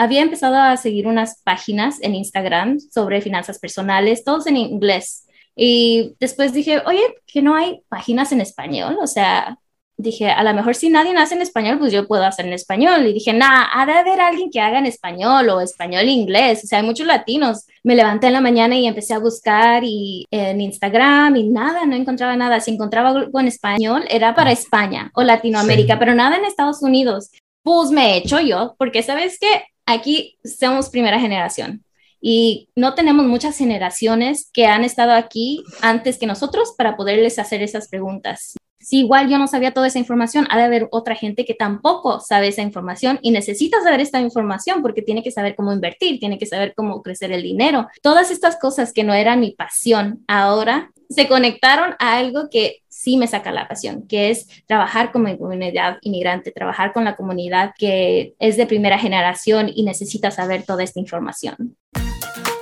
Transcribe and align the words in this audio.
había 0.00 0.22
empezado 0.22 0.56
a 0.56 0.78
seguir 0.78 1.06
unas 1.06 1.42
páginas 1.42 1.98
en 2.00 2.14
Instagram 2.14 2.78
sobre 2.80 3.20
finanzas 3.20 3.58
personales, 3.58 4.24
todos 4.24 4.46
en 4.46 4.56
inglés. 4.56 5.26
Y 5.54 6.14
después 6.18 6.54
dije, 6.54 6.80
oye, 6.86 7.02
que 7.26 7.42
no 7.42 7.54
hay 7.54 7.82
páginas 7.90 8.32
en 8.32 8.40
español, 8.40 8.96
o 9.02 9.06
sea, 9.06 9.58
dije, 9.98 10.30
a 10.30 10.42
lo 10.42 10.54
mejor 10.54 10.74
si 10.74 10.88
nadie 10.88 11.14
hace 11.18 11.34
en 11.34 11.42
español, 11.42 11.78
pues 11.78 11.92
yo 11.92 12.08
puedo 12.08 12.24
hacer 12.24 12.46
en 12.46 12.54
español. 12.54 13.06
Y 13.06 13.12
dije, 13.12 13.34
nada, 13.34 13.68
ha 13.74 13.84
de 13.84 13.92
haber 13.92 14.22
alguien 14.22 14.50
que 14.50 14.58
haga 14.58 14.78
en 14.78 14.86
español 14.86 15.50
o 15.50 15.60
español 15.60 16.04
e 16.08 16.12
inglés. 16.12 16.64
O 16.64 16.66
sea, 16.66 16.78
hay 16.78 16.86
muchos 16.86 17.06
latinos. 17.06 17.66
Me 17.84 17.94
levanté 17.94 18.28
en 18.28 18.32
la 18.32 18.40
mañana 18.40 18.76
y 18.76 18.86
empecé 18.86 19.12
a 19.12 19.18
buscar 19.18 19.82
y 19.84 20.24
en 20.30 20.62
Instagram 20.62 21.36
y 21.36 21.50
nada, 21.50 21.84
no 21.84 21.94
encontraba 21.94 22.36
nada. 22.36 22.60
Si 22.60 22.70
encontraba 22.70 23.10
algo 23.10 23.38
en 23.38 23.48
español, 23.48 24.04
era 24.08 24.34
para 24.34 24.50
España 24.50 25.10
o 25.14 25.22
Latinoamérica, 25.22 25.98
pero 25.98 26.14
nada 26.14 26.38
en 26.38 26.46
Estados 26.46 26.82
Unidos. 26.82 27.30
Pues 27.62 27.90
me 27.90 28.14
he 28.14 28.16
hecho 28.16 28.40
yo, 28.40 28.76
porque 28.78 29.02
sabes 29.02 29.38
que 29.38 29.64
aquí 29.92 30.38
somos 30.44 30.90
primera 30.90 31.20
generación 31.20 31.84
y 32.20 32.68
no 32.76 32.94
tenemos 32.94 33.26
muchas 33.26 33.56
generaciones 33.56 34.50
que 34.52 34.66
han 34.66 34.84
estado 34.84 35.12
aquí 35.12 35.62
antes 35.80 36.18
que 36.18 36.26
nosotros 36.26 36.74
para 36.76 36.96
poderles 36.96 37.38
hacer 37.38 37.62
esas 37.62 37.88
preguntas 37.88 38.54
si 38.80 39.00
igual 39.00 39.28
yo 39.28 39.38
no 39.38 39.46
sabía 39.46 39.72
toda 39.72 39.86
esa 39.86 39.98
información, 39.98 40.46
ha 40.50 40.56
de 40.56 40.64
haber 40.64 40.88
otra 40.90 41.14
gente 41.14 41.44
que 41.44 41.54
tampoco 41.54 42.18
sabe 42.18 42.48
esa 42.48 42.62
información 42.62 43.18
y 43.22 43.30
necesita 43.30 43.80
saber 43.82 44.00
esta 44.00 44.20
información 44.20 44.82
porque 44.82 45.02
tiene 45.02 45.22
que 45.22 45.30
saber 45.30 45.54
cómo 45.54 45.72
invertir, 45.72 46.18
tiene 46.18 46.38
que 46.38 46.46
saber 46.46 46.72
cómo 46.74 47.02
crecer 47.02 47.30
el 47.30 47.42
dinero. 47.42 47.86
Todas 48.02 48.30
estas 48.30 48.56
cosas 48.56 48.92
que 48.92 49.04
no 49.04 49.12
eran 49.12 49.40
mi 49.40 49.52
pasión 49.52 50.24
ahora 50.26 50.90
se 51.10 51.26
conectaron 51.26 51.94
a 51.98 52.16
algo 52.16 52.48
que 52.50 52.82
sí 52.88 53.16
me 53.16 53.26
saca 53.26 53.50
la 53.52 53.66
pasión, 53.66 54.06
que 54.06 54.30
es 54.30 54.46
trabajar 54.66 55.10
con 55.10 55.24
mi 55.24 55.36
comunidad 55.36 55.98
inmigrante, 56.02 56.52
trabajar 56.52 56.92
con 56.92 57.04
la 57.04 57.16
comunidad 57.16 57.72
que 57.76 58.34
es 58.38 58.56
de 58.56 58.66
primera 58.66 58.98
generación 58.98 59.70
y 59.74 59.82
necesita 59.82 60.30
saber 60.30 60.62
toda 60.62 60.84
esta 60.84 61.00
información. 61.00 61.76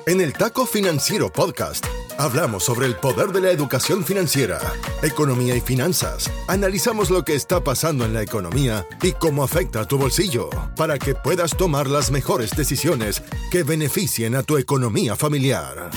En 0.06 0.22
el 0.22 0.32
Taco 0.32 0.64
Financiero 0.64 1.30
Podcast 1.30 1.84
hablamos 2.16 2.64
sobre 2.64 2.86
el 2.86 2.96
poder 2.96 3.28
de 3.28 3.42
la 3.42 3.50
educación 3.50 4.02
financiera, 4.02 4.58
economía 5.02 5.54
y 5.54 5.60
finanzas. 5.60 6.30
Analizamos 6.48 7.10
lo 7.10 7.24
que 7.24 7.34
está 7.34 7.62
pasando 7.62 8.06
en 8.06 8.14
la 8.14 8.22
economía 8.22 8.86
y 9.02 9.12
cómo 9.12 9.44
afecta 9.44 9.82
a 9.82 9.84
tu 9.84 9.98
bolsillo 9.98 10.48
para 10.74 10.98
que 10.98 11.14
puedas 11.14 11.54
tomar 11.54 11.86
las 11.88 12.10
mejores 12.10 12.56
decisiones 12.56 13.22
que 13.52 13.62
beneficien 13.62 14.34
a 14.34 14.42
tu 14.42 14.56
economía 14.56 15.14
familiar. 15.14 15.90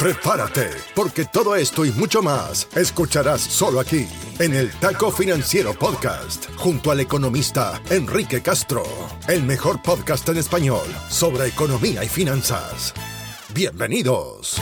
Prepárate, 0.00 0.70
porque 0.94 1.26
todo 1.26 1.54
esto 1.54 1.84
y 1.84 1.92
mucho 1.92 2.22
más 2.22 2.66
escucharás 2.74 3.42
solo 3.42 3.80
aquí, 3.80 4.08
en 4.38 4.54
el 4.54 4.70
Taco 4.70 5.12
Financiero 5.12 5.74
Podcast, 5.74 6.46
junto 6.56 6.90
al 6.90 7.00
economista 7.00 7.78
Enrique 7.90 8.40
Castro, 8.40 8.82
el 9.28 9.42
mejor 9.42 9.82
podcast 9.82 10.26
en 10.30 10.38
español 10.38 10.86
sobre 11.10 11.48
economía 11.48 12.02
y 12.02 12.08
finanzas. 12.08 12.94
Bienvenidos. 13.52 14.58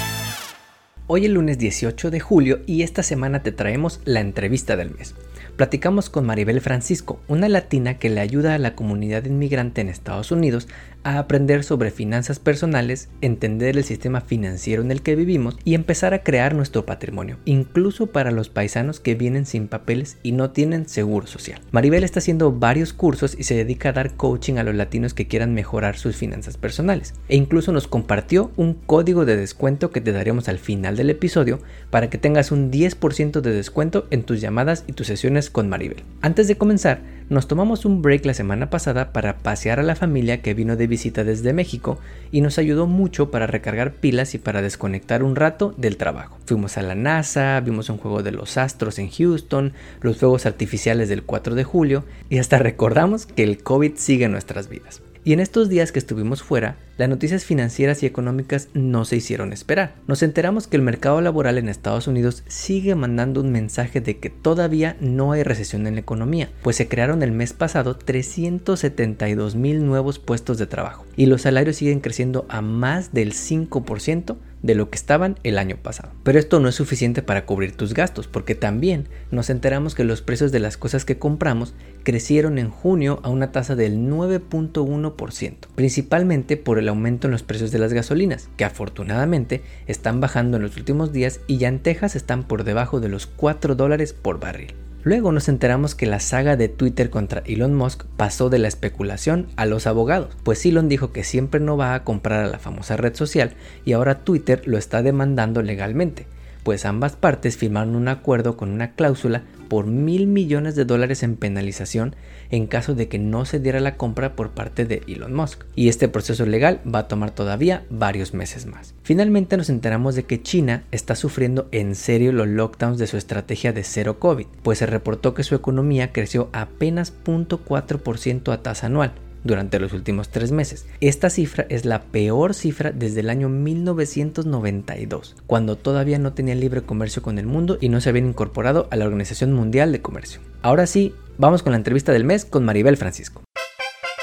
Hoy 1.07 1.27
es 1.27 1.31
lunes 1.31 1.57
18 1.57 2.11
de 2.11 2.19
julio 2.19 2.59
y 2.67 2.83
esta 2.83 3.05
semana 3.05 3.45
te 3.45 3.53
traemos 3.53 4.01
la 4.05 4.19
entrevista 4.19 4.77
del 4.77 4.91
mes. 4.91 5.15
Platicamos 5.59 6.11
con 6.11 6.27
Maribel 6.27 6.61
Francisco, 6.61 7.21
una 7.29 7.49
latina 7.49 7.99
que 7.99 8.11
le 8.11 8.21
ayuda 8.21 8.55
a 8.55 8.59
la 8.59 8.75
comunidad 8.75 9.25
inmigrante 9.25 9.81
en 9.81 9.89
Estados 9.89 10.31
Unidos 10.33 10.69
a 11.09 11.19
aprender 11.19 11.65
sobre 11.65 11.91
finanzas 11.91 12.39
personales, 12.39 13.09
entender 13.23 13.77
el 13.77 13.85
sistema 13.85 14.21
financiero 14.21 14.83
en 14.83 14.91
el 14.91 15.01
que 15.01 15.17
vivimos 15.17 15.57
y 15.65 15.75
empezar 15.75 16.13
a 16.13 16.23
crear 16.23 16.55
nuestro 16.55 16.85
patrimonio, 16.85 17.39
incluso 17.47 18.09
para 18.09 18.31
los 18.31 18.51
paisanos 18.51 19.01
que 19.01 19.15
vienen 19.15 19.47
sin 19.47 19.69
papeles 19.69 20.19
y 20.23 20.33
no 20.33 20.51
tienen 20.51 20.89
seguro 20.89 21.27
social. 21.27 21.61
Maribel 21.73 22.05
está 22.05 22.19
haciendo 22.19 22.53
varios 22.53 22.93
cursos 22.93 23.35
y 23.39 23.45
se 23.45 23.55
dedica 23.55 23.89
a 23.89 23.93
dar 23.93 24.15
coaching 24.17 24.57
a 24.57 24.65
los 24.65 24.75
latinos 24.75 25.15
que 25.15 25.27
quieran 25.27 25.55
mejorar 25.55 25.97
sus 25.97 26.17
finanzas 26.17 26.59
personales. 26.59 27.15
E 27.29 27.37
incluso 27.37 27.73
nos 27.73 27.89
compartió 27.89 28.51
un 28.57 28.75
código 28.75 29.25
de 29.25 29.37
descuento 29.37 29.91
que 29.91 30.01
te 30.01 30.13
daremos 30.13 30.49
al 30.49 30.59
final 30.59 30.97
del 30.97 31.11
episodio 31.11 31.61
para 31.91 32.11
que 32.11 32.19
tengas 32.19 32.53
un 32.53 32.71
10% 32.71 33.41
de 33.41 33.53
descuento 33.53 34.07
en 34.11 34.25
tus 34.25 34.41
llamadas 34.41 34.85
y 34.87 34.93
tus 34.93 35.07
sesiones 35.07 35.49
con 35.49 35.69
Maribel. 35.69 36.03
Antes 36.21 36.49
de 36.49 36.57
comenzar, 36.57 37.01
nos 37.31 37.47
tomamos 37.47 37.85
un 37.85 38.03
break 38.03 38.25
la 38.25 38.35
semana 38.35 38.71
pasada 38.71 39.13
para 39.13 39.39
pasear 39.39 39.81
a 39.81 39.83
la 39.83 39.97
familia 39.97 40.41
que 40.41 40.55
vino 40.55 40.77
de 40.77 40.87
visita 40.87 41.25
desde 41.25 41.53
México 41.53 41.99
y 42.33 42.41
nos 42.41 42.59
ayudó 42.59 42.87
mucho 42.87 43.31
para 43.31 43.47
recargar 43.47 43.93
pilas 43.93 44.35
y 44.35 44.39
para 44.39 44.63
desconectar 44.63 45.23
un 45.23 45.37
rato 45.37 45.75
del 45.77 45.97
trabajo. 45.97 46.39
Fuimos 46.47 46.79
a 46.79 46.83
la 46.83 46.95
NASA, 46.95 47.61
vimos 47.61 47.91
un 47.91 47.99
juego 47.99 48.23
de 48.23 48.33
los 48.33 48.57
astros 48.57 48.99
en 48.99 49.11
Houston, 49.11 49.73
los 50.01 50.19
fuegos 50.19 50.47
artificiales 50.47 51.09
del 51.09 51.23
4 51.23 51.55
de 51.55 51.65
julio 51.65 52.05
y 52.31 52.39
hasta 52.39 52.59
recordamos 52.59 53.27
que 53.27 53.43
el 53.43 53.63
COVID 53.63 53.93
sigue 53.97 54.25
en 54.25 54.33
nuestras 54.33 54.69
vidas. 54.69 55.03
Y 55.29 55.35
en 55.35 55.41
estos 55.41 55.69
días 55.69 55.93
que 55.93 55.99
estuvimos 55.99 56.43
fuera, 56.43 56.77
las 56.97 57.07
noticias 57.07 57.45
financieras 57.45 58.03
y 58.03 58.07
económicas 58.07 58.71
no 58.73 59.05
se 59.05 59.17
hicieron 59.17 59.53
esperar. 59.53 59.93
Nos 60.07 60.23
enteramos 60.23 60.67
que 60.67 60.79
el 60.79 60.83
mercado 60.83 61.21
laboral 61.21 61.59
en 61.59 61.69
Estados 61.69 62.07
Unidos 62.07 62.45
sigue 62.47 62.95
mandando 62.95 63.43
un 63.43 63.53
mensaje 63.53 64.01
de 64.01 64.17
que 64.17 64.31
todavía 64.31 64.97
no 65.01 65.33
hay 65.33 65.43
recesión 65.43 65.87
en 65.87 65.97
la 65.97 66.01
economía, 66.01 66.49
pues 66.63 66.77
se 66.77 66.89
crearon 66.89 67.23
el 67.23 67.33
mes 67.33 67.53
pasado 67.53 67.95
372 67.95 69.55
mil 69.55 69.85
nuevos 69.85 70.19
puestos 70.19 70.57
de 70.57 70.67
trabajo 70.67 71.05
y 71.15 71.27
los 71.27 71.43
salarios 71.43 71.77
siguen 71.77 72.01
creciendo 72.01 72.47
a 72.49 72.63
más 72.63 73.13
del 73.13 73.35
5% 73.35 74.37
de 74.63 74.75
lo 74.75 74.91
que 74.91 74.97
estaban 74.97 75.39
el 75.45 75.59
año 75.59 75.77
pasado. 75.77 76.13
Pero 76.23 76.39
esto 76.39 76.61
no 76.61 76.69
es 76.69 76.75
suficiente 76.75 77.23
para 77.23 77.47
cubrir 77.47 77.77
tus 77.77 77.95
gastos, 77.95 78.27
porque 78.27 78.55
también 78.55 79.09
nos 79.31 79.51
enteramos 79.51 79.95
que 79.95 80.05
los 80.05 80.23
precios 80.23 80.53
de 80.53 80.61
las 80.61 80.77
cosas 80.77 81.05
que 81.05 81.19
compramos 81.19 81.75
crecieron 82.03 82.59
en 82.59 82.71
junio 82.71 83.21
a 83.23 83.29
una 83.29 83.53
tasa 83.53 83.77
del 83.77 83.99
9.1%, 83.99 85.55
principalmente 85.75 86.57
por 86.57 86.79
el 86.79 86.89
aumento 86.89 87.27
en 87.27 87.33
los 87.33 87.43
precios 87.43 87.71
de 87.71 87.79
las 87.79 87.93
gasolinas, 87.93 88.49
que 88.57 88.65
afortunadamente 88.65 89.63
están 89.87 90.21
bajando 90.21 90.57
en 90.57 90.63
los 90.63 90.77
últimos 90.77 91.13
días 91.13 91.41
y 91.47 91.59
ya 91.59 91.69
en 91.69 91.81
Texas 91.81 92.17
están 92.17 92.45
por 92.45 92.65
debajo 92.65 93.01
de 93.01 93.09
los 93.09 93.27
4 93.27 93.75
dólares 93.75 94.13
por 94.13 94.41
barril. 94.41 94.75
Luego 95.09 95.33
nos 95.33 95.49
enteramos 95.49 95.95
que 95.95 96.05
la 96.05 96.21
saga 96.21 96.59
de 96.59 96.69
Twitter 96.69 97.09
contra 97.09 97.43
Elon 97.47 97.75
Musk 97.75 98.05
pasó 98.19 98.51
de 98.51 98.59
la 98.59 98.69
especulación 98.69 99.47
a 99.57 99.65
los 99.65 99.87
abogados, 99.87 100.37
pues 100.43 100.67
Elon 100.67 100.91
dijo 100.91 101.13
que 101.13 101.25
siempre 101.25 101.61
no 101.61 101.79
va 101.79 101.95
a 101.95 102.05
comprar 102.05 102.45
a 102.45 102.49
la 102.49 102.59
famosa 102.59 102.99
red 102.99 103.15
social 103.15 103.55
y 103.87 103.95
ahora 103.95 104.19
Twitter 104.19 104.61
lo 104.67 104.77
está 104.77 105.03
demandando 105.03 105.63
legalmente, 105.63 106.27
pues 106.63 106.85
ambas 106.85 107.17
partes 107.17 107.57
firmaron 107.57 107.97
un 107.97 108.09
acuerdo 108.09 108.57
con 108.57 108.71
una 108.71 108.93
cláusula 108.93 109.43
por 109.69 109.87
mil 109.87 110.27
millones 110.27 110.75
de 110.75 110.85
dólares 110.85 111.23
en 111.23 111.37
penalización 111.37 112.17
en 112.51 112.67
caso 112.67 112.95
de 112.95 113.09
que 113.09 113.19
no 113.19 113.45
se 113.45 113.61
diera 113.61 113.81
la 113.81 113.97
compra 113.97 114.35
por 114.35 114.51
parte 114.51 114.87
de 114.87 115.03
Elon 115.07 115.35
Musk. 115.35 115.65
Y 115.75 115.89
este 115.89 116.09
proceso 116.09 116.47
legal 116.47 116.81
va 116.93 117.01
a 117.01 117.09
tomar 117.09 117.31
todavía 117.31 117.85
varios 117.91 118.35
meses 118.35 118.67
más. 118.67 118.95
Finalmente 119.03 119.57
nos 119.57 119.69
enteramos 119.69 120.15
de 120.15 120.25
que 120.25 120.43
China 120.43 120.85
está 120.91 121.15
sufriendo 121.15 121.69
en 121.73 121.95
serio 121.95 122.33
los 122.33 122.49
lockdowns 122.49 122.99
de 122.99 123.07
su 123.07 123.17
estrategia 123.17 123.73
de 123.73 123.85
cero 123.85 124.19
COVID, 124.19 124.47
pues 124.63 124.79
se 124.79 124.87
reportó 124.87 125.35
que 125.35 125.45
su 125.45 125.55
economía 125.55 126.13
creció 126.13 126.49
apenas 126.53 127.13
0.4% 127.25 128.53
a 128.53 128.63
tasa 128.63 128.87
anual, 128.87 129.13
durante 129.45 129.79
los 129.79 129.93
últimos 129.93 130.29
tres 130.29 130.53
meses. 130.53 130.87
Esta 131.01 131.31
cifra 131.31 131.67
es 131.69 131.85
la 131.85 132.03
peor 132.03 132.55
cifra 132.55 132.93
desde 132.93 133.21
el 133.21 133.31
año 133.31 133.49
1992, 133.49 135.37
cuando 135.47 135.77
todavía 135.77 136.19
no 136.19 136.33
tenían 136.33 136.61
libre 136.61 136.83
comercio 136.83 137.23
con 137.23 137.39
el 137.39 137.47
mundo 137.47 137.79
y 137.81 137.89
no 137.89 138.01
se 138.01 138.09
habían 138.09 138.29
incorporado 138.29 138.89
a 138.91 138.97
la 138.97 139.05
Organización 139.05 139.53
Mundial 139.53 139.93
de 139.93 140.03
Comercio. 140.03 140.41
Ahora 140.63 140.87
sí, 140.87 141.15
vamos 141.37 141.63
con 141.63 141.73
la 141.73 141.79
entrevista 141.79 142.13
del 142.13 142.25
mes 142.25 142.45
con 142.45 142.65
Maribel 142.65 142.97
Francisco. 142.97 143.43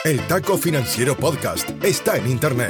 El 0.03 0.19
Taco 0.27 0.57
Financiero 0.57 1.15
Podcast 1.17 1.69
está 1.83 2.17
en 2.17 2.29
Internet. 2.29 2.69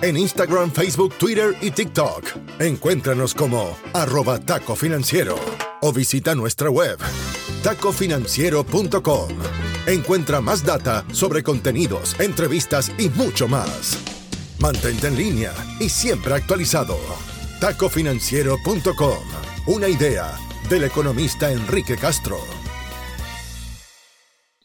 En 0.00 0.16
Instagram, 0.16 0.70
Facebook, 0.70 1.14
Twitter 1.18 1.54
y 1.60 1.70
TikTok. 1.70 2.24
Encuéntranos 2.58 3.34
como 3.34 3.76
arroba 3.92 4.38
taco 4.38 4.74
financiero 4.74 5.36
o 5.82 5.92
visita 5.92 6.34
nuestra 6.34 6.70
web 6.70 6.98
tacofinanciero.com. 7.62 9.28
Encuentra 9.86 10.40
más 10.40 10.64
data 10.64 11.04
sobre 11.12 11.42
contenidos, 11.42 12.18
entrevistas 12.20 12.92
y 12.98 13.08
mucho 13.10 13.48
más. 13.48 13.98
Mantente 14.58 15.08
en 15.08 15.16
línea 15.16 15.52
y 15.80 15.88
siempre 15.88 16.34
actualizado. 16.34 16.96
Tacofinanciero.com. 17.60 19.18
Una 19.66 19.88
idea 19.88 20.32
del 20.68 20.84
economista 20.84 21.50
Enrique 21.50 21.96
Castro. 21.96 22.38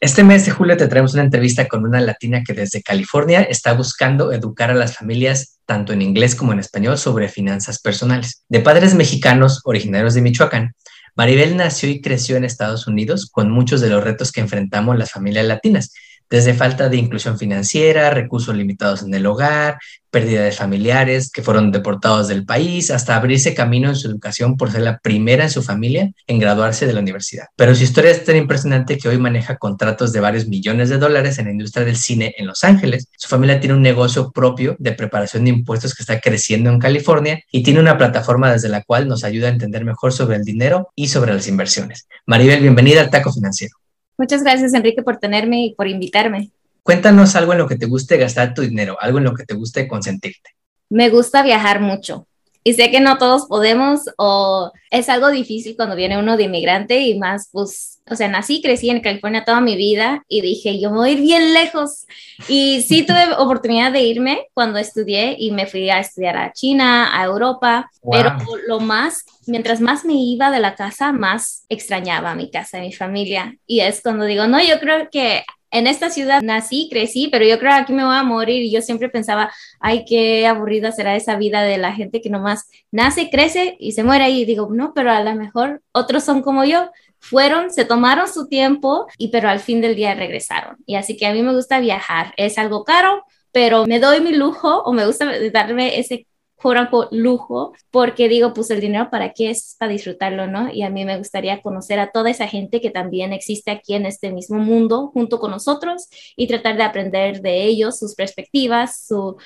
Este 0.00 0.22
mes 0.22 0.46
de 0.46 0.52
julio 0.52 0.76
te 0.76 0.86
traemos 0.86 1.14
una 1.14 1.24
entrevista 1.24 1.66
con 1.66 1.84
una 1.84 2.00
latina 2.00 2.44
que 2.46 2.52
desde 2.52 2.82
California 2.82 3.42
está 3.42 3.72
buscando 3.72 4.32
educar 4.32 4.70
a 4.70 4.74
las 4.74 4.96
familias 4.96 5.58
tanto 5.66 5.92
en 5.92 6.02
inglés 6.02 6.36
como 6.36 6.52
en 6.52 6.60
español 6.60 6.96
sobre 6.98 7.28
finanzas 7.28 7.80
personales. 7.80 8.44
De 8.48 8.60
padres 8.60 8.94
mexicanos 8.94 9.60
originarios 9.64 10.14
de 10.14 10.22
Michoacán, 10.22 10.72
Maribel 11.18 11.56
nació 11.56 11.90
y 11.90 12.00
creció 12.00 12.36
en 12.36 12.44
Estados 12.44 12.86
Unidos 12.86 13.28
con 13.28 13.50
muchos 13.50 13.80
de 13.80 13.90
los 13.90 14.04
retos 14.04 14.30
que 14.30 14.40
enfrentamos 14.40 14.96
las 14.96 15.10
familias 15.10 15.46
latinas, 15.46 15.92
desde 16.30 16.54
falta 16.54 16.88
de 16.88 16.96
inclusión 16.96 17.38
financiera, 17.38 18.10
recursos 18.10 18.54
limitados 18.54 19.02
en 19.02 19.14
el 19.14 19.26
hogar, 19.26 19.78
pérdida 20.10 20.42
de 20.42 20.52
familiares 20.52 21.30
que 21.30 21.42
fueron 21.42 21.70
deportados 21.70 22.28
del 22.28 22.44
país, 22.44 22.90
hasta 22.90 23.16
abrirse 23.16 23.54
camino 23.54 23.88
en 23.88 23.96
su 23.96 24.08
educación 24.08 24.56
por 24.56 24.70
ser 24.70 24.82
la 24.82 24.98
primera 24.98 25.44
en 25.44 25.50
su 25.50 25.62
familia 25.62 26.10
en 26.26 26.38
graduarse 26.38 26.86
de 26.86 26.92
la 26.92 27.00
universidad. 27.00 27.46
Pero 27.56 27.74
su 27.74 27.84
historia 27.84 28.10
es 28.10 28.24
tan 28.24 28.36
impresionante 28.36 28.98
que 28.98 29.08
hoy 29.08 29.18
maneja 29.18 29.56
contratos 29.56 30.12
de 30.12 30.20
varios 30.20 30.46
millones 30.46 30.88
de 30.88 30.98
dólares 30.98 31.38
en 31.38 31.46
la 31.46 31.52
industria 31.52 31.84
del 31.84 31.96
cine 31.96 32.34
en 32.38 32.46
Los 32.46 32.64
Ángeles. 32.64 33.08
Su 33.16 33.28
familia 33.28 33.60
tiene 33.60 33.74
un 33.74 33.82
negocio 33.82 34.30
propio 34.30 34.76
de 34.78 34.92
preparación 34.92 35.44
de 35.44 35.50
impuestos 35.50 35.94
que 35.94 36.02
está 36.02 36.20
creciendo 36.20 36.70
en 36.70 36.78
California 36.78 37.42
y 37.50 37.62
tiene 37.62 37.80
una 37.80 37.98
plataforma 37.98 38.52
desde 38.52 38.68
la 38.68 38.82
cual 38.82 39.08
nos 39.08 39.24
ayuda 39.24 39.48
a 39.48 39.52
entender 39.52 39.84
mejor 39.84 40.12
sobre 40.12 40.36
el 40.36 40.44
dinero 40.44 40.88
y 40.94 41.08
sobre 41.08 41.34
las 41.34 41.48
inversiones. 41.48 42.06
Maribel, 42.26 42.60
bienvenida 42.60 43.00
al 43.00 43.10
Taco 43.10 43.32
Financiero. 43.32 43.76
Muchas 44.18 44.42
gracias, 44.42 44.74
Enrique, 44.74 45.02
por 45.02 45.18
tenerme 45.18 45.66
y 45.66 45.74
por 45.74 45.86
invitarme. 45.86 46.50
Cuéntanos 46.82 47.36
algo 47.36 47.52
en 47.52 47.58
lo 47.58 47.68
que 47.68 47.76
te 47.76 47.86
guste 47.86 48.16
gastar 48.16 48.52
tu 48.52 48.62
dinero, 48.62 48.96
algo 49.00 49.18
en 49.18 49.24
lo 49.24 49.34
que 49.34 49.44
te 49.44 49.54
guste 49.54 49.86
consentirte. 49.86 50.50
Me 50.90 51.08
gusta 51.08 51.42
viajar 51.42 51.80
mucho. 51.80 52.26
Y 52.64 52.74
sé 52.74 52.90
que 52.90 53.00
no 53.00 53.18
todos 53.18 53.46
podemos 53.46 54.00
o 54.16 54.72
es 54.90 55.08
algo 55.08 55.28
difícil 55.28 55.76
cuando 55.76 55.94
viene 55.94 56.18
uno 56.18 56.36
de 56.36 56.44
inmigrante 56.44 57.00
y 57.00 57.18
más, 57.18 57.48
pues, 57.52 57.97
o 58.10 58.16
sea, 58.16 58.28
nací, 58.28 58.62
crecí 58.62 58.90
en 58.90 59.00
California 59.00 59.44
toda 59.44 59.60
mi 59.60 59.76
vida 59.76 60.24
y 60.28 60.40
dije, 60.40 60.80
yo 60.80 60.90
me 60.90 60.98
voy 60.98 61.10
a 61.10 61.12
ir 61.12 61.20
bien 61.20 61.54
lejos. 61.54 62.06
Y 62.48 62.82
sí 62.82 63.02
tuve 63.06 63.32
oportunidad 63.36 63.92
de 63.92 64.02
irme 64.02 64.46
cuando 64.54 64.78
estudié 64.78 65.36
y 65.38 65.50
me 65.52 65.66
fui 65.66 65.90
a 65.90 66.00
estudiar 66.00 66.36
a 66.36 66.52
China, 66.52 67.18
a 67.18 67.24
Europa, 67.24 67.90
pero 68.10 68.36
lo 68.66 68.80
más, 68.80 69.24
mientras 69.46 69.80
más 69.80 70.04
me 70.04 70.14
iba 70.14 70.50
de 70.50 70.60
la 70.60 70.74
casa, 70.74 71.12
más 71.12 71.64
extrañaba 71.68 72.34
mi 72.34 72.50
casa, 72.50 72.80
mi 72.80 72.92
familia. 72.92 73.56
Y 73.66 73.80
es 73.80 74.00
cuando 74.02 74.24
digo, 74.24 74.46
no, 74.46 74.62
yo 74.62 74.78
creo 74.80 75.08
que 75.10 75.44
en 75.70 75.86
esta 75.86 76.10
ciudad 76.10 76.42
nací, 76.42 76.88
crecí, 76.90 77.28
pero 77.30 77.44
yo 77.44 77.58
creo 77.58 77.72
que 77.72 77.78
aquí 77.78 77.92
me 77.92 78.04
voy 78.04 78.16
a 78.16 78.22
morir 78.22 78.62
y 78.62 78.70
yo 78.70 78.80
siempre 78.80 79.08
pensaba, 79.08 79.52
ay, 79.80 80.04
qué 80.06 80.46
aburrida 80.46 80.92
será 80.92 81.14
esa 81.14 81.36
vida 81.36 81.62
de 81.62 81.78
la 81.78 81.92
gente 81.92 82.20
que 82.20 82.30
nomás 82.30 82.68
nace, 82.90 83.28
crece 83.30 83.76
y 83.78 83.92
se 83.92 84.02
muere. 84.02 84.30
Y 84.30 84.44
digo, 84.44 84.68
no, 84.72 84.94
pero 84.94 85.10
a 85.10 85.22
lo 85.22 85.34
mejor 85.34 85.82
otros 85.92 86.24
son 86.24 86.42
como 86.42 86.64
yo, 86.64 86.90
fueron, 87.20 87.70
se 87.70 87.84
tomaron 87.84 88.28
su 88.28 88.48
tiempo 88.48 89.06
y 89.18 89.28
pero 89.28 89.48
al 89.48 89.60
fin 89.60 89.80
del 89.80 89.96
día 89.96 90.14
regresaron. 90.14 90.76
Y 90.86 90.96
así 90.96 91.16
que 91.16 91.26
a 91.26 91.32
mí 91.32 91.42
me 91.42 91.54
gusta 91.54 91.80
viajar, 91.80 92.34
es 92.36 92.58
algo 92.58 92.84
caro, 92.84 93.24
pero 93.52 93.86
me 93.86 94.00
doy 94.00 94.20
mi 94.20 94.32
lujo 94.34 94.82
o 94.82 94.92
me 94.92 95.06
gusta 95.06 95.26
darme 95.50 95.98
ese 95.98 96.26
quote 96.60 96.88
lujo, 97.12 97.72
porque 97.90 98.28
digo, 98.28 98.52
pues 98.52 98.70
el 98.70 98.80
dinero 98.80 99.10
para 99.10 99.32
qué 99.32 99.50
es 99.50 99.76
para 99.78 99.92
disfrutarlo, 99.92 100.46
¿no? 100.46 100.72
Y 100.72 100.82
a 100.82 100.90
mí 100.90 101.04
me 101.04 101.16
gustaría 101.16 101.62
conocer 101.62 102.00
a 102.00 102.10
toda 102.10 102.30
esa 102.30 102.48
gente 102.48 102.80
que 102.80 102.90
también 102.90 103.32
existe 103.32 103.70
aquí 103.70 103.94
en 103.94 104.06
este 104.06 104.32
mismo 104.32 104.58
mundo 104.58 105.10
junto 105.12 105.38
con 105.38 105.50
nosotros 105.52 106.08
y 106.36 106.46
tratar 106.48 106.76
de 106.76 106.82
aprender 106.82 107.40
de 107.42 107.64
ellos, 107.64 107.98
sus 107.98 108.14
perspectivas, 108.14 109.06
su 109.06 109.36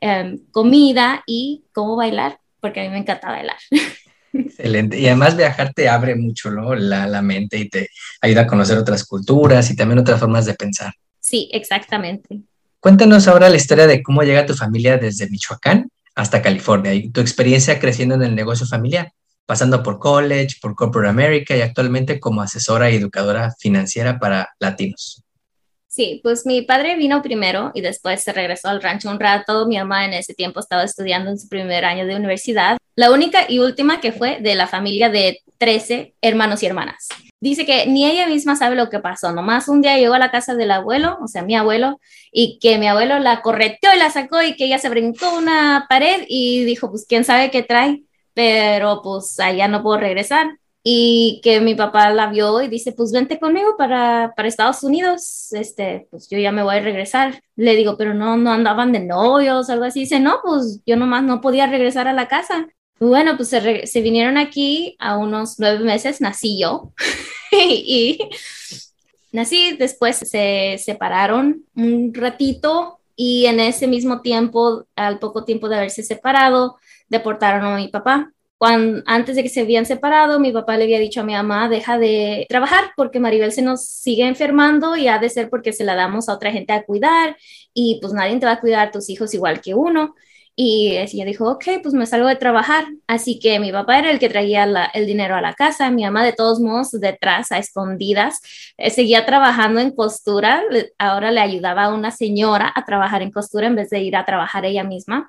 em, 0.00 0.38
comida 0.50 1.22
y 1.26 1.64
cómo 1.72 1.96
bailar, 1.96 2.38
porque 2.60 2.80
a 2.80 2.84
mí 2.84 2.90
me 2.90 2.98
encanta 2.98 3.28
bailar. 3.30 3.56
Excelente. 4.32 4.98
Y 4.98 5.06
además 5.06 5.36
viajar 5.36 5.72
te 5.74 5.88
abre 5.88 6.14
mucho 6.14 6.50
¿no? 6.50 6.74
la, 6.74 7.06
la 7.06 7.22
mente 7.22 7.58
y 7.58 7.68
te 7.68 7.88
ayuda 8.20 8.42
a 8.42 8.46
conocer 8.46 8.78
otras 8.78 9.04
culturas 9.04 9.70
y 9.70 9.76
también 9.76 9.98
otras 9.98 10.20
formas 10.20 10.46
de 10.46 10.54
pensar. 10.54 10.94
Sí, 11.20 11.48
exactamente. 11.52 12.42
Cuéntanos 12.80 13.28
ahora 13.28 13.48
la 13.48 13.56
historia 13.56 13.86
de 13.86 14.02
cómo 14.02 14.22
llega 14.22 14.44
tu 14.44 14.54
familia 14.54 14.98
desde 14.98 15.30
Michoacán 15.30 15.88
hasta 16.14 16.42
California 16.42 16.92
y 16.94 17.10
tu 17.10 17.20
experiencia 17.20 17.78
creciendo 17.78 18.14
en 18.16 18.22
el 18.22 18.34
negocio 18.34 18.66
familiar, 18.66 19.12
pasando 19.46 19.82
por 19.82 19.98
college, 19.98 20.56
por 20.60 20.74
Corporate 20.74 21.10
America 21.10 21.56
y 21.56 21.60
actualmente 21.60 22.18
como 22.18 22.42
asesora 22.42 22.90
y 22.90 22.96
educadora 22.96 23.54
financiera 23.58 24.18
para 24.18 24.50
latinos. 24.58 25.21
Sí, 25.92 26.20
pues 26.22 26.46
mi 26.46 26.62
padre 26.62 26.96
vino 26.96 27.20
primero 27.20 27.70
y 27.74 27.82
después 27.82 28.22
se 28.22 28.32
regresó 28.32 28.68
al 28.68 28.80
rancho 28.80 29.10
un 29.10 29.20
rato. 29.20 29.66
Mi 29.66 29.76
mamá 29.76 30.06
en 30.06 30.14
ese 30.14 30.32
tiempo 30.32 30.58
estaba 30.60 30.84
estudiando 30.84 31.28
en 31.30 31.38
su 31.38 31.50
primer 31.50 31.84
año 31.84 32.06
de 32.06 32.16
universidad. 32.16 32.78
La 32.96 33.10
única 33.10 33.44
y 33.46 33.58
última 33.58 34.00
que 34.00 34.10
fue 34.10 34.40
de 34.40 34.54
la 34.54 34.66
familia 34.66 35.10
de 35.10 35.42
13 35.58 36.14
hermanos 36.22 36.62
y 36.62 36.66
hermanas 36.66 37.08
dice 37.42 37.66
que 37.66 37.86
ni 37.88 38.06
ella 38.08 38.28
misma 38.28 38.54
sabe 38.56 38.76
lo 38.76 38.88
que 38.88 39.00
pasó. 39.00 39.32
Nomás 39.32 39.68
un 39.68 39.82
día 39.82 39.98
llegó 39.98 40.14
a 40.14 40.18
la 40.18 40.30
casa 40.30 40.54
del 40.54 40.70
abuelo, 40.70 41.18
o 41.20 41.26
sea, 41.26 41.42
mi 41.42 41.56
abuelo, 41.56 42.00
y 42.30 42.58
que 42.60 42.78
mi 42.78 42.86
abuelo 42.86 43.18
la 43.18 43.42
correteó 43.42 43.90
y 43.94 43.98
la 43.98 44.10
sacó 44.10 44.40
y 44.42 44.54
que 44.54 44.66
ella 44.66 44.78
se 44.78 44.88
brincó 44.88 45.36
una 45.36 45.86
pared 45.88 46.24
y 46.28 46.64
dijo, 46.64 46.88
pues 46.88 47.04
quién 47.06 47.24
sabe 47.24 47.50
qué 47.50 47.64
trae, 47.64 48.04
pero 48.32 49.00
pues 49.02 49.40
allá 49.40 49.66
no 49.66 49.82
puedo 49.82 49.98
regresar. 49.98 50.56
Y 50.84 51.40
que 51.44 51.60
mi 51.60 51.76
papá 51.76 52.10
la 52.10 52.28
vio 52.28 52.60
y 52.60 52.68
dice, 52.68 52.92
pues 52.92 53.12
vente 53.12 53.38
conmigo 53.38 53.76
para, 53.78 54.32
para 54.36 54.48
Estados 54.48 54.82
Unidos, 54.82 55.52
este, 55.52 56.08
pues 56.10 56.28
yo 56.28 56.38
ya 56.38 56.50
me 56.50 56.64
voy 56.64 56.76
a 56.76 56.80
regresar. 56.80 57.42
Le 57.54 57.76
digo, 57.76 57.96
pero 57.96 58.14
no, 58.14 58.36
no 58.36 58.50
andaban 58.50 58.90
de 58.90 59.00
novios, 59.00 59.70
algo 59.70 59.84
así. 59.84 60.00
Dice, 60.00 60.18
no, 60.18 60.40
pues 60.42 60.80
yo 60.84 60.96
nomás 60.96 61.22
no 61.22 61.40
podía 61.40 61.66
regresar 61.66 62.08
a 62.08 62.12
la 62.12 62.26
casa. 62.26 62.66
Bueno, 62.98 63.36
pues 63.36 63.48
se, 63.48 64.00
vinieron 64.00 64.38
aquí 64.38 64.96
a 65.00 65.16
unos 65.18 65.58
nueve 65.58 65.80
meses, 65.80 66.20
nací 66.20 66.60
yo 66.60 66.92
y 67.52 68.18
nací, 69.32 69.76
después 69.76 70.18
se 70.18 70.76
separaron 70.78 71.64
un 71.74 72.14
ratito 72.14 73.00
y 73.16 73.46
en 73.46 73.58
ese 73.58 73.88
mismo 73.88 74.20
tiempo, 74.20 74.86
al 74.94 75.18
poco 75.18 75.44
tiempo 75.44 75.68
de 75.68 75.76
haberse 75.76 76.04
separado, 76.04 76.76
deportaron 77.08 77.64
a 77.64 77.76
mi 77.76 77.88
papá. 77.88 78.32
Cuando, 78.62 79.02
antes 79.06 79.34
de 79.34 79.42
que 79.42 79.48
se 79.48 79.62
habían 79.62 79.86
separado, 79.86 80.38
mi 80.38 80.52
papá 80.52 80.76
le 80.76 80.84
había 80.84 81.00
dicho 81.00 81.20
a 81.20 81.24
mi 81.24 81.32
mamá, 81.32 81.68
deja 81.68 81.98
de 81.98 82.46
trabajar 82.48 82.92
porque 82.96 83.18
Maribel 83.18 83.50
se 83.50 83.60
nos 83.60 83.84
sigue 83.84 84.24
enfermando 84.24 84.96
y 84.96 85.08
ha 85.08 85.18
de 85.18 85.30
ser 85.30 85.50
porque 85.50 85.72
se 85.72 85.82
la 85.82 85.96
damos 85.96 86.28
a 86.28 86.34
otra 86.34 86.52
gente 86.52 86.72
a 86.72 86.84
cuidar 86.84 87.36
y 87.74 87.98
pues 88.00 88.12
nadie 88.12 88.38
te 88.38 88.46
va 88.46 88.52
a 88.52 88.60
cuidar 88.60 88.92
tus 88.92 89.10
hijos 89.10 89.34
igual 89.34 89.60
que 89.60 89.74
uno. 89.74 90.14
Y 90.54 90.96
ella 90.96 91.24
dijo, 91.24 91.50
ok, 91.50 91.64
pues 91.82 91.92
me 91.92 92.06
salgo 92.06 92.28
de 92.28 92.36
trabajar. 92.36 92.84
Así 93.08 93.40
que 93.40 93.58
mi 93.58 93.72
papá 93.72 93.98
era 93.98 94.12
el 94.12 94.20
que 94.20 94.28
traía 94.28 94.62
el 94.94 95.06
dinero 95.06 95.34
a 95.34 95.40
la 95.40 95.54
casa, 95.54 95.90
mi 95.90 96.04
mamá 96.04 96.24
de 96.24 96.32
todos 96.32 96.60
modos 96.60 96.92
detrás, 96.92 97.50
a 97.50 97.58
escondidas, 97.58 98.40
eh, 98.76 98.90
seguía 98.90 99.26
trabajando 99.26 99.80
en 99.80 99.90
costura. 99.90 100.62
Ahora 100.98 101.32
le 101.32 101.40
ayudaba 101.40 101.86
a 101.86 101.94
una 101.94 102.12
señora 102.12 102.70
a 102.72 102.84
trabajar 102.84 103.22
en 103.22 103.32
costura 103.32 103.66
en 103.66 103.74
vez 103.74 103.90
de 103.90 104.02
ir 104.02 104.14
a 104.14 104.24
trabajar 104.24 104.64
ella 104.64 104.84
misma. 104.84 105.28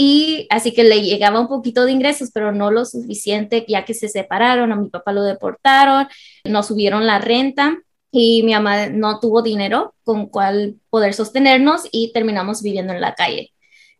Y 0.00 0.46
así 0.48 0.72
que 0.72 0.84
le 0.84 1.02
llegaba 1.02 1.40
un 1.40 1.48
poquito 1.48 1.84
de 1.84 1.90
ingresos, 1.90 2.30
pero 2.32 2.52
no 2.52 2.70
lo 2.70 2.84
suficiente, 2.84 3.64
ya 3.66 3.84
que 3.84 3.94
se 3.94 4.08
separaron, 4.08 4.70
a 4.70 4.76
mi 4.76 4.90
papá 4.90 5.10
lo 5.10 5.24
deportaron, 5.24 6.06
no 6.44 6.62
subieron 6.62 7.04
la 7.04 7.18
renta 7.18 7.78
y 8.12 8.44
mi 8.44 8.52
mamá 8.52 8.86
no 8.90 9.18
tuvo 9.18 9.42
dinero 9.42 9.96
con 10.04 10.28
cual 10.28 10.76
poder 10.88 11.14
sostenernos 11.14 11.88
y 11.90 12.12
terminamos 12.12 12.62
viviendo 12.62 12.92
en 12.92 13.00
la 13.00 13.16
calle. 13.16 13.52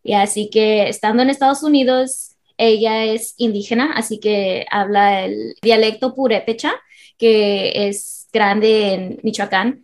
Y 0.04 0.12
así 0.12 0.50
que 0.50 0.88
estando 0.88 1.24
en 1.24 1.30
Estados 1.30 1.64
Unidos, 1.64 2.36
ella 2.58 3.04
es 3.04 3.34
indígena, 3.36 3.90
así 3.96 4.20
que 4.20 4.66
habla 4.70 5.24
el 5.24 5.56
dialecto 5.62 6.14
purépecha, 6.14 6.74
que 7.18 7.88
es 7.88 8.28
grande 8.32 8.94
en 8.94 9.20
Michoacán. 9.24 9.82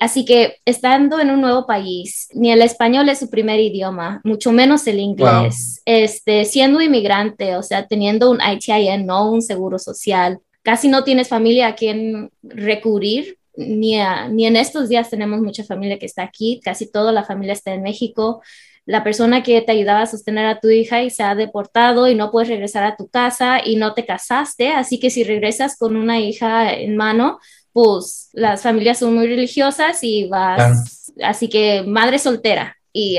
Así 0.00 0.24
que 0.24 0.56
estando 0.64 1.20
en 1.20 1.30
un 1.30 1.40
nuevo 1.40 1.66
país, 1.66 2.28
ni 2.34 2.50
el 2.50 2.62
español 2.62 3.08
es 3.08 3.20
su 3.20 3.30
primer 3.30 3.60
idioma, 3.60 4.20
mucho 4.24 4.50
menos 4.50 4.86
el 4.86 4.98
inglés. 4.98 5.82
Este, 5.84 6.44
siendo 6.44 6.80
inmigrante, 6.80 7.56
o 7.56 7.62
sea, 7.62 7.86
teniendo 7.86 8.30
un 8.30 8.40
ITIN, 8.40 9.06
no 9.06 9.30
un 9.30 9.40
seguro 9.40 9.78
social, 9.78 10.40
casi 10.62 10.88
no 10.88 11.04
tienes 11.04 11.28
familia 11.28 11.68
a 11.68 11.74
quien 11.74 12.30
recurrir. 12.42 13.38
Ni, 13.56 13.96
ni 14.30 14.46
en 14.46 14.56
estos 14.56 14.88
días 14.88 15.10
tenemos 15.10 15.40
mucha 15.40 15.62
familia 15.62 15.96
que 15.98 16.06
está 16.06 16.24
aquí, 16.24 16.60
casi 16.64 16.90
toda 16.90 17.12
la 17.12 17.22
familia 17.22 17.52
está 17.52 17.72
en 17.72 17.82
México 17.82 18.42
la 18.86 19.02
persona 19.02 19.42
que 19.42 19.60
te 19.62 19.72
ayudaba 19.72 20.02
a 20.02 20.06
sostener 20.06 20.46
a 20.46 20.60
tu 20.60 20.68
hija 20.68 21.02
y 21.02 21.10
se 21.10 21.22
ha 21.22 21.34
deportado 21.34 22.08
y 22.08 22.14
no 22.14 22.30
puedes 22.30 22.48
regresar 22.48 22.84
a 22.84 22.96
tu 22.96 23.08
casa 23.08 23.60
y 23.64 23.76
no 23.76 23.94
te 23.94 24.04
casaste, 24.04 24.72
así 24.72 25.00
que 25.00 25.10
si 25.10 25.24
regresas 25.24 25.76
con 25.76 25.96
una 25.96 26.20
hija 26.20 26.72
en 26.72 26.96
mano, 26.96 27.38
pues 27.74 28.30
las 28.32 28.62
familias 28.62 29.00
son 29.00 29.14
muy 29.14 29.26
religiosas 29.26 29.98
y 30.02 30.28
vas, 30.28 31.12
así 31.22 31.48
que 31.48 31.82
madre 31.82 32.18
soltera. 32.18 32.78
Y 32.92 33.18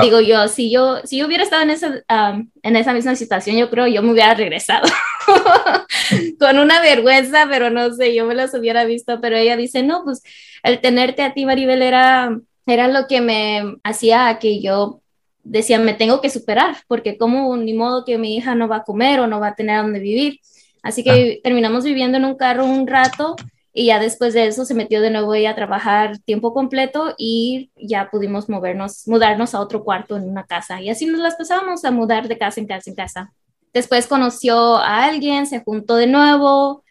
digo 0.00 0.20
yo, 0.20 0.48
si 0.48 0.70
yo, 0.70 1.00
si 1.04 1.18
yo 1.18 1.26
hubiera 1.26 1.42
estado 1.42 1.64
en 1.64 1.70
esa, 1.70 2.02
en 2.62 2.76
esa 2.76 2.94
misma 2.94 3.16
situación, 3.16 3.56
yo 3.56 3.68
creo 3.68 3.88
yo 3.88 4.02
me 4.02 4.12
hubiera 4.12 4.32
regresado. 4.32 4.88
con 6.38 6.58
una 6.58 6.80
vergüenza, 6.80 7.46
pero 7.50 7.70
no 7.70 7.92
sé, 7.92 8.14
yo 8.14 8.24
me 8.24 8.34
las 8.34 8.54
hubiera 8.54 8.84
visto, 8.84 9.20
pero 9.20 9.36
ella 9.36 9.56
dice, 9.56 9.82
no, 9.82 10.04
pues 10.04 10.22
el 10.62 10.80
tenerte 10.80 11.22
a 11.22 11.34
ti, 11.34 11.44
Maribel, 11.44 11.82
era 11.82 12.38
era 12.66 12.88
lo 12.88 13.08
que 13.08 13.20
me 13.20 13.76
hacía 13.82 14.38
que 14.40 14.60
yo 14.60 15.00
decía, 15.42 15.80
me 15.80 15.94
tengo 15.94 16.20
que 16.20 16.30
superar, 16.30 16.76
porque 16.86 17.18
como 17.18 17.56
ni 17.56 17.74
modo 17.74 18.04
que 18.04 18.18
mi 18.18 18.36
hija 18.36 18.54
no 18.54 18.68
va 18.68 18.76
a 18.76 18.84
comer 18.84 19.18
o 19.20 19.26
no 19.26 19.40
va 19.40 19.48
a 19.48 19.54
tener 19.56 19.76
a 19.76 19.82
dónde 19.82 19.98
vivir. 19.98 20.38
Así 20.82 21.04
que 21.04 21.40
terminamos 21.42 21.84
viviendo 21.84 22.18
en 22.18 22.24
un 22.24 22.36
carro 22.36 22.64
un 22.64 22.86
rato 22.86 23.36
y 23.72 23.86
ya 23.86 23.98
después 23.98 24.34
de 24.34 24.46
eso 24.46 24.64
se 24.64 24.74
metió 24.74 25.00
de 25.00 25.10
nuevo 25.10 25.34
ella 25.34 25.50
a 25.50 25.54
trabajar 25.54 26.18
tiempo 26.18 26.52
completo 26.52 27.14
y 27.16 27.70
ya 27.76 28.10
pudimos 28.10 28.48
movernos, 28.48 29.08
mudarnos 29.08 29.54
a 29.54 29.60
otro 29.60 29.82
cuarto 29.82 30.16
en 30.16 30.28
una 30.28 30.44
casa. 30.44 30.82
Y 30.82 30.90
así 30.90 31.06
nos 31.06 31.20
las 31.20 31.36
pasábamos 31.36 31.84
a 31.84 31.90
mudar 31.90 32.28
de 32.28 32.36
casa 32.36 32.60
en 32.60 32.66
casa 32.66 32.90
en 32.90 32.96
casa. 32.96 33.32
Después 33.72 34.06
conoció 34.06 34.76
a 34.76 35.04
alguien, 35.04 35.46
se 35.46 35.60
juntó 35.60 35.96
de 35.96 36.06
nuevo, 36.06 36.84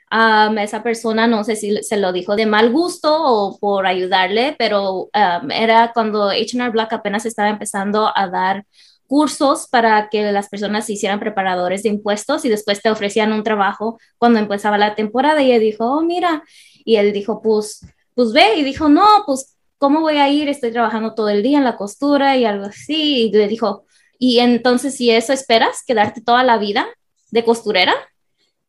esa 0.59 0.83
persona 0.83 1.27
no 1.27 1.43
sé 1.43 1.55
si 1.55 1.83
se 1.83 1.97
lo 1.97 2.11
dijo 2.11 2.35
de 2.35 2.45
mal 2.45 2.71
gusto 2.71 3.15
o 3.15 3.59
por 3.59 3.85
ayudarle, 3.85 4.55
pero 4.57 5.09
era 5.49 5.91
cuando 5.93 6.29
H&R 6.29 6.69
Block 6.71 6.91
apenas 6.93 7.25
estaba 7.25 7.49
empezando 7.49 8.11
a 8.13 8.27
dar 8.27 8.65
cursos 9.07 9.67
para 9.67 10.07
que 10.09 10.31
las 10.31 10.47
personas 10.47 10.85
se 10.85 10.93
hicieran 10.93 11.19
preparadores 11.19 11.83
de 11.83 11.89
impuestos 11.89 12.45
y 12.45 12.49
después 12.49 12.81
te 12.81 12.89
ofrecían 12.89 13.33
un 13.33 13.43
trabajo 13.43 13.99
cuando 14.17 14.39
empezaba 14.39 14.77
la 14.77 14.95
temporada 14.95 15.41
y 15.41 15.51
él 15.51 15.59
dijo, 15.59 15.85
oh, 15.85 16.01
mira, 16.01 16.43
y 16.85 16.95
él 16.95 17.13
dijo, 17.13 17.41
pues, 17.41 17.85
pues 18.15 18.33
ve, 18.33 18.55
y 18.57 18.63
dijo, 18.63 18.89
no, 18.89 19.05
pues, 19.25 19.57
¿cómo 19.77 20.01
voy 20.01 20.17
a 20.17 20.29
ir? 20.29 20.47
Estoy 20.49 20.71
trabajando 20.71 21.13
todo 21.13 21.29
el 21.29 21.43
día 21.43 21.57
en 21.57 21.63
la 21.63 21.77
costura 21.77 22.37
y 22.37 22.45
algo 22.45 22.65
así, 22.65 23.27
y 23.27 23.31
le 23.31 23.47
dijo, 23.47 23.85
y 24.19 24.39
entonces 24.39 24.95
si 24.95 25.09
eso 25.09 25.33
esperas, 25.33 25.83
quedarte 25.85 26.21
toda 26.21 26.43
la 26.43 26.57
vida 26.57 26.87
de 27.31 27.43
costurera, 27.43 27.93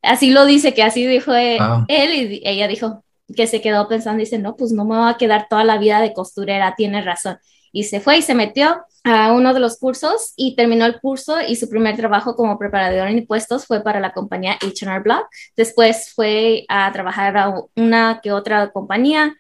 así 0.01 0.31
lo 0.31 0.45
dice, 0.45 0.75
que 0.75 0.83
así 0.83 1.07
dijo 1.07 1.35
él, 1.35 1.61
y 1.89 2.43
ella 2.45 2.69
dijo 2.69 3.05
que 3.37 3.47
se 3.47 3.61
quedó 3.61 3.89
pensando, 3.89 4.21
dice, 4.21 4.39
no, 4.39 4.57
pues 4.57 4.73
no 4.73 4.85
me 4.85 4.97
voy 4.97 5.11
a 5.11 5.17
quedar 5.17 5.47
toda 5.49 5.65
la 5.65 5.79
vida 5.79 6.01
de 6.01 6.13
costurera, 6.13 6.75
tiene 6.77 7.03
razón 7.03 7.39
y 7.73 7.85
se 7.85 8.01
fue 8.01 8.19
y 8.19 8.23
se 8.23 8.35
metió 8.35 8.85
a 9.03 9.33
uno 9.33 9.53
de 9.55 9.61
los 9.61 9.79
cursos 9.79 10.35
y 10.37 10.55
terminó 10.55 10.85
el 10.87 11.01
curso 11.01 11.41
y 11.41 11.57
su 11.57 11.69
primer 11.69 11.97
trabajo 11.97 12.37
como 12.37 12.59
preparador 12.59 13.09
en 13.09 13.19
impuestos 13.19 13.67
fue 13.67 13.83
para 13.83 13.99
la 13.99 14.13
compañía 14.13 14.59
H&R 14.61 15.01
Block. 15.01 15.27
Después 15.57 16.13
fue 16.15 16.65
a 16.69 16.93
trabajar 16.93 17.37
a 17.37 17.55
una 17.75 18.21
que 18.23 18.31
otra 18.31 18.71
compañía 18.71 19.35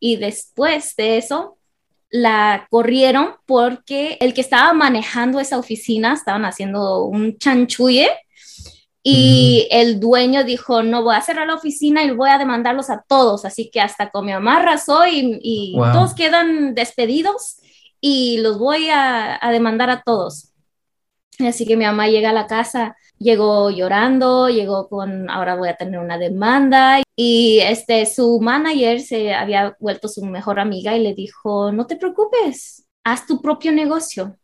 y 0.00 0.16
después 0.16 0.94
de 0.96 1.16
eso 1.16 1.56
la 2.10 2.66
corrieron 2.70 3.34
porque 3.46 4.18
el 4.20 4.34
que 4.34 4.40
estaba 4.40 4.72
manejando 4.72 5.40
esa 5.40 5.58
oficina 5.58 6.12
estaban 6.12 6.44
haciendo 6.44 7.04
un 7.04 7.38
chanchuye 7.38 8.10
y 9.02 9.68
el 9.70 10.00
dueño 10.00 10.42
dijo, 10.42 10.82
no 10.82 11.04
voy 11.04 11.14
a 11.14 11.20
cerrar 11.20 11.46
la 11.46 11.54
oficina 11.54 12.02
y 12.02 12.10
voy 12.10 12.28
a 12.28 12.38
demandarlos 12.38 12.90
a 12.90 13.04
todos. 13.06 13.44
Así 13.44 13.70
que 13.70 13.80
hasta 13.80 14.10
con 14.10 14.26
mi 14.26 14.32
mamá 14.32 14.56
arrasó 14.56 15.06
y, 15.06 15.76
todos 15.92 16.12
quedan 16.12 16.74
despedidos 16.74 17.58
y 18.00 18.38
los 18.38 18.58
voy 18.58 18.88
a, 18.90 19.38
demandar 19.50 19.90
a 19.90 20.02
todos. 20.02 20.52
Así 21.38 21.66
que 21.66 21.76
mi 21.76 21.84
mamá 21.84 22.08
llega 22.08 22.30
a 22.30 22.32
la 22.32 22.46
casa, 22.46 22.96
llegó 23.18 23.70
llorando, 23.70 24.48
llegó 24.48 24.88
con, 24.88 25.28
ahora 25.28 25.54
voy 25.56 25.68
a 25.68 25.76
tener 25.76 26.00
una 26.00 26.18
demanda. 26.18 27.02
Y 27.14 27.60
este, 27.60 28.06
su 28.06 28.40
manager 28.40 29.00
se 29.00 29.34
había 29.34 29.76
vuelto 29.80 30.08
su 30.08 30.24
mejor 30.24 30.60
amiga 30.60 30.96
y 30.96 31.02
le 31.02 31.14
dijo, 31.14 31.72
no 31.72 31.86
te 31.86 31.96
preocupes, 31.96 32.86
haz 33.04 33.26
tu 33.26 33.42
propio 33.42 33.72
negocio. 33.72 34.36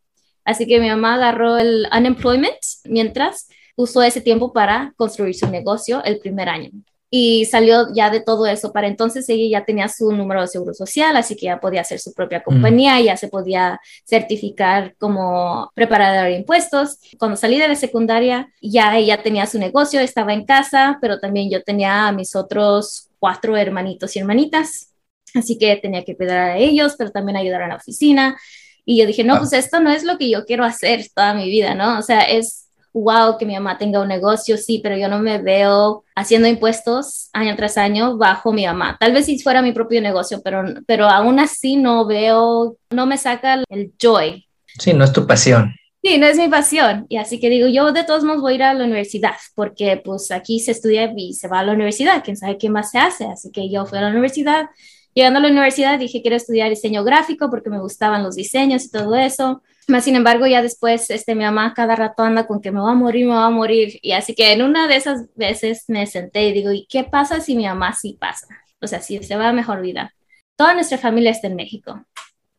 Así 0.45 0.67
que 0.67 0.81
mi 0.81 0.89
mamá 0.89 1.15
agarró 1.15 1.59
el 1.59 1.87
unemployment 1.97 2.59
mientras 2.85 3.49
usó 3.77 4.03
ese 4.03 4.21
tiempo 4.21 4.53
para 4.53 4.93
construir 4.97 5.35
su 5.35 5.49
negocio 5.49 6.03
el 6.05 6.19
primer 6.19 6.49
año 6.49 6.71
y 7.15 7.45
salió 7.45 7.89
ya 7.93 8.09
de 8.09 8.21
todo 8.23 8.47
eso. 8.47 8.73
Para 8.73 8.87
entonces 8.87 9.29
ella 9.29 9.59
ya 9.61 9.67
tenía 9.67 9.87
su 9.89 10.13
número 10.13 10.41
de 10.41 10.47
seguro 10.47 10.73
social, 10.73 11.15
así 11.15 11.37
que 11.37 11.45
ya 11.45 11.61
podía 11.61 11.83
hacer 11.83 11.99
su 11.99 12.15
propia 12.15 12.43
compañía, 12.43 12.99
ya 13.03 13.19
se 13.19 13.29
podía 13.29 13.79
certificar 14.09 14.95
como 14.99 15.71
preparadora 15.75 16.25
de 16.25 16.37
impuestos. 16.37 16.97
Cuando 17.19 17.37
salí 17.37 17.59
de 17.59 17.69
la 17.69 17.77
secundaria, 17.77 18.51
ya 18.63 18.97
ella 18.97 19.23
tenía 19.23 19.45
su 19.45 19.59
negocio, 19.59 20.01
estaba 20.01 20.33
en 20.33 20.47
casa, 20.47 20.97
pero 21.03 21.21
también 21.21 21.51
yo 21.51 21.63
tenía 21.63 22.09
a 22.09 22.13
mis 22.13 22.35
otros 22.35 23.11
cuatro 23.19 23.59
hermanitos 23.59 24.17
y 24.17 24.21
hermanitas, 24.21 24.95
así 25.35 25.59
que 25.59 25.77
tenía 25.77 26.05
que 26.05 26.17
cuidar 26.17 26.39
a 26.39 26.57
ellos, 26.57 26.95
pero 26.97 27.11
también 27.11 27.37
ayudar 27.37 27.61
a 27.61 27.69
la 27.69 27.77
oficina. 27.77 28.39
Y 28.87 28.99
yo 28.99 29.07
dije, 29.07 29.23
no, 29.23 29.37
pues 29.37 29.53
esto 29.53 29.81
no 29.81 29.91
es 29.91 30.03
lo 30.03 30.17
que 30.17 30.31
yo 30.31 30.47
quiero 30.47 30.65
hacer 30.65 31.05
toda 31.15 31.35
mi 31.35 31.45
vida, 31.51 31.75
¿no? 31.75 31.99
O 31.99 32.03
sea, 32.03 32.23
es 32.23 32.71
wow, 32.93 33.39
que 33.39 33.47
mi 33.47 33.55
mamá 33.55 33.79
tenga 33.79 34.01
un 34.01 34.09
negocio, 34.09 34.57
sí, 34.57 34.81
pero 34.83 34.97
yo 34.97 35.09
no 35.09 35.19
me 35.19 35.39
veo 35.39 36.05
haciendo 36.15 36.49
impuestos 36.49 37.31
año 37.33 37.57
tras 37.57 37.79
año 37.79 38.17
bajo 38.17 38.53
mi 38.53 38.67
mamá. 38.67 38.97
Tal 39.01 39.13
vez 39.13 39.27
si 39.27 39.39
fuera 39.39 39.63
mi 39.63 39.73
propio 39.73 40.01
negocio, 40.01 40.41
pero, 40.43 40.63
pero 40.87 41.09
aún 41.09 41.39
así 41.39 41.77
no 41.77 42.07
veo, 42.07 42.77
no 42.91 43.07
me 43.07 43.17
saca 43.17 43.63
el 43.69 43.93
joy. 44.01 44.47
Sí, 44.79 44.93
no 44.93 45.05
es 45.05 45.13
tu 45.13 45.27
pasión. 45.27 45.75
Sí, 46.03 46.19
no 46.19 46.27
es 46.27 46.37
mi 46.37 46.49
pasión. 46.49 47.07
Y 47.09 47.17
así 47.17 47.39
que 47.39 47.49
digo, 47.49 47.69
yo 47.69 47.93
de 47.93 48.03
todos 48.03 48.25
modos 48.25 48.41
voy 48.41 48.55
a 48.55 48.57
ir 48.57 48.63
a 48.65 48.75
la 48.75 48.85
universidad, 48.85 49.35
porque 49.55 50.01
pues 50.05 50.33
aquí 50.33 50.59
se 50.59 50.73
estudia 50.73 51.13
y 51.17 51.35
se 51.35 51.47
va 51.47 51.61
a 51.61 51.65
la 51.65 51.73
universidad, 51.73 52.25
quién 52.25 52.37
sabe 52.37 52.59
qué 52.59 52.69
más 52.71 52.91
se 52.91 52.99
hace. 52.99 53.27
Así 53.27 53.53
que 53.53 53.71
yo 53.71 53.87
fui 53.87 53.99
a 53.99 54.03
la 54.03 54.09
universidad. 54.09 54.67
Llegando 55.15 55.39
a 55.39 55.43
la 55.43 55.49
universidad 55.49 55.99
dije, 55.99 56.21
quiero 56.21 56.37
estudiar 56.37 56.71
diseño 56.71 57.05
gráfico 57.05 57.51
porque 57.51 57.71
me 57.71 57.79
gustaban 57.79 58.25
los 58.25 58.35
diseños 58.35 58.85
y 58.85 58.91
todo 58.91 59.15
eso. 59.15 59.63
Más 59.89 60.05
sin 60.05 60.15
embargo, 60.15 60.47
ya 60.47 60.63
después, 60.63 61.11
este, 61.11 61.35
mi 61.35 61.45
mamá 61.45 61.75
cada 61.75 61.97
rato 61.97 62.23
anda 62.23 62.47
con 62.47 62.61
que 62.61 62.71
me 62.71 62.81
va 62.81 62.93
a 62.93 62.95
morir, 62.95 63.27
me 63.27 63.35
va 63.35 63.47
a 63.47 63.51
morir. 63.51 63.99
Y 64.01 64.13
así 64.13 64.35
que 64.35 64.53
en 64.53 64.63
una 64.63 64.87
de 64.87 64.97
esas 64.97 65.35
veces 65.35 65.85
me 65.89 66.07
senté 66.07 66.49
y 66.49 66.53
digo, 66.53 66.71
¿y 66.73 66.87
qué 66.87 67.05
pasa 67.05 67.41
si 67.41 67.57
mi 67.57 67.67
mamá 67.67 67.93
sí 67.93 68.17
pasa? 68.19 68.47
O 68.81 68.87
sea, 68.87 69.01
si 69.01 69.23
se 69.23 69.37
va 69.37 69.49
a 69.49 69.53
mejor 69.53 69.81
vida. 69.83 70.15
Toda 70.57 70.75
nuestra 70.75 70.99
familia 70.99 71.33
está 71.33 71.49
en 71.49 71.57
México. 71.57 72.05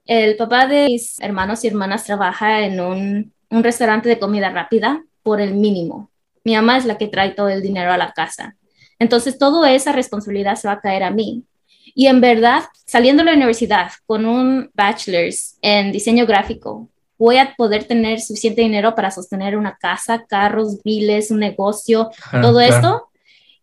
El 0.06 0.36
papá 0.36 0.68
de 0.68 0.88
mis 0.88 1.20
hermanos 1.22 1.63
y 1.63 1.68
hermanas 1.68 2.03
trabaja 2.03 2.65
en 2.65 2.82
un, 2.82 3.34
un 3.50 3.63
restaurante 3.63 4.10
de 4.10 4.20
comida 4.20 4.50
rápida 4.50 5.03
por 5.22 5.39
el 5.39 5.53
mínimo. 5.53 6.12
Mi 6.44 6.56
mamá 6.56 6.77
es 6.77 6.86
la 6.86 6.98
que 6.98 7.08
trae 7.08 7.32
todo 7.32 7.48
el 7.48 7.62
dinero 7.62 7.92
a 7.92 7.98
la 7.98 8.12
casa. 8.12 8.58
Entonces, 9.00 9.38
toda 9.38 9.72
esa 9.72 9.94
responsabilidad 9.94 10.56
se 10.56 10.68
va 10.68 10.74
a 10.75 10.82
caer 10.82 11.03
a 11.03 11.12
mí. 11.12 11.46
Y 11.96 12.08
en 12.08 12.22
verdad, 12.22 12.63
saliendo 12.86 13.24
de 13.24 13.32
la 13.32 13.38
universidad 13.38 13.92
con 14.06 14.25
un 14.25 14.72
bachelor's 14.74 15.58
en 15.62 15.92
diseño 15.92 16.25
gráfico, 16.25 16.89
voy 17.24 17.38
a 17.38 17.56
poder 17.56 17.86
tener 17.86 18.20
suficiente 18.20 18.62
dinero 18.62 18.96
para 18.96 19.10
sostener 19.10 19.56
una 19.58 19.77
casa, 19.77 20.25
carros, 20.27 20.84
biles, 20.84 21.32
un 21.32 21.39
negocio, 21.39 22.10
todo 22.42 22.60
esto. 22.60 23.08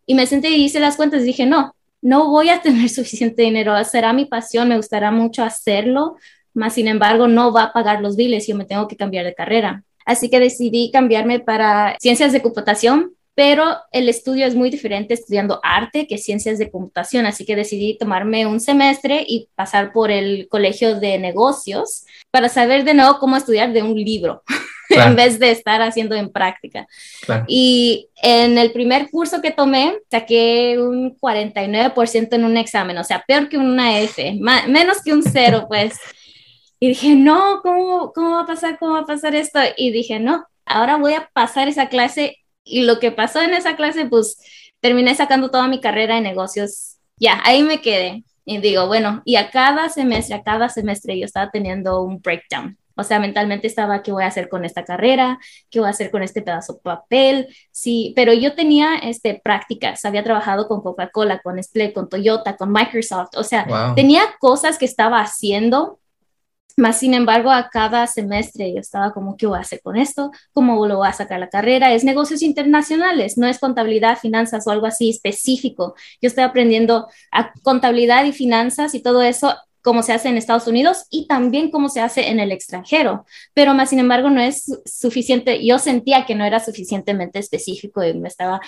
Y 0.07 0.15
me 0.15 0.25
senté 0.25 0.49
y 0.49 0.65
hice 0.65 0.79
las 0.79 0.95
cuentas. 0.95 1.21
Y 1.21 1.25
dije, 1.25 1.45
no, 1.45 1.75
no 2.01 2.31
voy 2.31 2.49
a 2.49 2.61
tener 2.63 2.89
suficiente 2.89 3.43
dinero, 3.43 3.71
será 3.83 4.13
mi 4.13 4.25
pasión, 4.25 4.67
me 4.67 4.77
gustará 4.77 5.11
mucho 5.11 5.43
hacerlo, 5.43 6.15
más 6.55 6.73
sin 6.73 6.87
embargo 6.87 7.27
no 7.27 7.53
va 7.53 7.65
a 7.65 7.73
pagar 7.73 8.01
los 8.01 8.15
biles. 8.15 8.49
Y 8.49 8.51
yo 8.51 8.57
me 8.57 8.65
tengo 8.65 8.87
que 8.87 8.97
cambiar 8.97 9.25
de 9.25 9.35
carrera. 9.35 9.83
Así 10.07 10.31
que 10.31 10.39
decidí 10.39 10.89
cambiarme 10.91 11.39
para 11.39 11.95
ciencias 11.99 12.31
de 12.31 12.41
computación 12.41 13.11
pero 13.35 13.77
el 13.91 14.09
estudio 14.09 14.45
es 14.45 14.55
muy 14.55 14.69
diferente 14.69 15.13
estudiando 15.13 15.59
arte 15.63 16.07
que 16.07 16.17
ciencias 16.17 16.57
de 16.57 16.69
computación, 16.69 17.25
así 17.25 17.45
que 17.45 17.55
decidí 17.55 17.97
tomarme 17.97 18.45
un 18.45 18.59
semestre 18.59 19.23
y 19.27 19.47
pasar 19.55 19.93
por 19.93 20.11
el 20.11 20.47
colegio 20.49 20.99
de 20.99 21.17
negocios 21.17 22.05
para 22.29 22.49
saber 22.49 22.83
de 22.83 22.93
nuevo 22.93 23.19
cómo 23.19 23.37
estudiar 23.37 23.73
de 23.73 23.83
un 23.83 23.95
libro. 23.95 24.43
en 24.91 25.15
vez 25.15 25.39
de 25.39 25.51
estar 25.51 25.81
haciendo 25.81 26.15
en 26.15 26.31
práctica. 26.31 26.87
Y 27.47 28.09
en 28.21 28.57
el 28.57 28.71
primer 28.71 29.09
curso 29.09 29.41
que 29.41 29.51
tomé, 29.51 29.97
saqué 30.09 30.77
un 30.79 31.17
49% 31.17 32.33
en 32.33 32.45
un 32.45 32.57
examen, 32.57 32.97
o 32.97 33.03
sea, 33.03 33.23
peor 33.25 33.49
que 33.49 33.57
una 33.57 33.99
F, 33.99 34.37
menos 34.67 35.01
que 35.03 35.13
un 35.13 35.23
cero, 35.23 35.65
pues. 35.69 35.97
Y 36.79 36.89
dije, 36.89 37.15
no, 37.15 37.61
¿cómo, 37.61 38.11
¿cómo 38.11 38.31
va 38.31 38.41
a 38.41 38.47
pasar? 38.47 38.79
¿Cómo 38.79 38.93
va 38.93 38.99
a 39.01 39.05
pasar 39.05 39.35
esto? 39.35 39.59
Y 39.77 39.91
dije, 39.91 40.19
no, 40.19 40.45
ahora 40.65 40.97
voy 40.97 41.13
a 41.13 41.29
pasar 41.33 41.67
esa 41.67 41.89
clase 41.89 42.37
y 42.63 42.83
lo 42.83 42.99
que 42.99 43.11
pasó 43.11 43.41
en 43.41 43.53
esa 43.53 43.75
clase, 43.75 44.05
pues 44.05 44.37
terminé 44.79 45.15
sacando 45.15 45.49
toda 45.49 45.67
mi 45.67 45.79
carrera 45.79 46.15
de 46.15 46.21
negocios. 46.21 46.97
Ya, 47.17 47.39
ahí 47.43 47.63
me 47.63 47.81
quedé. 47.81 48.23
Y 48.45 48.57
digo, 48.57 48.87
bueno, 48.87 49.21
y 49.25 49.35
a 49.35 49.51
cada 49.51 49.89
semestre, 49.89 50.35
a 50.35 50.43
cada 50.43 50.67
semestre 50.69 51.17
yo 51.17 51.25
estaba 51.25 51.51
teniendo 51.51 52.01
un 52.01 52.19
breakdown. 52.21 52.77
O 52.95 53.03
sea, 53.03 53.19
mentalmente 53.19 53.67
estaba, 53.67 54.03
¿qué 54.03 54.11
voy 54.11 54.23
a 54.23 54.27
hacer 54.27 54.49
con 54.49 54.65
esta 54.65 54.83
carrera? 54.83 55.39
¿Qué 55.69 55.79
voy 55.79 55.87
a 55.87 55.91
hacer 55.91 56.11
con 56.11 56.23
este 56.23 56.41
pedazo 56.41 56.73
de 56.73 56.79
papel? 56.81 57.47
Sí, 57.71 58.13
pero 58.15 58.33
yo 58.33 58.53
tenía 58.53 58.95
este, 58.97 59.39
prácticas, 59.43 60.03
había 60.05 60.23
trabajado 60.23 60.67
con 60.67 60.81
Coca-Cola, 60.81 61.39
con 61.39 61.55
Nestlé, 61.55 61.93
con 61.93 62.09
Toyota, 62.09 62.57
con 62.57 62.71
Microsoft. 62.71 63.37
O 63.37 63.43
sea, 63.43 63.93
tenía 63.95 64.23
cosas 64.39 64.77
que 64.77 64.85
estaba 64.85 65.21
haciendo 65.21 66.00
más 66.77 66.99
sin 66.99 67.13
embargo, 67.13 67.51
a 67.51 67.69
cada 67.69 68.07
semestre 68.07 68.73
yo 68.73 68.79
estaba 68.79 69.13
como, 69.13 69.37
¿qué 69.37 69.47
voy 69.47 69.57
a 69.57 69.61
hacer 69.61 69.81
con 69.81 69.97
esto? 69.97 70.31
¿Cómo 70.53 70.85
lo 70.87 70.97
voy 70.97 71.07
a 71.07 71.13
sacar 71.13 71.39
la 71.39 71.49
carrera? 71.49 71.93
Es 71.93 72.03
negocios 72.03 72.41
internacionales, 72.41 73.37
no 73.37 73.47
es 73.47 73.59
contabilidad, 73.59 74.17
finanzas 74.17 74.67
o 74.67 74.71
algo 74.71 74.85
así 74.85 75.09
específico. 75.09 75.95
Yo 76.21 76.27
estoy 76.27 76.43
aprendiendo 76.43 77.07
a 77.31 77.53
contabilidad 77.63 78.25
y 78.25 78.31
finanzas 78.33 78.95
y 78.95 79.01
todo 79.01 79.21
eso 79.21 79.55
cómo 79.81 80.03
se 80.03 80.13
hace 80.13 80.29
en 80.29 80.37
Estados 80.37 80.67
Unidos 80.67 81.05
y 81.09 81.27
también 81.27 81.71
cómo 81.71 81.89
se 81.89 82.01
hace 82.01 82.29
en 82.29 82.39
el 82.39 82.51
extranjero. 82.51 83.25
Pero 83.53 83.73
más 83.73 83.89
sin 83.89 83.99
embargo 83.99 84.29
no 84.29 84.41
es 84.41 84.81
suficiente, 84.85 85.65
yo 85.65 85.79
sentía 85.79 86.25
que 86.25 86.35
no 86.35 86.45
era 86.45 86.59
suficientemente 86.59 87.39
específico 87.39 88.03
y 88.03 88.13
me 88.13 88.27
estaba, 88.27 88.61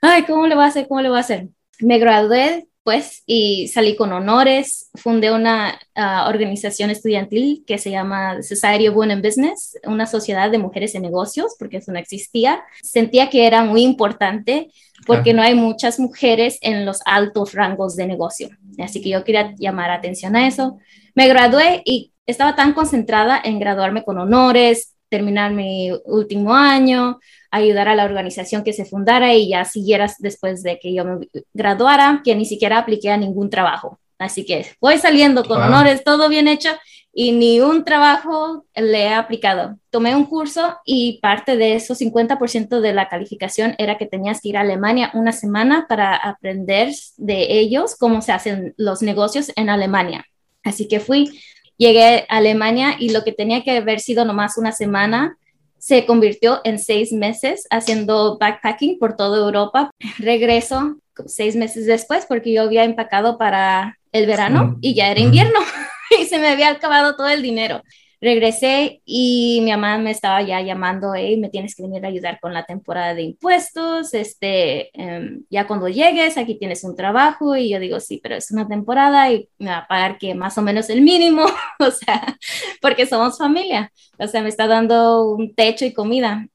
ay, 0.00 0.24
¿cómo 0.24 0.46
le 0.46 0.54
voy 0.54 0.64
a 0.64 0.68
hacer? 0.68 0.88
¿Cómo 0.88 1.00
le 1.02 1.08
voy 1.08 1.18
a 1.18 1.20
hacer? 1.20 1.48
Me 1.80 1.98
gradué 1.98 2.68
pues 2.86 3.24
y 3.26 3.66
salí 3.66 3.96
con 3.96 4.12
honores, 4.12 4.92
fundé 4.94 5.32
una 5.32 5.76
ah, 5.96 6.28
organización 6.28 6.88
estudiantil 6.88 7.64
que 7.66 7.78
se 7.78 7.90
llama 7.90 8.44
Society 8.44 8.86
of 8.86 8.94
Women 8.94 9.18
in 9.18 9.22
Business, 9.22 9.76
una 9.82 10.06
sociedad 10.06 10.52
de 10.52 10.58
mujeres 10.58 10.94
en 10.94 11.02
negocios, 11.02 11.56
porque 11.58 11.78
eso 11.78 11.90
no 11.90 11.98
existía. 11.98 12.62
Sentía 12.84 13.28
que 13.28 13.44
era 13.44 13.64
muy 13.64 13.82
importante 13.82 14.70
porque 15.04 15.34
no 15.34 15.42
hay 15.42 15.56
muchas 15.56 15.98
mujeres 15.98 16.58
en 16.60 16.86
los 16.86 17.00
altos 17.06 17.54
rangos 17.54 17.96
de 17.96 18.06
negocio. 18.06 18.50
Así 18.78 19.02
que 19.02 19.08
yo 19.08 19.24
quería 19.24 19.52
llamar 19.58 19.90
atención 19.90 20.36
a 20.36 20.46
eso. 20.46 20.78
Me 21.16 21.26
gradué 21.26 21.82
y 21.84 22.12
estaba 22.24 22.54
tan 22.54 22.72
concentrada 22.72 23.40
en 23.42 23.58
graduarme 23.58 24.04
con 24.04 24.16
honores, 24.16 24.94
terminar 25.08 25.52
mi 25.52 25.90
último 26.04 26.54
año, 26.54 27.18
ayudar 27.56 27.88
a 27.88 27.94
la 27.94 28.04
organización 28.04 28.64
que 28.64 28.72
se 28.72 28.84
fundara 28.84 29.34
y 29.34 29.50
ya 29.50 29.64
siguieras 29.64 30.16
después 30.18 30.62
de 30.62 30.78
que 30.78 30.94
yo 30.94 31.04
me 31.04 31.28
graduara, 31.54 32.22
que 32.24 32.34
ni 32.34 32.44
siquiera 32.44 32.78
apliqué 32.78 33.10
a 33.10 33.16
ningún 33.16 33.50
trabajo. 33.50 33.98
Así 34.18 34.46
que 34.46 34.66
voy 34.80 34.98
saliendo 34.98 35.44
con 35.44 35.60
honores, 35.60 36.02
todo 36.02 36.28
bien 36.28 36.48
hecho 36.48 36.70
y 37.18 37.32
ni 37.32 37.60
un 37.60 37.82
trabajo 37.84 38.66
le 38.74 39.04
he 39.04 39.14
aplicado. 39.14 39.78
Tomé 39.90 40.14
un 40.14 40.26
curso 40.26 40.76
y 40.84 41.18
parte 41.20 41.56
de 41.56 41.74
eso, 41.74 41.94
50% 41.94 42.80
de 42.80 42.92
la 42.92 43.08
calificación 43.08 43.74
era 43.78 43.96
que 43.96 44.04
tenías 44.04 44.40
que 44.42 44.50
ir 44.50 44.58
a 44.58 44.60
Alemania 44.60 45.10
una 45.14 45.32
semana 45.32 45.86
para 45.88 46.14
aprender 46.14 46.92
de 47.16 47.58
ellos 47.58 47.96
cómo 47.98 48.20
se 48.20 48.32
hacen 48.32 48.74
los 48.76 49.00
negocios 49.00 49.50
en 49.56 49.70
Alemania. 49.70 50.26
Así 50.62 50.88
que 50.88 51.00
fui, 51.00 51.40
llegué 51.78 52.26
a 52.28 52.36
Alemania 52.36 52.96
y 52.98 53.10
lo 53.10 53.24
que 53.24 53.32
tenía 53.32 53.64
que 53.64 53.78
haber 53.78 54.00
sido 54.00 54.26
nomás 54.26 54.58
una 54.58 54.72
semana 54.72 55.38
se 55.78 56.06
convirtió 56.06 56.60
en 56.64 56.78
seis 56.78 57.12
meses 57.12 57.66
haciendo 57.70 58.38
backpacking 58.38 58.98
por 58.98 59.16
toda 59.16 59.38
Europa. 59.38 59.90
Regreso 60.18 60.96
seis 61.26 61.56
meses 61.56 61.86
después 61.86 62.26
porque 62.26 62.52
yo 62.52 62.62
había 62.62 62.84
empacado 62.84 63.38
para 63.38 63.98
el 64.12 64.26
verano 64.26 64.76
y 64.80 64.94
ya 64.94 65.10
era 65.10 65.20
invierno. 65.20 65.60
y 66.20 66.24
se 66.24 66.38
me 66.38 66.48
había 66.48 66.70
acabado 66.70 67.16
todo 67.16 67.28
el 67.28 67.42
dinero. 67.42 67.82
Regresé 68.20 69.02
y 69.04 69.60
mi 69.62 69.70
mamá 69.72 69.98
me 69.98 70.10
estaba 70.10 70.40
ya 70.40 70.62
llamando, 70.62 71.14
hey, 71.14 71.36
me 71.36 71.50
tienes 71.50 71.74
que 71.74 71.82
venir 71.82 72.04
a 72.04 72.08
ayudar 72.08 72.40
con 72.40 72.54
la 72.54 72.64
temporada 72.64 73.14
de 73.14 73.22
impuestos, 73.22 74.14
este, 74.14 74.90
em, 74.98 75.44
ya 75.50 75.66
cuando 75.66 75.88
llegues, 75.88 76.38
aquí 76.38 76.54
tienes 76.58 76.82
un 76.84 76.96
trabajo 76.96 77.56
y 77.56 77.68
yo 77.68 77.78
digo, 77.78 78.00
sí, 78.00 78.18
pero 78.22 78.36
es 78.36 78.50
una 78.50 78.66
temporada 78.66 79.30
y 79.30 79.48
me 79.58 79.70
va 79.70 79.78
a 79.78 79.86
pagar 79.86 80.16
que 80.18 80.34
más 80.34 80.56
o 80.56 80.62
menos 80.62 80.88
el 80.88 81.02
mínimo, 81.02 81.44
o 81.78 81.90
sea, 81.90 82.36
porque 82.80 83.06
somos 83.06 83.36
familia, 83.36 83.92
o 84.18 84.26
sea, 84.26 84.40
me 84.42 84.48
está 84.48 84.66
dando 84.66 85.30
un 85.30 85.54
techo 85.54 85.84
y 85.84 85.92
comida. 85.92 86.48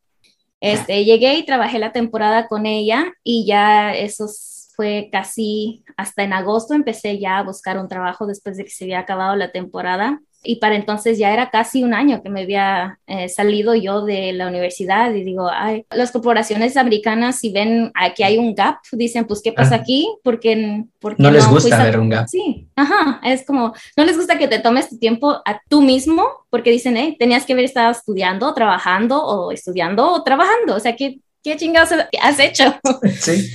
Este, 0.62 1.06
llegué 1.06 1.36
y 1.36 1.46
trabajé 1.46 1.80
la 1.80 1.92
temporada 1.92 2.48
con 2.48 2.66
ella 2.66 3.14
y 3.24 3.46
ya 3.48 3.96
esos 3.96 4.70
fue 4.76 5.10
casi 5.12 5.84
hasta 5.98 6.24
en 6.24 6.34
agosto 6.34 6.74
empecé 6.74 7.20
ya 7.20 7.40
a 7.40 7.44
buscar 7.44 7.78
un 7.78 7.88
trabajo 7.88 8.26
después 8.26 8.58
de 8.58 8.64
que 8.64 8.70
se 8.72 8.86
había 8.86 9.00
acabado 9.00 9.36
la 9.36 9.52
temporada 9.52 10.22
y 10.44 10.56
para 10.56 10.76
entonces 10.76 11.18
ya 11.18 11.32
era 11.34 11.52
casi 11.52 11.84
un 11.84 11.94
año 11.94 12.24
que 12.24 12.30
me 12.30 12.42
había 12.42 13.00
eh, 13.06 13.30
salido 13.30 13.76
yo 13.76 14.04
de 14.04 14.34
la 14.34 14.48
universidad 14.48 15.14
y 15.14 15.24
digo, 15.24 15.50
ay, 15.52 15.86
las 15.92 16.12
corporaciones 16.12 16.78
americanas 16.78 17.40
si 17.40 17.52
ven 17.52 17.92
que 18.16 18.24
hay 18.24 18.38
un 18.38 18.56
gap, 18.56 18.78
dicen, 18.92 19.26
pues, 19.26 19.42
¿qué 19.44 19.54
pasa 19.54 19.76
aquí? 19.76 20.08
Porque, 20.24 20.84
porque 21.00 21.22
no, 21.22 21.32
les 21.32 21.48
gusta 21.48 21.84
ver 21.84 22.00
un 22.00 22.10
gap. 22.10 22.28
Sí, 22.28 22.68
ajá, 22.76 23.22
es 23.24 23.46
como, 23.46 23.74
no 23.96 24.06
les 24.06 24.18
gusta 24.18 24.38
que 24.38 24.48
te 24.48 24.60
tomes 24.60 24.90
tu 24.90 24.98
tiempo 24.98 25.42
a 25.46 25.62
tú 25.70 25.82
mismo 25.82 26.28
porque 26.50 26.72
dicen, 26.72 26.98
hey, 26.98 27.16
tenías 27.20 27.46
que 27.46 27.54
haber 27.54 27.66
estado 27.66 27.92
estudiando, 27.92 28.54
trabajando 28.54 29.24
o 29.24 29.52
estudiando 29.52 30.12
o 30.12 30.24
trabajando, 30.24 30.76
o 30.76 30.80
sea, 30.80 30.96
¿qué, 30.96 31.20
qué 31.44 31.56
chingados 31.56 31.92
has 32.22 32.40
hecho? 32.40 32.76
Sí. 33.20 33.52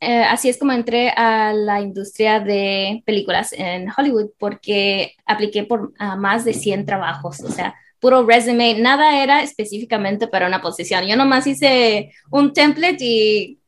Eh, 0.00 0.22
así 0.22 0.48
es 0.48 0.58
como 0.58 0.72
entré 0.72 1.10
a 1.10 1.52
la 1.52 1.80
industria 1.80 2.38
de 2.40 3.02
películas 3.04 3.52
en 3.52 3.88
Hollywood 3.96 4.30
porque 4.38 5.14
apliqué 5.26 5.64
por 5.64 5.92
más 6.18 6.44
de 6.44 6.54
100 6.54 6.86
trabajos, 6.86 7.40
o 7.40 7.50
sea, 7.50 7.74
puro 7.98 8.24
resume, 8.24 8.78
nada 8.80 9.22
era 9.22 9.42
específicamente 9.42 10.28
para 10.28 10.46
una 10.46 10.62
posición. 10.62 11.04
Yo 11.06 11.16
nomás 11.16 11.46
hice 11.48 12.12
un 12.30 12.52
template 12.52 13.04
y 13.04 13.58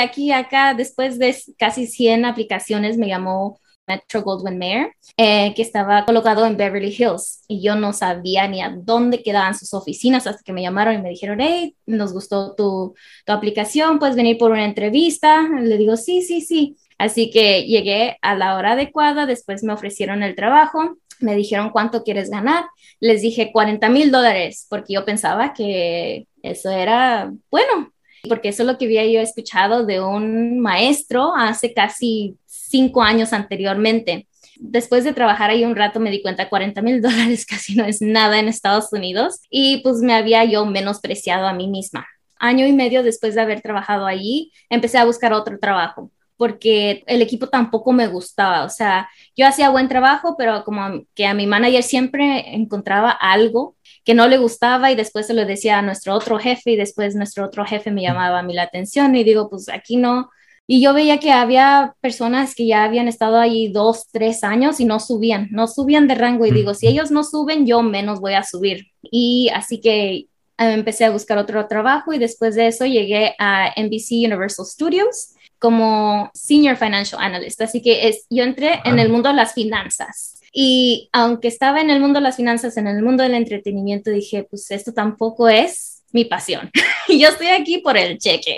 aquí, 0.00 0.30
acá, 0.32 0.74
después 0.74 1.18
de 1.18 1.36
casi 1.58 1.86
100 1.86 2.24
aplicaciones, 2.24 2.96
me 2.96 3.08
llamó 3.08 3.58
Metro 3.86 4.22
Goldwyn 4.22 4.58
Mayer, 4.58 4.92
eh, 5.16 5.52
que 5.54 5.62
estaba 5.62 6.04
colocado 6.04 6.46
en 6.46 6.56
Beverly 6.56 6.94
Hills 6.96 7.42
y 7.48 7.62
yo 7.62 7.76
no 7.76 7.92
sabía 7.92 8.48
ni 8.48 8.62
a 8.62 8.74
dónde 8.74 9.22
quedaban 9.22 9.54
sus 9.54 9.74
oficinas 9.74 10.26
hasta 10.26 10.42
que 10.42 10.52
me 10.52 10.62
llamaron 10.62 10.94
y 10.94 11.02
me 11.02 11.10
dijeron, 11.10 11.40
hey, 11.40 11.76
nos 11.86 12.12
gustó 12.12 12.54
tu, 12.54 12.94
tu 13.26 13.32
aplicación, 13.32 13.98
puedes 13.98 14.16
venir 14.16 14.38
por 14.38 14.50
una 14.52 14.64
entrevista. 14.64 15.42
Le 15.42 15.76
digo, 15.76 15.96
sí, 15.96 16.22
sí, 16.22 16.40
sí. 16.40 16.76
Así 16.98 17.30
que 17.30 17.64
llegué 17.64 18.16
a 18.22 18.34
la 18.34 18.56
hora 18.56 18.72
adecuada, 18.72 19.26
después 19.26 19.62
me 19.62 19.72
ofrecieron 19.72 20.22
el 20.22 20.36
trabajo, 20.36 20.96
me 21.20 21.34
dijeron 21.34 21.70
cuánto 21.70 22.04
quieres 22.04 22.30
ganar, 22.30 22.64
les 23.00 23.22
dije 23.22 23.52
40 23.52 23.88
mil 23.88 24.10
dólares, 24.10 24.66
porque 24.70 24.94
yo 24.94 25.04
pensaba 25.04 25.52
que 25.52 26.26
eso 26.42 26.70
era 26.70 27.32
bueno, 27.50 27.92
porque 28.28 28.48
eso 28.48 28.62
es 28.62 28.66
lo 28.66 28.78
que 28.78 28.86
había 28.86 29.04
yo 29.06 29.20
escuchado 29.20 29.84
de 29.84 30.00
un 30.00 30.60
maestro 30.60 31.34
hace 31.34 31.74
casi 31.74 32.36
cinco 32.74 33.02
años 33.02 33.32
anteriormente. 33.32 34.26
Después 34.56 35.04
de 35.04 35.12
trabajar 35.12 35.50
ahí 35.50 35.64
un 35.64 35.76
rato 35.76 36.00
me 36.00 36.10
di 36.10 36.20
cuenta 36.22 36.48
40 36.48 36.82
mil 36.82 37.00
dólares 37.00 37.46
casi 37.48 37.76
no 37.76 37.84
es 37.84 38.02
nada 38.02 38.40
en 38.40 38.48
Estados 38.48 38.92
Unidos 38.92 39.40
y 39.48 39.78
pues 39.84 39.98
me 39.98 40.12
había 40.12 40.44
yo 40.44 40.66
menospreciado 40.66 41.46
a 41.46 41.52
mí 41.52 41.68
misma. 41.68 42.04
Año 42.36 42.66
y 42.66 42.72
medio 42.72 43.04
después 43.04 43.36
de 43.36 43.42
haber 43.42 43.60
trabajado 43.60 44.06
allí, 44.06 44.50
empecé 44.68 44.98
a 44.98 45.04
buscar 45.04 45.32
otro 45.32 45.60
trabajo 45.60 46.10
porque 46.36 47.04
el 47.06 47.22
equipo 47.22 47.48
tampoco 47.48 47.92
me 47.92 48.08
gustaba. 48.08 48.64
O 48.64 48.68
sea, 48.68 49.08
yo 49.36 49.46
hacía 49.46 49.70
buen 49.70 49.86
trabajo, 49.88 50.34
pero 50.36 50.64
como 50.64 51.04
que 51.14 51.26
a 51.26 51.34
mi 51.34 51.46
manager 51.46 51.84
siempre 51.84 52.56
encontraba 52.56 53.12
algo 53.12 53.76
que 54.04 54.14
no 54.14 54.26
le 54.26 54.38
gustaba 54.38 54.90
y 54.90 54.96
después 54.96 55.28
se 55.28 55.34
lo 55.34 55.46
decía 55.46 55.78
a 55.78 55.82
nuestro 55.82 56.12
otro 56.12 56.40
jefe 56.40 56.72
y 56.72 56.76
después 56.76 57.14
nuestro 57.14 57.44
otro 57.44 57.64
jefe 57.64 57.92
me 57.92 58.02
llamaba 58.02 58.40
a 58.40 58.42
mí 58.42 58.52
la 58.52 58.64
atención 58.64 59.14
y 59.14 59.22
digo, 59.22 59.48
pues 59.48 59.68
aquí 59.68 59.96
no, 59.96 60.28
y 60.66 60.82
yo 60.82 60.94
veía 60.94 61.18
que 61.18 61.30
había 61.30 61.94
personas 62.00 62.54
que 62.54 62.66
ya 62.66 62.84
habían 62.84 63.06
estado 63.06 63.38
ahí 63.38 63.68
dos, 63.68 64.06
tres 64.10 64.42
años 64.44 64.80
y 64.80 64.86
no 64.86 64.98
subían, 64.98 65.48
no 65.50 65.66
subían 65.66 66.08
de 66.08 66.14
rango. 66.14 66.46
Y 66.46 66.52
digo, 66.52 66.72
si 66.72 66.86
ellos 66.86 67.10
no 67.10 67.22
suben, 67.22 67.66
yo 67.66 67.82
menos 67.82 68.20
voy 68.20 68.32
a 68.32 68.44
subir. 68.44 68.86
Y 69.02 69.50
así 69.54 69.80
que 69.80 70.14
eh, 70.14 70.26
empecé 70.58 71.04
a 71.04 71.10
buscar 71.10 71.36
otro 71.36 71.66
trabajo 71.66 72.14
y 72.14 72.18
después 72.18 72.54
de 72.54 72.68
eso 72.68 72.86
llegué 72.86 73.34
a 73.38 73.74
NBC 73.76 74.26
Universal 74.26 74.64
Studios 74.64 75.34
como 75.58 76.30
Senior 76.32 76.76
Financial 76.76 77.20
Analyst. 77.20 77.60
Así 77.60 77.82
que 77.82 78.08
es, 78.08 78.26
yo 78.30 78.42
entré 78.42 78.80
en 78.84 78.98
el 78.98 79.10
mundo 79.10 79.28
de 79.28 79.34
las 79.34 79.52
finanzas. 79.52 80.40
Y 80.50 81.10
aunque 81.12 81.48
estaba 81.48 81.82
en 81.82 81.90
el 81.90 82.00
mundo 82.00 82.20
de 82.20 82.22
las 82.22 82.36
finanzas, 82.36 82.76
en 82.78 82.86
el 82.86 83.02
mundo 83.02 83.22
del 83.22 83.34
entretenimiento, 83.34 84.10
dije, 84.10 84.44
pues 84.44 84.70
esto 84.70 84.94
tampoco 84.94 85.48
es 85.48 85.94
mi 86.12 86.24
pasión. 86.24 86.70
Yo 87.08 87.28
estoy 87.28 87.48
aquí 87.48 87.78
por 87.78 87.98
el 87.98 88.18
cheque 88.18 88.56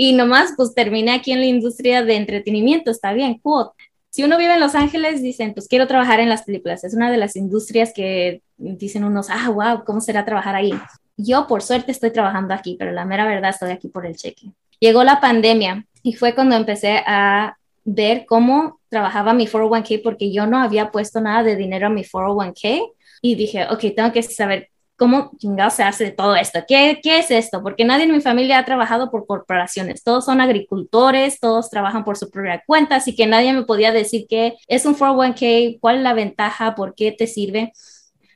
y 0.00 0.12
nomás 0.12 0.52
pues 0.56 0.74
terminé 0.74 1.10
aquí 1.10 1.32
en 1.32 1.40
la 1.40 1.46
industria 1.46 2.04
de 2.04 2.14
entretenimiento, 2.14 2.92
está 2.92 3.12
bien, 3.12 3.40
cool. 3.40 3.70
Si 4.10 4.22
uno 4.22 4.38
vive 4.38 4.54
en 4.54 4.60
Los 4.60 4.76
Ángeles, 4.76 5.22
dicen, 5.22 5.54
pues 5.54 5.66
quiero 5.66 5.88
trabajar 5.88 6.20
en 6.20 6.28
las 6.28 6.44
películas. 6.44 6.84
Es 6.84 6.94
una 6.94 7.10
de 7.10 7.16
las 7.16 7.34
industrias 7.34 7.92
que 7.92 8.40
dicen 8.56 9.02
unos, 9.02 9.26
ah, 9.28 9.50
wow, 9.50 9.82
¿cómo 9.84 10.00
será 10.00 10.24
trabajar 10.24 10.54
ahí? 10.54 10.72
Yo 11.16 11.48
por 11.48 11.62
suerte 11.62 11.90
estoy 11.90 12.12
trabajando 12.12 12.54
aquí, 12.54 12.76
pero 12.78 12.92
la 12.92 13.04
mera 13.04 13.26
verdad 13.26 13.50
estoy 13.50 13.72
aquí 13.72 13.88
por 13.88 14.06
el 14.06 14.14
cheque. 14.14 14.52
Llegó 14.78 15.02
la 15.02 15.20
pandemia 15.20 15.84
y 16.04 16.12
fue 16.12 16.32
cuando 16.32 16.54
empecé 16.54 17.02
a 17.04 17.56
ver 17.84 18.24
cómo 18.24 18.78
trabajaba 18.90 19.32
mi 19.32 19.48
401k 19.48 20.00
porque 20.04 20.32
yo 20.32 20.46
no 20.46 20.58
había 20.58 20.92
puesto 20.92 21.20
nada 21.20 21.42
de 21.42 21.56
dinero 21.56 21.88
a 21.88 21.90
mi 21.90 22.04
401k 22.04 22.88
y 23.20 23.34
dije, 23.34 23.66
ok, 23.68 23.80
tengo 23.96 24.12
que 24.12 24.22
saber 24.22 24.70
¿cómo 24.98 25.30
chingados 25.38 25.74
se 25.74 25.84
hace 25.84 26.10
todo 26.10 26.36
esto? 26.36 26.60
¿Qué, 26.66 27.00
¿Qué 27.02 27.20
es 27.20 27.30
esto? 27.30 27.62
Porque 27.62 27.84
nadie 27.84 28.04
en 28.04 28.12
mi 28.12 28.20
familia 28.20 28.58
ha 28.58 28.64
trabajado 28.64 29.10
por 29.10 29.26
corporaciones, 29.26 30.02
todos 30.02 30.24
son 30.24 30.40
agricultores, 30.40 31.40
todos 31.40 31.70
trabajan 31.70 32.04
por 32.04 32.18
su 32.18 32.28
propia 32.30 32.62
cuenta, 32.66 32.96
así 32.96 33.14
que 33.14 33.26
nadie 33.26 33.52
me 33.52 33.62
podía 33.62 33.92
decir 33.92 34.26
qué 34.28 34.56
es 34.66 34.84
un 34.84 34.96
401k, 34.96 35.78
cuál 35.80 35.98
es 35.98 36.02
la 36.02 36.14
ventaja, 36.14 36.74
por 36.74 36.94
qué 36.94 37.12
te 37.12 37.26
sirve. 37.26 37.72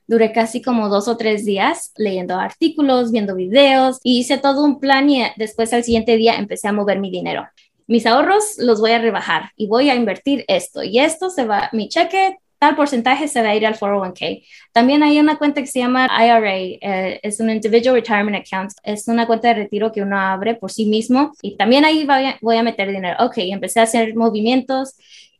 Duré 0.07 0.33
casi 0.33 0.63
como 0.63 0.89
dos 0.89 1.09
o 1.09 1.17
tres 1.17 1.45
días 1.45 1.93
leyendo 1.97 2.37
artículos, 2.37 3.13
viendo 3.13 3.35
videos 3.35 3.99
y 4.03 4.19
hice 4.19 4.39
todo 4.39 4.65
un 4.65 4.79
plan 4.81 5.09
y 5.11 5.25
después 5.37 5.73
al 5.73 5.85
siguiente 5.85 6.17
día 6.17 6.35
empecé 6.37 6.69
a 6.69 6.73
mover 6.73 6.99
mi 6.99 7.11
dinero 7.11 7.47
mis 7.87 8.07
ahorros 8.07 8.55
los 8.59 8.81
voy 8.81 8.93
a 8.93 8.99
rebajar 8.99 9.51
y 9.57 9.67
voy 9.67 9.91
a 9.91 9.95
invertir 9.95 10.45
esto 10.49 10.83
y 10.83 10.99
esto 10.99 11.31
se 11.31 11.45
va, 11.45 11.69
mi 11.73 11.89
cheque 11.89 12.39
tal 12.63 12.77
porcentaje 12.77 13.27
se 13.27 13.43
va 13.43 13.49
a 13.49 13.57
ir 13.57 13.67
al 13.67 13.75
401k. 13.75 14.47
También 14.71 15.03
hay 15.03 15.19
una 15.19 15.37
cuenta 15.37 15.61
que 15.61 15.67
se 15.67 15.81
llama 15.81 16.09
IRA, 16.25 16.57
eh, 16.57 17.19
es 17.21 17.41
un 17.41 17.51
Individual 17.51 17.97
Retirement 17.97 18.37
Account, 18.37 18.71
es 18.85 19.09
una 19.09 19.27
cuenta 19.27 19.49
de 19.49 19.55
retiro 19.55 19.91
que 19.91 20.01
uno 20.01 20.17
abre 20.17 20.55
por 20.55 20.71
sí 20.71 20.87
mismo 20.87 21.33
y 21.43 21.57
también 21.57 21.85
ahí 21.85 22.07
voy 22.07 22.25
a, 22.25 22.39
voy 22.41 22.57
a 22.59 22.63
meter 22.63 22.93
dinero. 22.93 23.17
Ok, 23.19 23.35
empecé 23.39 23.81
a 23.81 23.83
hacer 23.83 24.15
movimientos 24.15 24.95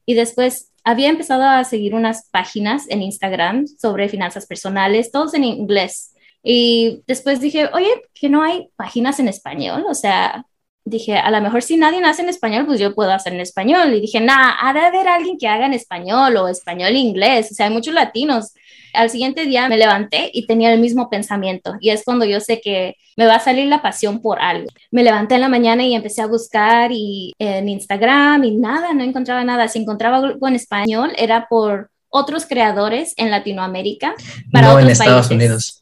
y 0.05 0.15
después 0.15 0.73
había 0.83 1.11
empezado 1.11 1.45
a 1.45 1.63
seguir 1.63 1.95
unas 1.95 2.29
páginas 2.29 2.91
en 2.91 3.03
Instagram 3.03 3.69
sobre 3.69 4.09
finanzas 4.09 4.47
personales, 4.47 5.13
todos 5.13 5.35
en 5.35 5.45
inglés. 5.45 6.17
Y 6.43 7.05
después 7.07 7.41
dije, 7.41 7.71
oye, 7.73 8.03
que 8.15 8.29
no 8.31 8.43
hay 8.43 8.69
páginas 8.75 9.21
en 9.21 9.29
español, 9.29 9.85
o 9.89 9.95
sea, 9.95 10.45
dije, 10.85 11.17
a 11.17 11.31
lo 11.31 11.41
mejor 11.41 11.63
si 11.63 11.77
nadie 11.77 12.03
hace 12.05 12.23
en 12.23 12.29
español, 12.29 12.67
pues 12.67 12.81
yo 12.81 12.95
puedo 12.95 13.13
hacer 13.13 13.33
en 13.33 13.41
español. 13.41 13.95
Y 13.95 14.01
dije, 14.01 14.21
nada, 14.21 14.57
ha 14.61 14.73
de 14.73 14.81
haber 14.81 15.09
alguien 15.09 15.39
que 15.39 15.49
haga 15.49 15.67
en 15.67 15.75
español 15.75 16.37
o 16.37 16.49
español 16.49 16.97
inglés. 16.97 17.51
O 17.51 17.55
sea, 17.55 17.67
hay 17.67 17.73
muchos 17.73 17.95
latinos. 17.95 18.53
Al 18.93 19.09
siguiente 19.09 19.47
día 19.47 19.69
me 19.69 19.79
levanté 19.79 20.31
y 20.33 20.47
tenía 20.47 20.73
el 20.73 20.81
mismo 20.81 21.09
pensamiento. 21.09 21.75
Y 21.81 21.91
es 21.91 22.05
cuando 22.05 22.25
yo 22.25 22.41
sé 22.41 22.61
que 22.61 22.97
me 23.17 23.27
va 23.27 23.37
a 23.37 23.41
salir 23.41 23.67
la 23.67 23.81
pasión 23.81 24.21
por 24.21 24.41
algo. 24.41 24.69
Me 24.91 25.03
levanté 25.03 25.37
en 25.37 25.41
la 25.41 25.49
mañana 25.49 25.83
y 25.85 25.95
empecé 25.95 26.21
a 26.23 26.27
buscar 26.27 26.91
y 26.93 27.33
en 27.39 27.69
Instagram 27.69 28.45
y 28.45 28.51
nada, 28.53 28.93
no 28.93 29.03
encontraba 29.03 29.45
nada. 29.45 29.69
Si 29.69 29.79
encontraba 29.79 30.19
algo 30.19 30.49
en 30.49 30.57
español 30.57 31.13
era 31.17 31.47
por 31.49 31.91
otros 32.15 32.45
creadores 32.45 33.15
en 33.17 33.31
Latinoamérica. 33.31 34.15
Para 34.53 34.67
no 34.67 34.73
otros 34.75 34.85
en 34.85 34.93
Estados 34.93 35.31
Unidos. 35.31 35.81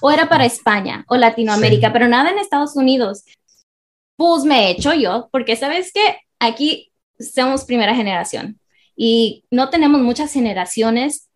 O 0.00 0.10
era 0.10 0.28
para 0.28 0.46
España 0.46 1.04
o 1.08 1.16
Latinoamérica, 1.16 1.92
pero 1.92 2.08
nada 2.08 2.30
en 2.30 2.38
Estados 2.38 2.74
Unidos. 2.76 3.24
Pues 4.20 4.44
me 4.44 4.66
he 4.66 4.70
hecho 4.72 4.92
yo, 4.92 5.30
porque 5.32 5.56
sabes 5.56 5.92
que 5.94 6.02
aquí 6.38 6.92
somos 7.18 7.64
primera 7.64 7.94
generación 7.94 8.60
y 8.94 9.44
no 9.50 9.70
tenemos 9.70 10.02
muchas 10.02 10.30
generaciones 10.30 11.30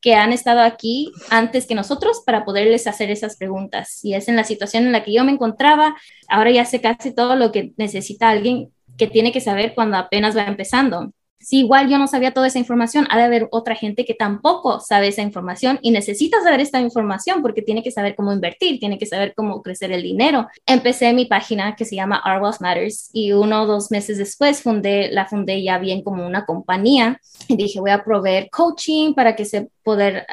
que 0.00 0.14
han 0.14 0.32
estado 0.32 0.60
aquí 0.60 1.12
antes 1.28 1.66
que 1.66 1.74
nosotros 1.74 2.22
para 2.24 2.46
poderles 2.46 2.86
hacer 2.86 3.10
esas 3.10 3.36
preguntas. 3.36 4.02
Y 4.02 4.14
es 4.14 4.26
en 4.26 4.36
la 4.36 4.44
situación 4.44 4.86
en 4.86 4.92
la 4.92 5.04
que 5.04 5.12
yo 5.12 5.22
me 5.22 5.32
encontraba. 5.32 5.94
Ahora 6.30 6.50
ya 6.50 6.64
sé 6.64 6.80
casi 6.80 7.14
todo 7.14 7.36
lo 7.36 7.52
que 7.52 7.74
necesita 7.76 8.30
alguien 8.30 8.72
que 8.96 9.06
tiene 9.06 9.32
que 9.32 9.42
saber 9.42 9.74
cuando 9.74 9.98
apenas 9.98 10.34
va 10.34 10.44
empezando 10.44 11.12
si 11.40 11.60
igual 11.60 11.88
yo 11.88 11.98
no 11.98 12.06
sabía 12.06 12.34
toda 12.34 12.46
esa 12.46 12.58
información, 12.58 13.06
ha 13.10 13.16
de 13.16 13.24
haber 13.24 13.48
otra 13.50 13.74
gente 13.74 14.04
que 14.04 14.14
tampoco 14.14 14.78
sabe 14.78 15.08
esa 15.08 15.22
información 15.22 15.78
y 15.80 15.90
necesita 15.90 16.42
saber 16.42 16.60
esta 16.60 16.80
información 16.80 17.40
porque 17.40 17.62
tiene 17.62 17.82
que 17.82 17.90
saber 17.90 18.14
cómo 18.14 18.32
invertir, 18.32 18.78
tiene 18.78 18.98
que 18.98 19.06
saber 19.06 19.32
cómo 19.34 19.62
crecer 19.62 19.90
el 19.90 20.02
dinero. 20.02 20.46
Empecé 20.66 21.14
mi 21.14 21.24
página 21.24 21.76
que 21.76 21.86
se 21.86 21.96
llama 21.96 22.22
Our 22.26 22.42
Wealth 22.42 22.60
Matters 22.60 23.08
y 23.14 23.32
uno 23.32 23.62
o 23.62 23.66
dos 23.66 23.90
meses 23.90 24.18
después 24.18 24.62
fundé, 24.62 25.10
la 25.10 25.26
fundé 25.26 25.62
ya 25.62 25.78
bien 25.78 26.02
como 26.02 26.26
una 26.26 26.44
compañía 26.44 27.18
y 27.48 27.56
dije 27.56 27.80
voy 27.80 27.90
a 27.90 28.04
proveer 28.04 28.50
coaching 28.50 29.14
para 29.14 29.34
que 29.34 29.46
se 29.46 29.68
poder 29.82 30.26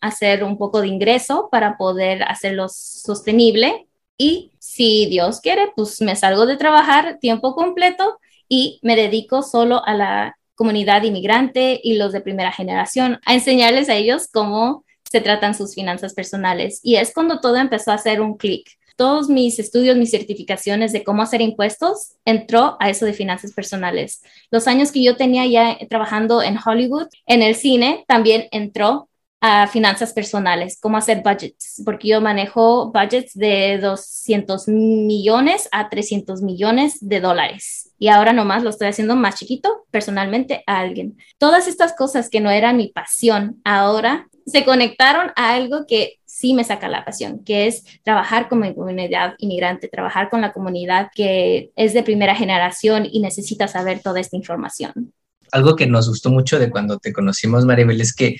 hacer 0.00 0.44
un 0.44 0.56
poco 0.56 0.80
de 0.80 0.88
ingreso 0.88 1.48
para 1.50 1.76
poder 1.76 2.22
hacerlo 2.22 2.68
sostenible 2.68 3.88
y 4.16 4.52
si 4.60 5.06
Dios 5.06 5.40
quiere, 5.40 5.72
pues 5.74 6.00
me 6.00 6.14
salgo 6.14 6.46
de 6.46 6.56
trabajar 6.56 7.18
tiempo 7.18 7.54
completo 7.54 8.18
y 8.48 8.78
me 8.82 8.96
dedico 8.96 9.42
solo 9.42 9.84
a 9.84 9.94
la 9.94 10.36
comunidad 10.54 11.02
inmigrante 11.02 11.80
y 11.82 11.96
los 11.96 12.12
de 12.12 12.20
primera 12.20 12.52
generación, 12.52 13.20
a 13.24 13.34
enseñarles 13.34 13.88
a 13.88 13.94
ellos 13.94 14.28
cómo 14.32 14.84
se 15.10 15.20
tratan 15.20 15.54
sus 15.54 15.74
finanzas 15.74 16.14
personales. 16.14 16.80
Y 16.82 16.96
es 16.96 17.12
cuando 17.12 17.40
todo 17.40 17.56
empezó 17.56 17.92
a 17.92 17.94
hacer 17.94 18.20
un 18.20 18.36
clic. 18.36 18.68
Todos 18.96 19.28
mis 19.28 19.58
estudios, 19.58 19.96
mis 19.96 20.10
certificaciones 20.10 20.92
de 20.92 21.02
cómo 21.02 21.22
hacer 21.22 21.40
impuestos, 21.40 22.14
entró 22.24 22.76
a 22.80 22.90
eso 22.90 23.06
de 23.06 23.12
finanzas 23.12 23.52
personales. 23.52 24.22
Los 24.50 24.68
años 24.68 24.92
que 24.92 25.02
yo 25.02 25.16
tenía 25.16 25.46
ya 25.46 25.78
trabajando 25.88 26.42
en 26.42 26.58
Hollywood, 26.64 27.08
en 27.26 27.42
el 27.42 27.56
cine, 27.56 28.04
también 28.06 28.46
entró 28.52 29.08
a 29.40 29.66
finanzas 29.66 30.12
personales, 30.12 30.78
cómo 30.80 30.96
hacer 30.96 31.22
budgets, 31.22 31.82
porque 31.84 32.08
yo 32.08 32.20
manejo 32.20 32.90
budgets 32.92 33.34
de 33.34 33.78
200 33.78 34.68
millones 34.68 35.68
a 35.70 35.90
300 35.90 36.40
millones 36.40 36.96
de 37.00 37.20
dólares 37.20 37.93
y 38.04 38.08
ahora 38.08 38.34
nomás 38.34 38.62
lo 38.62 38.68
estoy 38.68 38.88
haciendo 38.88 39.16
más 39.16 39.36
chiquito 39.36 39.86
personalmente 39.90 40.62
a 40.66 40.78
alguien. 40.78 41.16
Todas 41.38 41.66
estas 41.66 41.94
cosas 41.94 42.28
que 42.28 42.42
no 42.42 42.50
eran 42.50 42.76
mi 42.76 42.88
pasión 42.88 43.62
ahora 43.64 44.28
se 44.44 44.66
conectaron 44.66 45.30
a 45.36 45.54
algo 45.54 45.86
que 45.88 46.18
sí 46.26 46.52
me 46.52 46.64
saca 46.64 46.86
la 46.86 47.06
pasión, 47.06 47.42
que 47.44 47.66
es 47.66 47.82
trabajar 48.02 48.50
con 48.50 48.60
mi 48.60 48.74
comunidad 48.74 49.36
inmigrante, 49.38 49.88
trabajar 49.88 50.28
con 50.28 50.42
la 50.42 50.52
comunidad 50.52 51.08
que 51.14 51.70
es 51.76 51.94
de 51.94 52.02
primera 52.02 52.34
generación 52.34 53.08
y 53.10 53.20
necesita 53.20 53.68
saber 53.68 54.00
toda 54.00 54.20
esta 54.20 54.36
información. 54.36 55.14
Algo 55.50 55.74
que 55.74 55.86
nos 55.86 56.06
gustó 56.06 56.28
mucho 56.28 56.58
de 56.58 56.68
cuando 56.68 56.98
te 56.98 57.10
conocimos, 57.10 57.64
Maribel, 57.64 58.02
es 58.02 58.14
que 58.14 58.36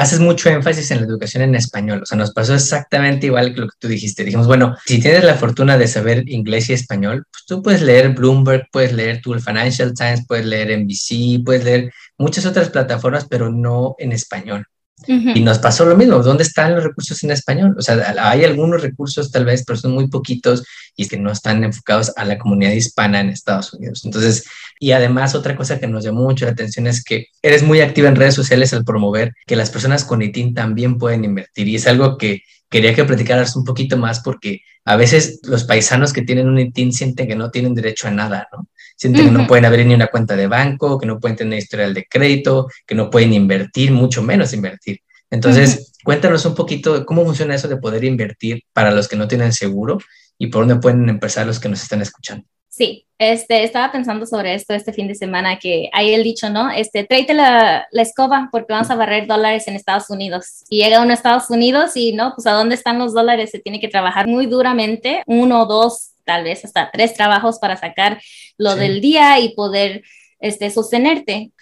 haces 0.00 0.20
mucho 0.20 0.48
énfasis 0.48 0.90
en 0.90 0.98
la 0.98 1.06
educación 1.06 1.42
en 1.42 1.54
español. 1.54 2.02
O 2.02 2.06
sea, 2.06 2.16
nos 2.16 2.32
pasó 2.32 2.54
exactamente 2.54 3.26
igual 3.26 3.54
que 3.54 3.60
lo 3.60 3.68
que 3.68 3.76
tú 3.78 3.88
dijiste. 3.88 4.24
Dijimos, 4.24 4.46
bueno, 4.46 4.76
si 4.86 5.00
tienes 5.00 5.24
la 5.24 5.34
fortuna 5.34 5.76
de 5.76 5.88
saber 5.88 6.28
inglés 6.28 6.70
y 6.70 6.72
español, 6.72 7.24
pues 7.30 7.44
tú 7.46 7.62
puedes 7.62 7.82
leer 7.82 8.10
Bloomberg, 8.10 8.68
puedes 8.70 8.92
leer 8.92 9.20
tu 9.20 9.38
Financial 9.38 9.92
Times, 9.94 10.24
puedes 10.26 10.46
leer 10.46 10.78
NBC, 10.78 11.44
puedes 11.44 11.64
leer 11.64 11.92
muchas 12.16 12.46
otras 12.46 12.70
plataformas, 12.70 13.26
pero 13.28 13.50
no 13.50 13.94
en 13.98 14.12
español. 14.12 14.66
Y 15.06 15.40
nos 15.40 15.60
pasó 15.60 15.84
lo 15.84 15.96
mismo, 15.96 16.18
¿dónde 16.22 16.42
están 16.42 16.74
los 16.74 16.82
recursos 16.82 17.22
en 17.22 17.30
español? 17.30 17.74
O 17.78 17.82
sea, 17.82 18.14
hay 18.18 18.44
algunos 18.44 18.82
recursos 18.82 19.30
tal 19.30 19.44
vez, 19.44 19.62
pero 19.64 19.78
son 19.78 19.92
muy 19.92 20.08
poquitos 20.08 20.64
y 20.96 21.02
es 21.02 21.08
que 21.08 21.16
no 21.16 21.30
están 21.30 21.62
enfocados 21.62 22.12
a 22.16 22.24
la 22.24 22.36
comunidad 22.36 22.72
hispana 22.72 23.20
en 23.20 23.28
Estados 23.28 23.72
Unidos. 23.72 24.04
Entonces, 24.04 24.44
y 24.78 24.92
además 24.92 25.34
otra 25.34 25.56
cosa 25.56 25.78
que 25.78 25.86
nos 25.86 26.04
llamó 26.04 26.22
mucho 26.22 26.44
la 26.44 26.52
atención 26.52 26.86
es 26.86 27.02
que 27.04 27.26
eres 27.42 27.62
muy 27.62 27.80
activa 27.80 28.08
en 28.08 28.16
redes 28.16 28.34
sociales 28.34 28.72
al 28.72 28.84
promover 28.84 29.32
que 29.46 29.56
las 29.56 29.70
personas 29.70 30.04
con 30.04 30.22
ITIN 30.22 30.54
también 30.54 30.98
pueden 30.98 31.24
invertir 31.24 31.68
y 31.68 31.76
es 31.76 31.86
algo 31.86 32.16
que 32.16 32.42
quería 32.70 32.94
que 32.94 33.04
platicaras 33.04 33.56
un 33.56 33.64
poquito 33.64 33.96
más 33.96 34.20
porque 34.20 34.60
a 34.84 34.96
veces 34.96 35.40
los 35.44 35.64
paisanos 35.64 36.12
que 36.12 36.22
tienen 36.22 36.48
un 36.48 36.58
ITIN 36.58 36.92
sienten 36.92 37.26
que 37.26 37.36
no 37.36 37.50
tienen 37.50 37.74
derecho 37.74 38.08
a 38.08 38.10
nada, 38.10 38.48
¿no? 38.52 38.68
Sienten 38.96 39.26
que 39.26 39.30
no 39.30 39.46
pueden 39.46 39.64
abrir 39.64 39.86
ni 39.86 39.94
una 39.94 40.08
cuenta 40.08 40.34
de 40.34 40.48
banco, 40.48 40.98
que 40.98 41.06
no 41.06 41.20
pueden 41.20 41.36
tener 41.36 41.58
historial 41.58 41.94
de 41.94 42.06
crédito, 42.06 42.68
que 42.84 42.96
no 42.96 43.10
pueden 43.10 43.32
invertir, 43.32 43.92
mucho 43.92 44.22
menos 44.22 44.52
invertir. 44.52 45.00
Entonces, 45.30 45.92
cuéntanos 46.02 46.44
un 46.46 46.54
poquito 46.54 47.06
cómo 47.06 47.24
funciona 47.24 47.54
eso 47.54 47.68
de 47.68 47.76
poder 47.76 48.02
invertir 48.02 48.62
para 48.72 48.90
los 48.90 49.06
que 49.06 49.16
no 49.16 49.28
tienen 49.28 49.52
seguro 49.52 49.98
y 50.36 50.48
por 50.48 50.66
dónde 50.66 50.80
pueden 50.80 51.08
empezar 51.08 51.46
los 51.46 51.60
que 51.60 51.68
nos 51.68 51.82
están 51.82 52.02
escuchando. 52.02 52.44
Sí, 52.68 53.06
este, 53.18 53.64
estaba 53.64 53.90
pensando 53.90 54.26
sobre 54.26 54.54
esto 54.54 54.74
este 54.74 54.92
fin 54.92 55.08
de 55.08 55.14
semana, 55.14 55.58
que 55.58 55.90
hay 55.92 56.14
el 56.14 56.22
dicho, 56.22 56.50
¿no? 56.50 56.70
Este, 56.70 57.04
tráete 57.04 57.34
la, 57.34 57.88
la, 57.90 58.02
escoba 58.02 58.48
porque 58.52 58.72
vamos 58.72 58.90
a 58.90 58.94
barrer 58.94 59.26
dólares 59.26 59.66
en 59.66 59.74
Estados 59.74 60.10
Unidos. 60.10 60.64
Y 60.68 60.82
llega 60.82 61.00
uno 61.00 61.10
a 61.10 61.14
Estados 61.14 61.50
Unidos 61.50 61.96
y, 61.96 62.12
¿no? 62.12 62.34
Pues 62.34 62.46
a 62.46 62.52
dónde 62.52 62.74
están 62.74 62.98
los 62.98 63.14
dólares, 63.14 63.50
se 63.50 63.58
tiene 63.58 63.80
que 63.80 63.88
trabajar 63.88 64.28
muy 64.28 64.46
duramente, 64.46 65.22
uno, 65.26 65.66
dos, 65.66 66.12
tal 66.24 66.44
vez 66.44 66.64
hasta 66.64 66.90
tres 66.92 67.14
trabajos 67.14 67.58
para 67.58 67.76
sacar 67.76 68.20
lo 68.58 68.76
del 68.76 69.00
día 69.00 69.40
y 69.40 69.54
poder 69.54 70.02
este, 70.40 70.70
sostenerte. 70.70 71.52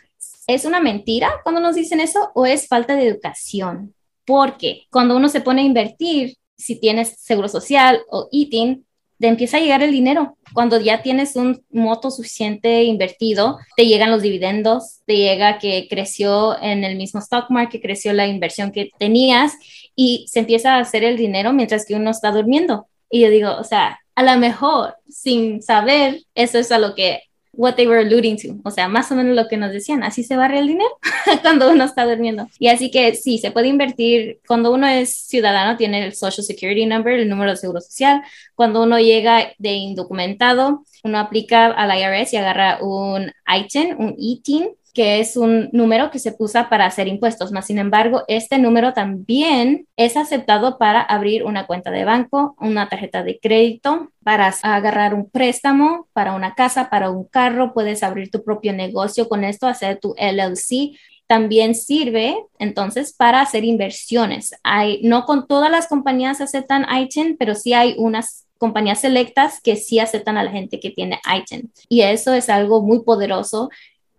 ¿Es 0.46 0.64
una 0.64 0.80
mentira 0.80 1.30
cuando 1.42 1.60
nos 1.60 1.76
dicen 1.76 2.00
eso 2.00 2.30
o 2.34 2.46
es 2.46 2.68
falta 2.68 2.96
de 2.96 3.06
educación? 3.06 3.94
Porque 4.24 4.86
cuando 4.90 5.16
uno 5.16 5.28
se 5.28 5.40
pone 5.40 5.62
a 5.62 5.64
invertir, 5.64 6.36
si 6.56 6.80
tienes 6.80 7.16
seguro 7.18 7.48
social 7.48 8.02
o 8.10 8.28
eating, 8.32 8.85
te 9.18 9.28
empieza 9.28 9.56
a 9.56 9.60
llegar 9.60 9.82
el 9.82 9.92
dinero. 9.92 10.36
Cuando 10.52 10.80
ya 10.80 11.02
tienes 11.02 11.36
un 11.36 11.64
moto 11.70 12.10
suficiente 12.10 12.84
invertido, 12.84 13.58
te 13.76 13.86
llegan 13.86 14.10
los 14.10 14.22
dividendos, 14.22 15.00
te 15.06 15.16
llega 15.16 15.58
que 15.58 15.86
creció 15.88 16.60
en 16.62 16.84
el 16.84 16.96
mismo 16.96 17.20
stock 17.20 17.50
market, 17.50 17.82
creció 17.82 18.12
la 18.12 18.26
inversión 18.26 18.72
que 18.72 18.90
tenías 18.98 19.54
y 19.94 20.26
se 20.28 20.40
empieza 20.40 20.74
a 20.74 20.80
hacer 20.80 21.04
el 21.04 21.16
dinero 21.16 21.52
mientras 21.52 21.86
que 21.86 21.94
uno 21.94 22.10
está 22.10 22.30
durmiendo. 22.30 22.88
Y 23.10 23.20
yo 23.20 23.30
digo, 23.30 23.56
o 23.56 23.64
sea, 23.64 24.00
a 24.14 24.22
lo 24.22 24.38
mejor 24.38 24.96
sin 25.08 25.62
saber, 25.62 26.22
eso 26.34 26.58
es 26.58 26.72
a 26.72 26.78
lo 26.78 26.94
que 26.94 27.20
what 27.56 27.74
they 27.74 27.86
were 27.86 28.00
alluding 28.00 28.36
to, 28.36 28.60
o 28.64 28.70
sea, 28.70 28.88
más 28.88 29.10
o 29.10 29.14
menos 29.14 29.34
lo 29.34 29.48
que 29.48 29.56
nos 29.56 29.72
decían, 29.72 30.02
así 30.02 30.22
se 30.22 30.36
barre 30.36 30.58
el 30.58 30.68
dinero 30.68 30.90
cuando 31.42 31.70
uno 31.70 31.84
está 31.84 32.04
durmiendo. 32.04 32.48
Y 32.58 32.68
así 32.68 32.90
que 32.90 33.14
sí, 33.14 33.38
se 33.38 33.50
puede 33.50 33.68
invertir, 33.68 34.40
cuando 34.46 34.72
uno 34.72 34.86
es 34.86 35.14
ciudadano 35.14 35.76
tiene 35.76 36.04
el 36.04 36.14
Social 36.14 36.44
Security 36.44 36.86
Number, 36.86 37.14
el 37.14 37.28
número 37.28 37.50
de 37.50 37.56
seguro 37.56 37.80
social, 37.80 38.22
cuando 38.54 38.82
uno 38.82 38.98
llega 38.98 39.52
de 39.58 39.72
indocumentado, 39.72 40.84
uno 41.02 41.18
aplica 41.18 41.66
al 41.66 41.98
IRS 41.98 42.32
y 42.32 42.36
agarra 42.36 42.78
un 42.82 43.32
ITIN, 43.46 43.96
un 43.98 44.14
ITIN, 44.18 44.70
que 44.96 45.20
es 45.20 45.36
un 45.36 45.68
número 45.72 46.10
que 46.10 46.18
se 46.18 46.34
usa 46.38 46.70
para 46.70 46.86
hacer 46.86 47.06
impuestos, 47.06 47.52
más 47.52 47.66
sin 47.66 47.76
embargo, 47.76 48.22
este 48.28 48.56
número 48.56 48.94
también 48.94 49.86
es 49.94 50.16
aceptado 50.16 50.78
para 50.78 51.02
abrir 51.02 51.44
una 51.44 51.66
cuenta 51.66 51.90
de 51.90 52.06
banco, 52.06 52.56
una 52.58 52.88
tarjeta 52.88 53.22
de 53.22 53.38
crédito, 53.38 54.10
para 54.24 54.54
agarrar 54.62 55.12
un 55.12 55.28
préstamo 55.28 56.08
para 56.14 56.34
una 56.34 56.54
casa, 56.54 56.88
para 56.88 57.10
un 57.10 57.24
carro, 57.24 57.74
puedes 57.74 58.02
abrir 58.02 58.30
tu 58.30 58.42
propio 58.42 58.72
negocio 58.72 59.28
con 59.28 59.44
esto, 59.44 59.66
hacer 59.66 60.00
tu 60.00 60.14
LLC 60.16 60.96
también 61.26 61.74
sirve 61.74 62.34
entonces 62.58 63.12
para 63.12 63.42
hacer 63.42 63.64
inversiones. 63.64 64.54
Hay, 64.62 65.02
no 65.02 65.26
con 65.26 65.46
todas 65.46 65.70
las 65.70 65.88
compañías 65.88 66.40
aceptan 66.40 66.86
ITIN, 66.88 67.36
pero 67.36 67.54
sí 67.54 67.74
hay 67.74 67.96
unas 67.98 68.46
compañías 68.56 69.00
selectas 69.00 69.60
que 69.60 69.76
sí 69.76 69.98
aceptan 69.98 70.38
a 70.38 70.44
la 70.44 70.52
gente 70.52 70.80
que 70.80 70.90
tiene 70.90 71.20
ITIN. 71.36 71.70
Y 71.90 72.00
eso 72.00 72.32
es 72.32 72.48
algo 72.48 72.80
muy 72.80 73.02
poderoso 73.02 73.68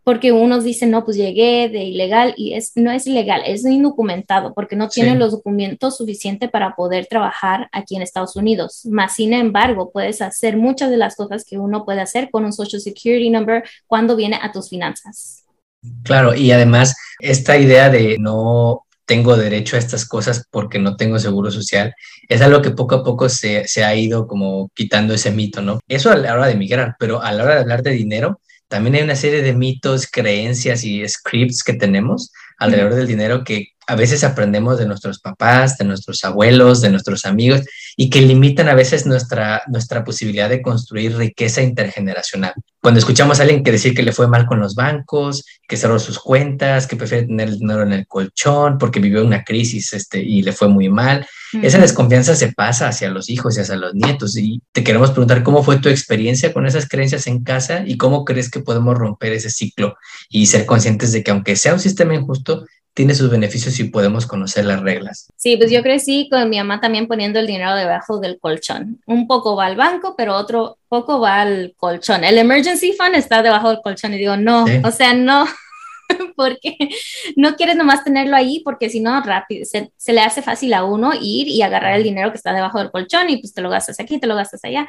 porque 0.07 0.31
unos 0.31 0.63
dicen, 0.63 0.91
no, 0.91 1.03
pues 1.03 1.17
llegué 1.17 1.67
de 1.67 1.83
ilegal 1.83 2.33
y 2.37 2.53
es, 2.53 2.71
no 2.75 2.91
es 2.91 3.07
ilegal, 3.07 3.41
es 3.45 3.65
indocumentado 3.65 4.53
porque 4.53 4.77
no 4.77 4.87
tienen 4.87 5.19
los 5.19 5.33
documentos 5.33 5.97
suficientes 5.97 6.49
para 6.49 6.77
poder 6.77 7.07
trabajar 7.07 7.67
aquí 7.73 7.97
en 7.97 8.01
Estados 8.01 8.37
Unidos. 8.37 8.85
Más 8.85 9.15
sin 9.15 9.33
embargo, 9.33 9.91
puedes 9.91 10.21
hacer 10.21 10.55
muchas 10.55 10.91
de 10.91 10.95
las 10.95 11.17
cosas 11.17 11.43
que 11.43 11.57
uno 11.57 11.83
puede 11.83 11.99
hacer 11.99 12.29
con 12.31 12.45
un 12.45 12.53
Social 12.53 12.81
Security 12.81 13.29
Number 13.29 13.65
cuando 13.85 14.15
viene 14.15 14.39
a 14.41 14.53
tus 14.53 14.69
finanzas. 14.69 15.43
Claro, 16.03 16.33
y 16.33 16.53
además 16.53 16.95
esta 17.19 17.57
idea 17.57 17.89
de 17.89 18.15
no 18.17 18.85
tengo 19.03 19.35
derecho 19.35 19.75
a 19.75 19.79
estas 19.79 20.07
cosas 20.07 20.45
porque 20.49 20.79
no 20.79 20.95
tengo 20.95 21.19
seguro 21.19 21.51
social, 21.51 21.93
es 22.29 22.41
algo 22.41 22.61
que 22.61 22.71
poco 22.71 22.95
a 22.95 23.03
poco 23.03 23.27
se, 23.27 23.67
se 23.67 23.83
ha 23.83 23.93
ido 23.93 24.25
como 24.25 24.69
quitando 24.73 25.13
ese 25.13 25.31
mito, 25.31 25.61
¿no? 25.61 25.81
Eso 25.85 26.11
a 26.11 26.15
la 26.15 26.33
hora 26.33 26.45
de 26.45 26.53
emigrar, 26.53 26.95
pero 26.97 27.21
a 27.21 27.33
la 27.33 27.43
hora 27.43 27.55
de 27.55 27.61
hablar 27.61 27.83
de 27.83 27.91
dinero, 27.91 28.39
también 28.67 28.95
hay 28.95 29.03
una 29.03 29.15
serie 29.15 29.41
de 29.41 29.53
mitos, 29.53 30.07
creencias 30.07 30.83
y 30.83 31.07
scripts 31.07 31.63
que 31.63 31.73
tenemos 31.73 32.31
alrededor 32.57 32.95
del 32.95 33.07
dinero 33.07 33.43
que 33.43 33.69
a 33.87 33.95
veces 33.95 34.23
aprendemos 34.23 34.77
de 34.77 34.85
nuestros 34.85 35.19
papás, 35.19 35.77
de 35.77 35.85
nuestros 35.85 36.23
abuelos, 36.25 36.81
de 36.81 36.89
nuestros 36.89 37.25
amigos 37.25 37.61
y 37.95 38.09
que 38.09 38.21
limitan 38.21 38.67
a 38.67 38.75
veces 38.75 39.05
nuestra, 39.05 39.63
nuestra 39.67 40.03
posibilidad 40.03 40.49
de 40.49 40.61
construir 40.61 41.15
riqueza 41.15 41.61
intergeneracional. 41.61 42.53
cuando 42.81 42.99
escuchamos 42.99 43.39
a 43.39 43.43
alguien 43.43 43.63
que 43.63 43.71
decir 43.71 43.93
que 43.93 44.03
le 44.03 44.13
fue 44.13 44.27
mal 44.27 44.45
con 44.45 44.59
los 44.59 44.75
bancos, 44.75 45.43
que 45.67 45.75
cerró 45.75 45.99
sus 45.99 46.19
cuentas, 46.19 46.87
que 46.87 46.95
prefiere 46.95 47.27
tener 47.27 47.49
el 47.49 47.59
dinero 47.59 47.81
en 47.83 47.93
el 47.93 48.07
colchón 48.07 48.77
porque 48.77 48.99
vivió 48.99 49.25
una 49.25 49.43
crisis 49.43 49.91
este, 49.93 50.19
y 50.21 50.41
le 50.41 50.53
fue 50.53 50.67
muy 50.67 50.89
mal, 50.89 51.25
esa 51.61 51.79
desconfianza 51.79 52.35
se 52.35 52.51
pasa 52.51 52.89
hacia 52.89 53.09
los 53.09 53.29
hijos 53.29 53.57
y 53.57 53.61
hacia 53.61 53.75
los 53.75 53.93
nietos. 53.93 54.37
Y 54.37 54.61
te 54.71 54.83
queremos 54.83 55.11
preguntar 55.11 55.43
cómo 55.43 55.63
fue 55.63 55.79
tu 55.79 55.89
experiencia 55.89 56.53
con 56.53 56.65
esas 56.65 56.87
creencias 56.87 57.27
en 57.27 57.43
casa 57.43 57.83
y 57.85 57.97
cómo 57.97 58.25
crees 58.25 58.49
que 58.51 58.59
podemos 58.59 58.97
romper 58.97 59.33
ese 59.33 59.49
ciclo 59.49 59.95
y 60.29 60.47
ser 60.47 60.65
conscientes 60.65 61.11
de 61.11 61.23
que 61.23 61.31
aunque 61.31 61.55
sea 61.55 61.73
un 61.73 61.79
sistema 61.79 62.15
injusto, 62.15 62.65
tiene 62.97 63.13
sus 63.13 63.29
beneficios 63.29 63.79
y 63.79 63.83
podemos 63.83 64.25
conocer 64.25 64.65
las 64.65 64.81
reglas. 64.81 65.31
Sí, 65.35 65.55
pues 65.55 65.69
yo 65.69 65.83
crecí 65.83 66.27
con 66.31 66.49
mi 66.49 66.57
mamá 66.57 66.81
también 66.81 67.07
poniendo 67.07 67.37
el 67.37 67.45
dinero 67.45 67.75
debajo 67.75 68.19
del 68.19 68.39
colchón. 68.39 68.99
Un 69.05 69.27
poco 69.27 69.55
va 69.55 69.67
al 69.67 69.75
banco, 69.75 70.15
pero 70.17 70.35
otro 70.35 70.79
poco 70.89 71.19
va 71.19 71.41
al 71.41 71.75
colchón. 71.77 72.23
El 72.23 72.39
emergency 72.39 72.93
fund 72.93 73.13
está 73.13 73.43
debajo 73.43 73.69
del 73.69 73.81
colchón 73.83 74.15
y 74.15 74.17
digo, 74.17 74.35
no, 74.35 74.65
o 74.83 74.89
sea, 74.89 75.13
no, 75.13 75.45
porque 76.35 76.75
no 77.35 77.55
quieres 77.55 77.75
nomás 77.75 78.03
tenerlo 78.03 78.35
ahí 78.35 78.61
porque 78.65 78.89
si 78.89 78.99
no, 78.99 79.21
rápido, 79.21 79.63
se, 79.65 79.91
se, 79.95 80.13
le 80.13 80.21
hace 80.21 80.41
fácil 80.41 80.73
a 80.73 80.83
uno 80.83 81.11
ir 81.13 81.47
y 81.47 81.61
agarrar 81.61 81.97
el 81.97 82.03
dinero 82.03 82.31
que 82.31 82.37
está 82.37 82.51
debajo 82.51 82.79
del 82.79 82.89
colchón 82.89 83.29
y 83.29 83.37
pues 83.37 83.53
te 83.53 83.61
lo 83.61 83.69
gastas 83.69 83.99
aquí, 83.99 84.19
te 84.19 84.25
lo 84.25 84.35
gastas 84.35 84.65
allá 84.65 84.87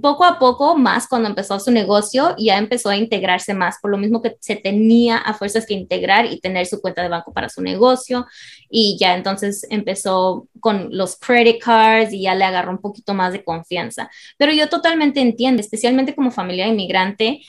poco 0.00 0.24
a 0.24 0.38
poco 0.38 0.76
más 0.76 1.08
cuando 1.08 1.28
empezó 1.28 1.58
su 1.58 1.70
negocio 1.72 2.36
ya 2.38 2.58
empezó 2.58 2.90
a 2.90 2.96
integrarse 2.96 3.54
más, 3.54 3.78
por 3.80 3.90
lo 3.90 3.98
mismo 3.98 4.22
que 4.22 4.36
se 4.40 4.56
tenía 4.56 5.18
a 5.18 5.34
fuerzas 5.34 5.66
que 5.66 5.74
integrar 5.74 6.26
y 6.26 6.40
tener 6.40 6.66
su 6.66 6.80
cuenta 6.80 7.02
de 7.02 7.08
banco 7.08 7.32
para 7.32 7.48
su 7.48 7.60
negocio 7.60 8.26
y 8.68 8.96
ya 9.00 9.16
entonces 9.16 9.66
empezó 9.68 10.46
con 10.60 10.96
los 10.96 11.16
credit 11.16 11.60
cards 11.60 12.12
y 12.12 12.22
ya 12.22 12.36
le 12.36 12.44
agarró 12.44 12.70
un 12.70 12.78
poquito 12.78 13.14
más 13.14 13.32
de 13.32 13.42
confianza. 13.42 14.08
Pero 14.36 14.52
yo 14.52 14.68
totalmente 14.68 15.20
entiendo, 15.20 15.60
especialmente 15.60 16.14
como 16.14 16.30
familia 16.30 16.68
inmigrante, 16.68 17.40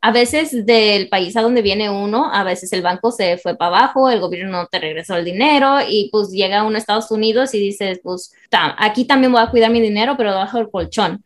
a 0.00 0.12
veces 0.12 0.64
del 0.64 1.08
país 1.08 1.36
a 1.36 1.42
donde 1.42 1.62
viene 1.62 1.90
uno, 1.90 2.32
a 2.32 2.44
veces 2.44 2.72
el 2.72 2.82
banco 2.82 3.10
se 3.10 3.36
fue 3.38 3.56
para 3.56 3.76
abajo, 3.76 4.08
el 4.08 4.20
gobierno 4.20 4.52
no 4.52 4.66
te 4.68 4.78
regresó 4.78 5.16
el 5.16 5.24
dinero 5.24 5.78
y 5.88 6.08
pues 6.12 6.30
llega 6.30 6.62
uno 6.62 6.76
a 6.76 6.78
Estados 6.78 7.10
Unidos 7.10 7.52
y 7.54 7.58
dices, 7.58 7.98
pues 8.04 8.32
aquí 8.52 9.04
también 9.04 9.32
voy 9.32 9.42
a 9.42 9.50
cuidar 9.50 9.72
mi 9.72 9.80
dinero, 9.80 10.16
pero 10.16 10.30
debajo 10.30 10.58
del 10.58 10.70
colchón 10.70 11.24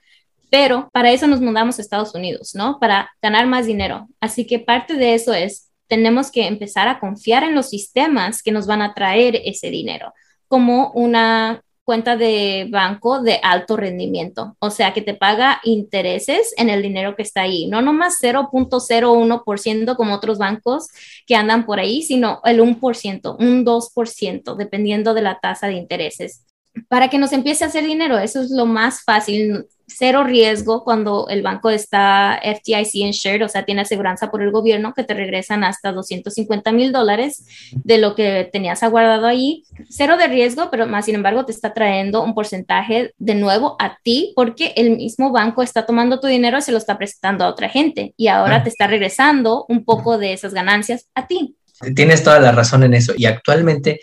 pero 0.53 0.91
para 0.93 1.11
eso 1.11 1.27
nos 1.27 1.41
mudamos 1.41 1.79
a 1.79 1.81
Estados 1.81 2.15
Unidos, 2.15 2.55
¿no? 2.55 2.79
Para 2.79 3.11
ganar 3.23 3.47
más 3.47 3.65
dinero. 3.65 4.07
Así 4.21 4.47
que 4.47 4.59
parte 4.59 4.97
de 4.97 5.15
eso 5.15 5.33
es, 5.33 5.71
tenemos 5.87 6.31
que 6.31 6.47
empezar 6.47 6.89
a 6.89 7.01
confiar 7.01 7.43
en 7.43 7.55
los 7.55 7.71
sistemas 7.71 8.43
que 8.43 8.53
nos 8.53 8.67
van 8.67 8.83
a 8.83 8.93
traer 8.93 9.41
ese 9.47 9.71
dinero, 9.71 10.13
como 10.49 10.91
una 10.93 11.63
cuenta 11.85 12.19
de 12.19 12.69
banco 12.71 13.23
de 13.23 13.41
alto 13.43 13.79
rendimiento, 13.79 14.55
o 14.59 14.69
sea, 14.69 14.93
que 14.93 15.01
te 15.01 15.15
paga 15.15 15.59
intereses 15.65 16.53
en 16.59 16.69
el 16.69 16.83
dinero 16.83 17.17
que 17.17 17.23
está 17.23 17.43
ahí, 17.43 17.67
no 17.67 17.81
nomás 17.81 18.19
0.01% 18.23 19.97
como 19.97 20.15
otros 20.15 20.37
bancos 20.37 20.89
que 21.27 21.35
andan 21.35 21.65
por 21.65 21.81
ahí, 21.81 22.03
sino 22.03 22.43
el 22.45 22.61
1%, 22.61 23.37
un 23.41 23.65
2%, 23.65 24.57
dependiendo 24.57 25.15
de 25.15 25.23
la 25.23 25.41
tasa 25.41 25.67
de 25.69 25.75
intereses 25.75 26.45
para 26.89 27.09
que 27.09 27.19
nos 27.19 27.33
empiece 27.33 27.65
a 27.65 27.67
hacer 27.67 27.85
dinero. 27.85 28.19
Eso 28.19 28.41
es 28.41 28.51
lo 28.51 28.67
más 28.67 29.03
fácil 29.03 29.67
cero 29.97 30.25
riesgo 30.25 30.85
cuando 30.85 31.27
el 31.29 31.43
banco 31.43 31.71
está 31.71 32.41
FDIC 32.43 32.95
insured, 32.95 33.45
o 33.45 33.49
sea, 33.49 33.65
tiene 33.65 33.83
aseguranza 33.83 34.31
por 34.31 34.43
el 34.43 34.51
gobierno 34.51 34.95
que 34.95 35.05
te 35.05 35.15
regresan 35.15 35.65
hasta 35.65 35.93
250 35.93 36.73
mil 36.73 36.93
dólares 36.93 37.45
de 37.73 37.99
lo 37.99 38.15
que 38.15 38.49
tenías 38.53 38.83
aguardado 38.83 39.27
ahí. 39.27 39.65
Cero 39.89 40.17
de 40.17 40.27
riesgo, 40.27 40.71
pero 40.71 40.87
más 40.87 41.07
sin 41.07 41.15
embargo 41.15 41.45
te 41.45 41.53
está 41.53 41.73
trayendo 41.73 42.23
un 42.23 42.35
porcentaje 42.35 43.15
de 43.19 43.35
nuevo 43.35 43.77
a 43.79 43.99
ti 44.03 44.33
porque 44.35 44.73
el 44.77 44.97
mismo 44.97 45.33
banco 45.33 45.63
está 45.63 45.87
tomando 45.87 46.21
tu 46.21 46.27
dinero 46.27 46.59
y 46.59 46.63
se 46.63 46.73
lo 46.73 46.79
está 46.79 46.99
prestando 46.99 47.45
a 47.45 47.49
otra 47.49 47.69
gente 47.69 48.15
y 48.17 48.29
ahora 48.29 48.57
ah. 48.57 48.63
te 48.63 48.69
está 48.69 48.87
regresando 48.87 49.65
un 49.69 49.85
poco 49.85 50.19
de 50.19 50.33
esas 50.33 50.55
ganancias 50.55 51.09
a 51.15 51.27
ti. 51.27 51.57
Tienes 51.95 52.23
toda 52.23 52.39
la 52.39 52.53
razón 52.53 52.85
en 52.85 52.95
eso 52.95 53.13
y 53.17 53.27
actualmente 53.27 54.01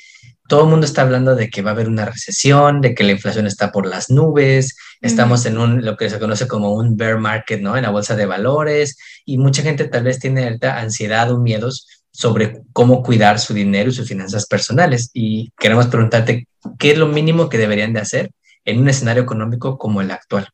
todo 0.49 0.63
el 0.63 0.69
mundo 0.69 0.85
está 0.85 1.03
hablando 1.03 1.35
de 1.35 1.49
que 1.49 1.61
va 1.61 1.69
a 1.69 1.73
haber 1.73 1.87
una 1.87 2.05
recesión, 2.05 2.81
de 2.81 2.95
que 2.95 3.03
la 3.03 3.11
inflación 3.11 3.45
está 3.45 3.71
por 3.71 3.85
las 3.85 4.09
nubes, 4.09 4.75
estamos 4.99 5.45
en 5.45 5.59
un, 5.59 5.85
lo 5.85 5.95
que 5.95 6.09
se 6.09 6.19
conoce 6.19 6.47
como 6.47 6.73
un 6.73 6.97
bear 6.97 7.19
market, 7.19 7.61
¿no? 7.61 7.77
En 7.77 7.83
la 7.83 7.91
bolsa 7.91 8.15
de 8.15 8.25
valores 8.25 8.97
y 9.25 9.37
mucha 9.37 9.61
gente 9.61 9.85
tal 9.85 10.03
vez 10.03 10.19
tiene 10.19 10.57
ansiedad 10.61 11.31
o 11.31 11.37
miedos 11.37 11.87
sobre 12.11 12.63
cómo 12.73 13.03
cuidar 13.03 13.39
su 13.39 13.53
dinero 13.53 13.91
y 13.91 13.93
sus 13.93 14.07
finanzas 14.07 14.47
personales. 14.47 15.11
Y 15.13 15.51
queremos 15.59 15.85
preguntarte, 15.85 16.47
¿qué 16.79 16.91
es 16.91 16.97
lo 16.97 17.05
mínimo 17.05 17.47
que 17.47 17.59
deberían 17.59 17.93
de 17.93 17.99
hacer 17.99 18.31
en 18.65 18.79
un 18.79 18.89
escenario 18.89 19.21
económico 19.21 19.77
como 19.77 20.01
el 20.01 20.09
actual? 20.09 20.49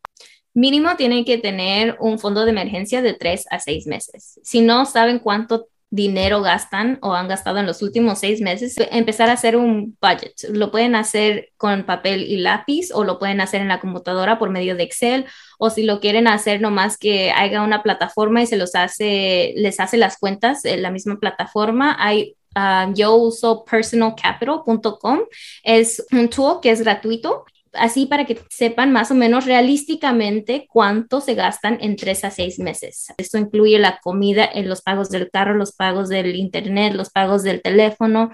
Mínimo 0.53 0.95
tienen 0.97 1.23
que 1.23 1.37
tener 1.37 1.95
un 2.01 2.19
fondo 2.19 2.43
de 2.43 2.51
emergencia 2.51 3.01
de 3.01 3.13
tres 3.13 3.45
a 3.49 3.59
seis 3.59 3.87
meses. 3.87 4.39
Si 4.43 4.59
no 4.61 4.85
saben 4.85 5.19
cuánto 5.19 5.69
dinero 5.95 6.41
gastan 6.41 6.99
o 7.01 7.13
han 7.13 7.27
gastado 7.27 7.57
en 7.57 7.65
los 7.65 7.81
últimos 7.81 8.19
seis 8.19 8.41
meses, 8.41 8.75
empezar 8.91 9.29
a 9.29 9.33
hacer 9.33 9.55
un 9.55 9.97
budget. 10.01 10.33
Lo 10.49 10.69
pueden 10.69 10.93
hacer 10.95 11.49
con 11.57 11.83
papel 11.83 12.23
y 12.23 12.37
lápiz 12.37 12.91
o 12.93 13.03
lo 13.03 13.17
pueden 13.17 13.41
hacer 13.41 13.61
en 13.61 13.69
la 13.69 13.79
computadora 13.79 14.37
por 14.37 14.49
medio 14.49 14.75
de 14.75 14.83
Excel 14.83 15.25
o 15.57 15.69
si 15.69 15.83
lo 15.83 15.99
quieren 16.01 16.27
hacer 16.27 16.61
nomás 16.61 16.97
que 16.97 17.31
haya 17.31 17.61
una 17.61 17.81
plataforma 17.81 18.41
y 18.41 18.47
se 18.47 18.57
los 18.57 18.75
hace, 18.75 19.53
les 19.55 19.79
hace 19.79 19.97
las 19.97 20.17
cuentas 20.17 20.65
en 20.65 20.81
la 20.81 20.91
misma 20.91 21.17
plataforma. 21.17 21.95
Hay 21.97 22.35
ah, 22.55 22.91
yo 22.93 23.15
uso 23.15 23.63
personalcapital.com, 23.63 25.19
es 25.63 26.05
un 26.11 26.29
tool 26.29 26.59
que 26.61 26.71
es 26.71 26.81
gratuito 26.81 27.45
así 27.77 28.05
para 28.05 28.25
que 28.25 28.39
sepan 28.49 28.91
más 28.91 29.11
o 29.11 29.15
menos 29.15 29.45
realísticamente 29.45 30.67
cuánto 30.69 31.21
se 31.21 31.33
gastan 31.33 31.77
en 31.81 31.95
tres 31.95 32.23
a 32.23 32.31
seis 32.31 32.59
meses. 32.59 33.13
Esto 33.17 33.37
incluye 33.37 33.79
la 33.79 33.99
comida, 34.01 34.49
en 34.51 34.69
los 34.69 34.81
pagos 34.81 35.09
del 35.09 35.29
carro, 35.29 35.53
los 35.55 35.73
pagos 35.73 36.09
del 36.09 36.35
internet, 36.35 36.93
los 36.93 37.09
pagos 37.09 37.43
del 37.43 37.61
teléfono, 37.61 38.31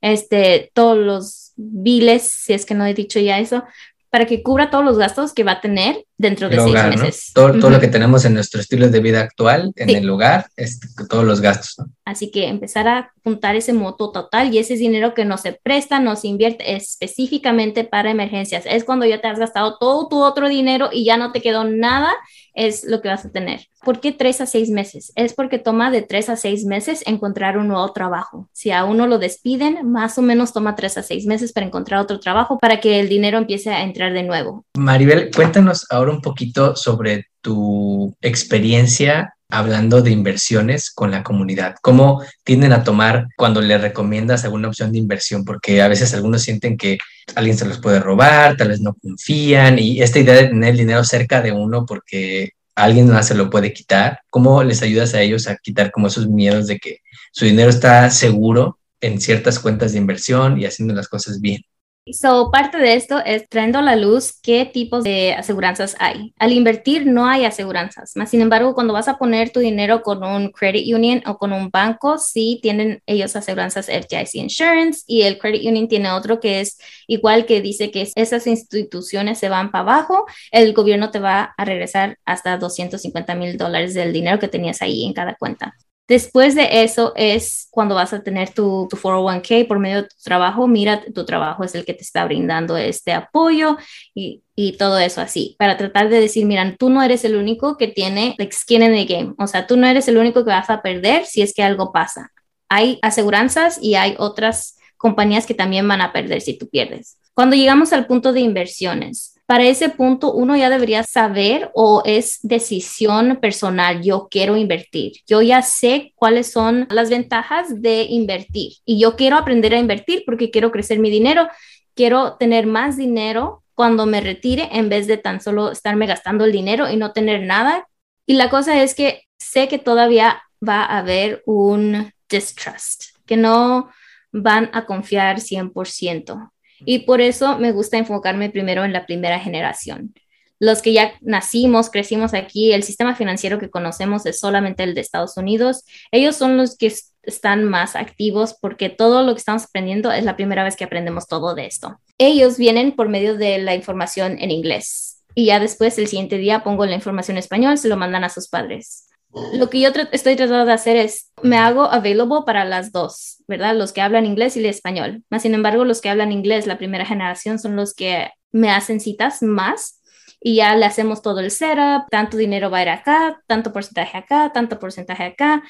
este, 0.00 0.70
todos 0.74 0.98
los 0.98 1.52
biles, 1.56 2.22
si 2.22 2.52
es 2.52 2.66
que 2.66 2.74
no 2.74 2.86
he 2.86 2.94
dicho 2.94 3.20
ya 3.20 3.38
eso, 3.38 3.64
para 4.10 4.26
que 4.26 4.42
cubra 4.42 4.68
todos 4.70 4.84
los 4.84 4.98
gastos 4.98 5.32
que 5.32 5.44
va 5.44 5.52
a 5.52 5.60
tener 5.60 6.04
dentro 6.22 6.48
de 6.48 6.58
seis 6.58 6.72
meses. 6.72 7.32
Todo, 7.34 7.58
todo 7.58 7.70
lo 7.70 7.80
que 7.80 7.88
tenemos 7.88 8.24
en 8.24 8.34
nuestro 8.34 8.60
estilo 8.60 8.88
de 8.88 9.00
vida 9.00 9.20
actual, 9.20 9.72
en 9.76 9.90
el 9.90 10.06
lugar, 10.06 10.46
es 10.56 10.78
todos 11.10 11.24
los 11.24 11.40
gastos. 11.40 11.76
Así 12.04 12.30
que 12.30 12.46
empezar 12.46 12.86
a 12.86 13.12
juntar 13.24 13.56
ese 13.56 13.72
moto 13.72 14.12
total 14.12 14.54
y 14.54 14.58
ese 14.58 14.76
dinero 14.76 15.14
que 15.14 15.24
no 15.24 15.36
se 15.36 15.52
presta, 15.52 15.98
no 15.98 16.14
se 16.16 16.28
invierte 16.28 16.76
específicamente 16.76 17.84
para 17.84 18.10
emergencias. 18.10 18.64
Es 18.66 18.84
cuando 18.84 19.04
ya 19.04 19.20
te 19.20 19.28
has 19.28 19.38
gastado 19.38 19.76
todo 19.78 20.08
tu 20.08 20.22
otro 20.22 20.48
dinero 20.48 20.90
y 20.92 21.04
ya 21.04 21.16
no 21.16 21.32
te 21.32 21.42
quedó 21.42 21.64
nada, 21.64 22.12
es 22.54 22.84
lo 22.84 23.00
que 23.00 23.08
vas 23.08 23.24
a 23.24 23.30
tener. 23.30 23.68
¿Por 23.84 23.98
qué 24.00 24.12
tres 24.12 24.40
a 24.40 24.46
seis 24.46 24.70
meses? 24.70 25.12
Es 25.16 25.34
porque 25.34 25.58
toma 25.58 25.90
de 25.90 26.02
tres 26.02 26.28
a 26.28 26.36
seis 26.36 26.64
meses 26.64 27.02
encontrar 27.06 27.58
un 27.58 27.68
nuevo 27.68 27.92
trabajo. 27.92 28.48
Si 28.52 28.70
a 28.70 28.84
uno 28.84 29.08
lo 29.08 29.18
despiden, 29.18 29.90
más 29.90 30.18
o 30.18 30.22
menos 30.22 30.52
toma 30.52 30.76
tres 30.76 30.98
a 30.98 31.02
seis 31.02 31.26
meses 31.26 31.52
para 31.52 31.66
encontrar 31.66 32.00
otro 32.00 32.20
trabajo 32.20 32.58
para 32.58 32.78
que 32.78 33.00
el 33.00 33.08
dinero 33.08 33.38
empiece 33.38 33.70
a 33.70 33.82
entrar 33.82 34.12
de 34.12 34.22
nuevo. 34.22 34.64
Maribel, 34.76 35.30
cuéntanos 35.34 35.86
ahora 35.90 36.11
un 36.12 36.20
poquito 36.20 36.76
sobre 36.76 37.26
tu 37.40 38.14
experiencia 38.20 39.34
hablando 39.52 40.00
de 40.00 40.10
inversiones 40.10 40.90
con 40.90 41.10
la 41.10 41.22
comunidad. 41.22 41.76
¿Cómo 41.82 42.22
tienden 42.42 42.72
a 42.72 42.84
tomar 42.84 43.28
cuando 43.36 43.60
le 43.60 43.76
recomiendas 43.76 44.44
alguna 44.44 44.68
opción 44.68 44.92
de 44.92 44.98
inversión? 44.98 45.44
Porque 45.44 45.82
a 45.82 45.88
veces 45.88 46.14
algunos 46.14 46.42
sienten 46.42 46.78
que 46.78 46.98
alguien 47.34 47.58
se 47.58 47.66
los 47.66 47.78
puede 47.78 48.00
robar, 48.00 48.56
tal 48.56 48.68
vez 48.68 48.80
no 48.80 48.94
confían 48.94 49.78
y 49.78 50.00
esta 50.00 50.20
idea 50.20 50.36
de 50.36 50.48
tener 50.48 50.70
el 50.70 50.78
dinero 50.78 51.04
cerca 51.04 51.42
de 51.42 51.52
uno 51.52 51.84
porque 51.84 52.52
alguien 52.74 53.08
más 53.08 53.28
se 53.28 53.34
lo 53.34 53.50
puede 53.50 53.74
quitar. 53.74 54.20
¿Cómo 54.30 54.64
les 54.64 54.82
ayudas 54.82 55.12
a 55.14 55.20
ellos 55.20 55.46
a 55.46 55.56
quitar 55.56 55.90
como 55.90 56.06
esos 56.06 56.28
miedos 56.28 56.66
de 56.66 56.78
que 56.78 56.98
su 57.32 57.44
dinero 57.44 57.68
está 57.68 58.10
seguro 58.10 58.78
en 59.02 59.20
ciertas 59.20 59.58
cuentas 59.58 59.92
de 59.92 59.98
inversión 59.98 60.58
y 60.58 60.64
haciendo 60.64 60.94
las 60.94 61.08
cosas 61.08 61.40
bien? 61.40 61.62
So, 62.10 62.50
parte 62.50 62.78
de 62.78 62.94
esto 62.94 63.20
es 63.24 63.48
trayendo 63.48 63.78
a 63.78 63.82
la 63.82 63.94
luz 63.94 64.36
qué 64.42 64.66
tipos 64.66 65.04
de 65.04 65.34
aseguranzas 65.34 65.94
hay. 66.00 66.34
Al 66.36 66.50
invertir 66.52 67.06
no 67.06 67.26
hay 67.26 67.44
aseguranzas, 67.44 68.16
más 68.16 68.30
sin 68.30 68.40
embargo, 68.40 68.74
cuando 68.74 68.92
vas 68.92 69.06
a 69.06 69.18
poner 69.18 69.50
tu 69.50 69.60
dinero 69.60 70.02
con 70.02 70.24
un 70.24 70.50
credit 70.50 70.92
union 70.92 71.22
o 71.26 71.38
con 71.38 71.52
un 71.52 71.70
banco, 71.70 72.18
sí 72.18 72.58
tienen 72.60 73.00
ellos 73.06 73.36
aseguranzas 73.36 73.86
FDIC 73.88 74.34
Insurance 74.34 75.04
y 75.06 75.22
el 75.22 75.38
credit 75.38 75.64
union 75.64 75.86
tiene 75.86 76.10
otro 76.10 76.40
que 76.40 76.60
es 76.60 76.76
igual 77.06 77.46
que 77.46 77.60
dice 77.60 77.92
que 77.92 78.10
esas 78.16 78.48
instituciones 78.48 79.38
se 79.38 79.48
van 79.48 79.70
para 79.70 79.82
abajo, 79.82 80.26
el 80.50 80.72
gobierno 80.72 81.12
te 81.12 81.20
va 81.20 81.54
a 81.56 81.64
regresar 81.64 82.18
hasta 82.24 82.58
250 82.58 83.36
mil 83.36 83.56
dólares 83.56 83.94
del 83.94 84.12
dinero 84.12 84.40
que 84.40 84.48
tenías 84.48 84.82
ahí 84.82 85.04
en 85.04 85.12
cada 85.12 85.36
cuenta. 85.36 85.76
Después 86.12 86.54
de 86.54 86.82
eso 86.82 87.14
es 87.16 87.68
cuando 87.70 87.94
vas 87.94 88.12
a 88.12 88.22
tener 88.22 88.50
tu, 88.50 88.86
401k 88.90 89.66
por 89.66 89.78
medio 89.78 90.02
de 90.02 90.08
tu 90.08 90.16
trabajo. 90.22 90.68
Mira, 90.68 91.02
tu 91.14 91.24
trabajo 91.24 91.64
es 91.64 91.74
el 91.74 91.86
que 91.86 91.94
te 91.94 92.02
está 92.02 92.26
brindando 92.26 92.76
este 92.76 93.14
apoyo 93.14 93.78
y, 94.14 94.42
todo 94.78 94.98
eso 94.98 95.22
así, 95.22 95.56
para 95.58 95.78
tratar 95.78 96.10
de 96.10 96.20
decir, 96.20 96.44
mira, 96.44 96.76
tú 96.78 96.90
no 96.90 97.02
eres 97.02 97.24
el 97.24 97.34
único 97.34 97.78
que 97.78 97.88
tiene 97.88 98.34
like, 98.36 98.54
skin 98.54 98.82
in 98.82 98.92
the 98.92 99.06
game. 99.06 99.34
O 99.38 99.46
sea, 99.46 99.66
tú 99.66 99.78
no 99.78 99.86
eres 99.86 100.06
el 100.06 100.18
único 100.18 100.44
que 100.44 100.50
vas 100.50 100.68
a 100.68 100.82
perder 100.82 101.24
si 101.24 101.40
es 101.40 101.54
que 101.54 101.62
algo 101.62 101.92
pasa. 101.92 102.30
Hay 102.68 102.98
aseguranzas 103.00 103.78
y 103.82 103.94
hay 103.94 104.14
otras 104.18 104.76
compañías 104.98 105.46
que 105.46 105.54
también 105.54 105.88
van 105.88 106.02
a 106.02 106.12
perder 106.12 106.42
si 106.42 106.58
tú 106.58 106.68
pierdes. 106.68 107.16
Cuando 107.32 107.56
llegamos 107.56 107.94
al 107.94 108.04
punto 108.04 108.34
de 108.34 108.40
inversiones, 108.40 109.40
para 109.46 109.64
ese 109.64 109.88
punto 109.88 110.32
uno 110.32 110.56
ya 110.56 110.70
debería 110.70 111.02
saber 111.02 111.70
o 111.74 112.02
es 112.06 112.40
decisión 112.42 113.38
personal, 113.40 114.02
yo 114.02 114.28
quiero 114.30 114.56
invertir, 114.56 115.12
yo 115.26 115.42
ya 115.42 115.62
sé 115.62 116.12
cuáles 116.14 116.50
son 116.50 116.86
las 116.90 117.10
ventajas 117.10 117.82
de 117.82 118.02
invertir 118.04 118.74
y 118.84 118.98
yo 118.98 119.16
quiero 119.16 119.36
aprender 119.36 119.74
a 119.74 119.78
invertir 119.78 120.22
porque 120.24 120.50
quiero 120.50 120.70
crecer 120.70 120.98
mi 121.00 121.10
dinero, 121.10 121.48
quiero 121.94 122.36
tener 122.38 122.66
más 122.66 122.96
dinero 122.96 123.62
cuando 123.74 124.06
me 124.06 124.20
retire 124.20 124.68
en 124.72 124.88
vez 124.88 125.06
de 125.06 125.16
tan 125.16 125.40
solo 125.40 125.72
estarme 125.72 126.06
gastando 126.06 126.44
el 126.44 126.52
dinero 126.52 126.90
y 126.90 126.96
no 126.96 127.12
tener 127.12 127.42
nada. 127.42 127.88
Y 128.26 128.34
la 128.34 128.50
cosa 128.50 128.82
es 128.82 128.94
que 128.94 129.24
sé 129.38 129.68
que 129.68 129.78
todavía 129.78 130.42
va 130.66 130.84
a 130.84 130.98
haber 130.98 131.42
un 131.46 132.12
distrust, 132.28 133.16
que 133.26 133.36
no 133.36 133.90
van 134.30 134.70
a 134.72 134.86
confiar 134.86 135.40
100%. 135.40 136.52
Y 136.84 137.00
por 137.00 137.20
eso 137.20 137.58
me 137.58 137.72
gusta 137.72 137.98
enfocarme 137.98 138.50
primero 138.50 138.84
en 138.84 138.92
la 138.92 139.06
primera 139.06 139.38
generación. 139.38 140.14
Los 140.58 140.80
que 140.80 140.92
ya 140.92 141.12
nacimos, 141.20 141.90
crecimos 141.90 142.34
aquí, 142.34 142.72
el 142.72 142.84
sistema 142.84 143.16
financiero 143.16 143.58
que 143.58 143.70
conocemos 143.70 144.26
es 144.26 144.38
solamente 144.38 144.84
el 144.84 144.94
de 144.94 145.00
Estados 145.00 145.36
Unidos. 145.36 145.84
Ellos 146.12 146.36
son 146.36 146.56
los 146.56 146.76
que 146.76 146.92
están 147.24 147.64
más 147.64 147.96
activos 147.96 148.56
porque 148.60 148.88
todo 148.88 149.22
lo 149.24 149.34
que 149.34 149.38
estamos 149.38 149.64
aprendiendo 149.64 150.12
es 150.12 150.24
la 150.24 150.36
primera 150.36 150.62
vez 150.62 150.76
que 150.76 150.84
aprendemos 150.84 151.26
todo 151.26 151.54
de 151.54 151.66
esto. 151.66 151.98
Ellos 152.18 152.58
vienen 152.58 152.92
por 152.92 153.08
medio 153.08 153.36
de 153.36 153.58
la 153.58 153.74
información 153.74 154.38
en 154.40 154.50
inglés 154.50 155.22
y 155.34 155.46
ya 155.46 155.58
después 155.58 155.98
el 155.98 156.06
siguiente 156.06 156.38
día 156.38 156.62
pongo 156.62 156.86
la 156.86 156.94
información 156.94 157.36
en 157.36 157.40
español, 157.40 157.78
se 157.78 157.88
lo 157.88 157.96
mandan 157.96 158.22
a 158.22 158.28
sus 158.28 158.48
padres 158.48 159.08
lo 159.54 159.70
que 159.70 159.80
yo 159.80 159.88
estoy 160.12 160.36
tratando 160.36 160.66
de 160.66 160.72
hacer 160.72 160.96
es, 160.96 161.31
me 161.42 161.56
hago 161.56 161.84
available 161.84 162.40
para 162.46 162.64
las 162.64 162.92
dos, 162.92 163.42
¿verdad? 163.48 163.76
Los 163.76 163.92
que 163.92 164.00
hablan 164.00 164.26
inglés 164.26 164.56
y 164.56 164.60
el 164.60 164.66
español. 164.66 165.24
Más 165.30 165.42
sin 165.42 165.54
embargo, 165.54 165.84
los 165.84 166.00
que 166.00 166.08
hablan 166.08 166.32
inglés, 166.32 166.66
la 166.66 166.78
primera 166.78 167.04
generación, 167.04 167.58
son 167.58 167.76
los 167.76 167.94
que 167.94 168.30
me 168.50 168.70
hacen 168.70 169.00
citas 169.00 169.42
más 169.42 170.00
y 170.40 170.56
ya 170.56 170.74
le 170.76 170.86
hacemos 170.86 171.22
todo 171.22 171.40
el 171.40 171.50
setup, 171.50 172.08
tanto 172.10 172.36
dinero 172.36 172.70
va 172.70 172.78
a 172.78 172.82
ir 172.82 172.88
acá, 172.88 173.40
tanto 173.46 173.72
porcentaje 173.72 174.18
acá, 174.18 174.50
tanto 174.52 174.78
porcentaje 174.78 175.24
acá, 175.24 175.62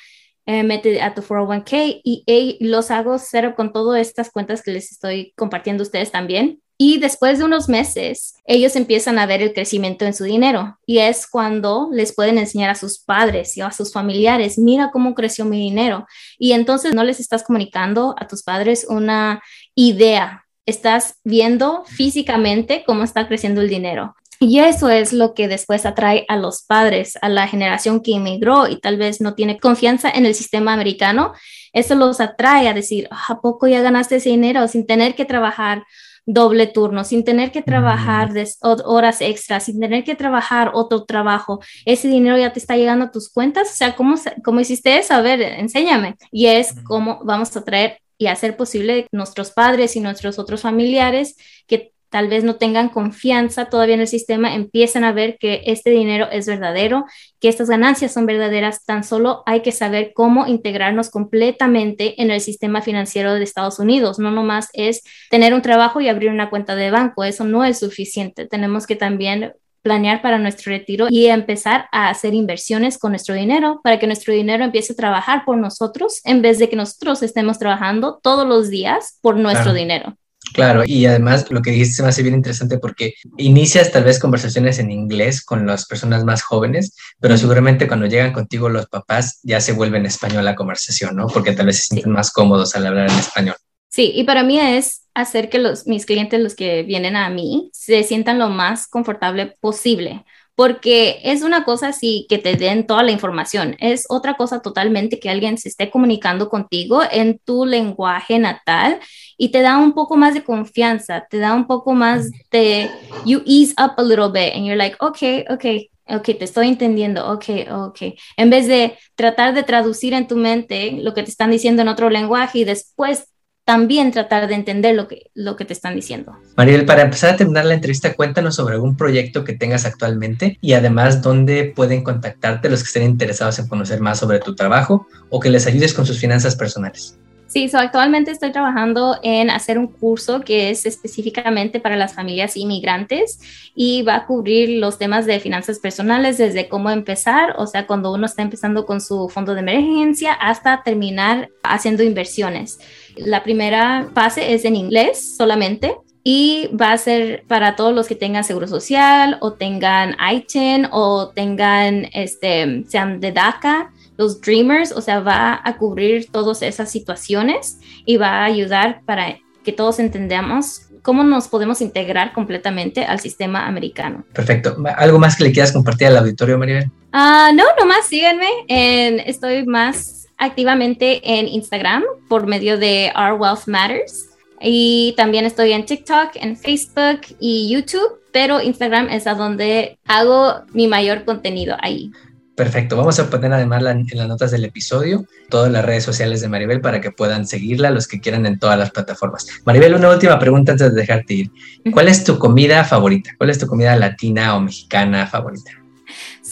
eh, 0.47 0.63
mete 0.63 1.01
a 1.03 1.15
tu 1.15 1.23
401k 1.23 2.01
y, 2.03 2.25
y 2.27 2.67
los 2.67 2.91
hago 2.91 3.19
setup 3.19 3.55
con 3.55 3.73
todas 3.73 4.01
estas 4.01 4.31
cuentas 4.31 4.63
que 4.63 4.73
les 4.73 4.91
estoy 4.91 5.33
compartiendo 5.37 5.83
a 5.83 5.87
ustedes 5.87 6.11
también 6.11 6.62
y 6.79 6.99
después 6.99 7.39
de 7.39 7.45
unos 7.45 7.69
meses, 7.69 8.35
ellos 8.45 8.75
empiezan 8.77 9.19
a 9.19 9.27
ver 9.27 9.43
el 9.43 9.53
crecimiento 9.53 10.05
en 10.05 10.15
su 10.15 10.25
dinero 10.25 10.79
y 10.87 10.99
es 10.99 11.27
cuando 11.27 11.89
les 11.93 12.15
pueden 12.15 12.39
enseñar 12.39 12.71
a 12.71 12.75
sus 12.75 12.99
padres 12.99 13.57
y 13.57 13.61
a 13.61 13.71
sus 13.71 13.93
familiares, 13.93 14.59
mira 14.59 14.91
cómo 14.93 15.15
creció 15.15 15.45
mi 15.45 15.59
dinero. 15.59 16.07
Y 16.39 16.53
entonces 16.53 16.95
no 16.95 17.05
les 17.05 17.21
estás 17.21 17.45
comunicando 17.45 18.15
a 18.19 18.27
tus 18.27 18.43
padres 18.43 18.87
una 18.89 19.43
idea, 19.75 20.45
estás 20.67 21.17
viendo 21.25 21.85
físicamente 21.87 22.85
cómo 22.87 23.05
está 23.05 23.29
creciendo 23.29 23.61
el 23.61 23.69
dinero. 23.69 24.15
Y 24.41 24.59
eso 24.59 24.89
es 24.89 25.13
lo 25.13 25.35
que 25.35 25.47
después 25.47 25.87
atrae 25.87 26.25
a 26.27 26.37
los 26.37 26.65
padres, 26.65 27.17
a 27.23 27.29
la 27.29 27.47
generación 27.47 28.03
que 28.03 28.17
emigró 28.17 28.67
y 28.67 28.81
tal 28.81 28.97
vez 28.97 29.21
no 29.21 29.35
tiene 29.35 29.61
confianza 29.61 30.11
en 30.11 30.27
el 30.27 30.35
sistema 30.35 30.73
americano. 30.73 31.33
Eso 31.73 31.95
los 31.95 32.21
atrae 32.21 32.67
a 32.67 32.75
decir, 32.75 33.07
ah, 33.13 33.27
¿a 33.29 33.41
poco 33.41 33.69
ya 33.69 33.83
ganaste 33.83 34.17
ese 34.17 34.31
dinero 34.31 34.67
sin 34.67 34.85
tener 34.85 35.15
que 35.15 35.25
trabajar? 35.25 35.85
Doble 36.27 36.67
turno, 36.67 37.05
sin 37.05 37.25
tener 37.25 37.51
que 37.51 37.63
trabajar 37.63 38.31
horas 38.63 39.21
extras, 39.21 39.65
sin 39.65 39.81
tener 39.81 40.05
que 40.05 40.15
trabajar 40.15 40.71
otro 40.75 41.05
trabajo. 41.05 41.61
Ese 41.85 42.09
dinero 42.09 42.39
ya 42.39 42.53
te 42.53 42.59
está 42.59 42.77
llegando 42.77 43.07
a 43.07 43.11
tus 43.11 43.31
cuentas. 43.31 43.71
O 43.73 43.75
sea, 43.75 43.97
¿cómo, 43.97 44.17
cómo 44.45 44.61
hiciste 44.61 44.99
eso? 44.99 45.15
A 45.15 45.23
ver, 45.23 45.41
enséñame. 45.41 46.17
Y 46.31 46.47
es 46.47 46.75
cómo 46.85 47.21
vamos 47.25 47.57
a 47.57 47.65
traer 47.65 47.99
y 48.19 48.29
hacer 48.29 48.57
posible 48.57 49.07
nuestros 49.11 49.51
padres 49.51 49.97
y 49.97 50.01
nuestros 50.01 50.39
otros 50.39 50.63
familiares 50.63 51.37
que 51.67 51.93
tal 52.13 52.29
vez 52.29 52.45
no 52.45 52.57
tengan 52.57 52.91
confianza 52.91 53.71
todavía 53.71 53.95
en 53.95 54.03
el 54.03 54.07
sistema, 54.07 54.55
empiecen 54.55 55.03
a 55.03 55.13
ver 55.13 55.39
que 55.39 55.63
este 55.65 55.89
dinero 55.89 56.29
es 56.31 56.47
verdadero, 56.47 57.07
que 57.41 57.49
estas 57.49 57.71
ganancias 57.71 58.13
son 58.13 58.27
verdaderas, 58.27 58.85
tan 58.85 59.03
solo 59.03 59.43
hay 59.47 59.63
que 59.63 59.73
saber 59.73 60.13
cómo 60.15 60.47
integrarnos 60.47 61.09
completamente 61.09 62.21
en 62.21 62.31
el 62.31 62.43
sistema 62.43 62.83
financiero 62.83 63.33
de 63.33 63.43
Estados 63.43 63.79
Unidos. 63.79 64.19
No 64.19 64.31
nomás 64.31 64.69
es 64.75 65.03
tener 65.31 65.55
un 65.55 65.63
trabajo 65.63 66.03
y 66.03 66.09
abrir 66.09 66.31
una 66.31 66.51
cuenta 66.51 66.77
de 66.77 66.91
banco, 66.91 67.25
eso 67.25 67.45
no 67.45 67.65
es 67.65 67.79
suficiente. 67.79 68.47
Tenemos 68.47 68.87
que 68.87 68.95
también 68.95 69.55
planear 69.81 70.21
para 70.21 70.39
nuestro 70.39 70.71
retiro 70.71 71.07
y 71.09 71.29
empezar 71.29 71.89
a 71.93 72.11
hacer 72.11 72.35
inversiones 72.35 72.99
con 72.99 73.13
nuestro 73.13 73.35
dinero 73.35 73.81
para 73.83 73.99
que 73.99 74.07
nuestro 74.07 74.35
dinero 74.35 74.65
empiece 74.65 74.93
a 74.93 74.97
trabajar 74.97 75.47
por 75.47 75.57
nosotros 75.57 76.21
en 76.25 76.43
vez 76.43 76.59
de 76.59 76.69
que 76.69 76.77
nosotros 76.77 77.23
estemos 77.23 77.59
trabajando 77.59 78.21
todos 78.23 78.47
los 78.47 78.69
días 78.69 79.19
por 79.23 79.39
nuestro 79.39 79.73
dinero. 79.73 80.19
Claro, 80.53 80.83
y 80.85 81.07
además 81.07 81.47
lo 81.51 81.63
que 81.63 81.71
dijiste 81.71 81.95
se 81.95 82.03
me 82.03 82.09
hace 82.09 82.23
bien 82.23 82.35
interesante 82.35 82.79
porque 82.79 83.15
inicias 83.37 83.91
tal 83.91 84.05
vez 84.05 84.19
conversaciones 84.19 84.79
en 84.79 84.91
inglés 84.91 85.45
con 85.45 85.67
las 85.67 85.87
personas 85.87 86.25
más 86.25 86.43
jóvenes, 86.43 86.95
pero 87.21 87.37
seguramente 87.37 87.87
cuando 87.87 88.07
llegan 88.07 88.33
contigo 88.33 88.69
los 88.69 88.87
papás 88.87 89.41
ya 89.43 89.61
se 89.61 89.73
vuelve 89.73 89.99
en 89.99 90.07
español 90.07 90.45
la 90.45 90.55
conversación, 90.55 91.17
¿no? 91.17 91.27
Porque 91.27 91.53
tal 91.53 91.67
vez 91.67 91.79
se 91.79 91.95
sienten 91.95 92.13
más 92.13 92.31
cómodos 92.31 92.75
al 92.75 92.87
hablar 92.87 93.11
en 93.11 93.19
español. 93.19 93.57
Sí, 93.89 94.13
y 94.15 94.25
para 94.25 94.43
mí 94.43 94.59
es 94.59 95.03
hacer 95.15 95.51
que 95.51 95.59
los, 95.59 95.87
mis 95.87 96.07
clientes, 96.07 96.41
los 96.41 96.55
que 96.55 96.83
vienen 96.83 97.15
a 97.15 97.29
mí, 97.29 97.69
se 97.75 98.03
sientan 98.05 98.39
lo 98.39 98.49
más 98.49 98.87
confortable 98.89 99.57
posible 99.61 100.25
porque 100.55 101.21
es 101.25 101.43
una 101.43 101.65
cosa 101.65 101.89
así 101.89 102.27
que 102.29 102.39
te 102.39 102.57
den 102.57 102.87
toda 102.87 103.03
la 103.03 103.13
información, 103.13 103.77
es 103.81 104.05
otra 104.09 104.35
cosa 104.35 104.61
totalmente 104.61 105.19
que 105.19 105.31
alguien 105.31 105.59
se 105.59 105.69
esté 105.69 105.91
comunicando 105.91 106.49
contigo 106.49 107.01
en 107.11 107.39
tu 107.45 107.65
lenguaje 107.65 108.39
natal 108.39 109.01
y 109.39 109.51
te 109.51 109.63
da 109.63 109.79
un 109.79 109.93
poco 109.93 110.17
más 110.17 110.35
de 110.35 110.45
confianza, 110.45 111.27
te 111.29 111.39
da 111.39 111.55
un 111.55 111.67
poco 111.67 111.95
más 111.95 112.31
de, 112.51 112.91
you 113.25 113.43
ease 113.47 113.75
up 113.79 113.93
a 113.97 114.03
little 114.03 114.29
bit 114.29 114.55
and 114.55 114.67
you're 114.67 114.77
like, 114.77 114.97
okay, 115.01 115.45
okay, 115.51 115.91
ok, 116.07 116.25
te 116.25 116.45
estoy 116.45 116.69
entendiendo, 116.69 117.31
ok, 117.33 117.45
ok. 117.71 118.03
En 118.37 118.51
vez 118.51 118.67
de 118.67 118.99
tratar 119.15 119.55
de 119.55 119.63
traducir 119.63 120.13
en 120.13 120.27
tu 120.27 120.37
mente 120.37 120.93
lo 120.93 121.15
que 121.15 121.23
te 121.23 121.31
están 121.31 121.51
diciendo 121.51 121.83
en 121.83 121.89
otro 121.89 122.11
lenguaje 122.11 122.61
y 122.61 122.65
después 122.65 123.32
también 123.65 124.11
tratar 124.11 124.49
de 124.49 124.55
entender 124.55 124.95
lo 124.95 125.09
que, 125.09 125.31
lo 125.35 125.57
que 125.57 125.65
te 125.65 125.73
están 125.73 125.95
diciendo. 125.95 126.37
Mariel, 126.57 126.85
para 126.85 127.03
empezar 127.03 127.35
a 127.35 127.37
terminar 127.37 127.65
la 127.65 127.75
entrevista, 127.75 128.15
cuéntanos 128.15 128.57
sobre 128.57 128.75
algún 128.75 128.97
proyecto 128.97 129.45
que 129.45 129.53
tengas 129.53 129.85
actualmente 129.85 130.59
y 130.61 130.73
además 130.73 131.23
dónde 131.23 131.73
pueden 131.75 132.03
contactarte 132.03 132.69
los 132.69 132.83
que 132.83 132.87
estén 132.87 133.05
interesados 133.05 133.59
en 133.59 133.69
conocer 133.69 134.01
más 134.01 134.19
sobre 134.19 134.41
tu 134.41 134.55
trabajo 134.55 135.07
o 135.31 135.39
que 135.39 135.51
les 135.51 135.67
ayudes 135.67 135.95
con 135.95 136.07
sus 136.07 136.19
finanzas 136.19 136.57
personales. 136.57 137.19
Sí, 137.53 137.71
actualmente 137.75 138.31
estoy 138.31 138.51
trabajando 138.51 139.19
en 139.23 139.51
hacer 139.51 139.77
un 139.77 139.87
curso 139.87 140.41
que 140.41 140.71
es 140.71 140.87
específicamente 140.87 141.81
para 141.81 141.97
las 141.97 142.15
familias 142.15 142.57
inmigrantes 142.57 143.41
y 143.75 144.01
va 144.01 144.15
a 144.17 144.27
cubrir 144.27 144.81
los 144.81 144.97
temas 144.97 145.27
de 145.27 145.39
finanzas 145.39 145.79
personales 145.79 146.39
desde 146.39 146.71
cómo 146.71 146.89
empezar, 146.89 147.55
o 147.59 147.67
sea, 147.67 147.87
cuando 147.87 148.11
uno 148.11 148.25
está 148.25 148.41
empezando 148.41 148.87
con 148.87 149.03
su 149.03 149.29
fondo 149.29 149.53
de 149.53 149.61
emergencia 149.61 150.33
hasta 150.33 150.83
terminar 150.83 151.51
haciendo 151.63 152.03
inversiones. 152.03 152.79
La 153.17 153.43
primera 153.43 154.09
fase 154.15 154.55
es 154.55 154.65
en 154.65 154.77
inglés 154.77 155.37
solamente 155.37 155.97
y 156.25 156.69
va 156.69 156.93
a 156.93 156.99
ser 156.99 157.45
para 157.49 157.75
todos 157.75 157.95
los 157.95 158.07
que 158.07 158.15
tengan 158.15 158.45
seguro 158.45 158.69
social 158.69 159.39
o 159.41 159.55
tengan 159.55 160.17
ITIN 160.33 160.89
o 160.93 161.29
tengan, 161.29 162.09
este, 162.13 162.85
sean 162.89 163.21
de 163.21 163.33
DACA, 163.33 163.91
los 164.17 164.41
Dreamers, 164.41 164.93
o 164.93 165.01
sea, 165.01 165.21
va 165.21 165.61
a 165.65 165.77
cubrir 165.77 166.31
todas 166.31 166.63
esas 166.63 166.91
situaciones 166.91 167.79
y 168.05 168.19
va 168.19 168.29
a 168.29 168.45
ayudar 168.45 169.01
para 169.05 169.39
que 169.65 169.73
todos 169.73 169.99
entendamos 169.99 170.83
cómo 171.03 171.25
nos 171.25 171.49
podemos 171.49 171.81
integrar 171.81 172.33
completamente 172.33 173.05
al 173.05 173.19
sistema 173.19 173.67
americano. 173.67 174.25
Perfecto. 174.33 174.77
¿Algo 174.97 175.19
más 175.19 175.37
que 175.37 175.45
le 175.45 175.53
quieras 175.53 175.73
compartir 175.73 176.07
al 176.09 176.19
auditorio, 176.19 176.59
Maribel? 176.59 176.91
Ah, 177.13 177.51
no, 177.53 177.65
nomás 177.79 178.07
síganme. 178.07 178.47
En, 178.69 179.19
estoy 179.21 179.67
más 179.67 180.22
activamente 180.39 181.21
en 181.39 181.49
Instagram 181.49 182.03
por 182.29 182.47
medio 182.47 182.79
de 182.79 183.13
Our 183.17 183.41
Wealth 183.41 183.67
Matters. 183.67 184.31
Y 184.61 185.15
también 185.17 185.45
estoy 185.45 185.73
en 185.73 185.85
TikTok, 185.85 186.31
en 186.35 186.57
Facebook 186.57 187.21
y 187.41 187.69
YouTube, 187.73 188.21
pero 188.33 188.61
Instagram 188.61 189.09
es 189.09 189.27
a 189.27 189.35
donde 189.35 189.99
hago 190.07 190.63
mi 190.73 190.87
mayor 190.87 191.25
contenido 191.25 191.77
ahí. 191.81 192.13
Perfecto, 192.55 192.97
vamos 192.97 193.19
a 193.19 193.31
poner 193.31 193.53
además 193.53 193.83
en 193.83 194.07
las 194.13 194.29
notas 194.29 194.51
del 194.51 194.65
episodio 194.65 195.25
todas 195.49 195.73
las 195.73 195.85
redes 195.85 196.05
sociales 196.05 196.43
de 196.43 196.49
Maribel 196.49 196.83
para 196.83 197.01
que 197.01 197.11
puedan 197.11 197.47
seguirla 197.47 197.91
los 197.91 198.07
que 198.07 198.21
quieran 198.21 198.45
en 198.45 198.59
todas 198.59 198.79
las 198.79 198.91
plataformas. 198.91 199.47
Maribel, 199.65 199.95
una 199.95 200.11
última 200.11 200.39
pregunta 200.39 200.73
antes 200.73 200.93
de 200.93 201.01
dejarte 201.01 201.35
ir. 201.35 201.51
¿Cuál 201.93 202.09
es 202.09 202.25
tu 202.25 202.39
comida 202.39 202.85
favorita? 202.85 203.31
¿Cuál 203.39 203.51
es 203.51 203.59
tu 203.59 203.67
comida 203.67 203.97
latina 203.97 204.55
o 204.55 204.61
mexicana 204.61 205.27
favorita? 205.27 205.82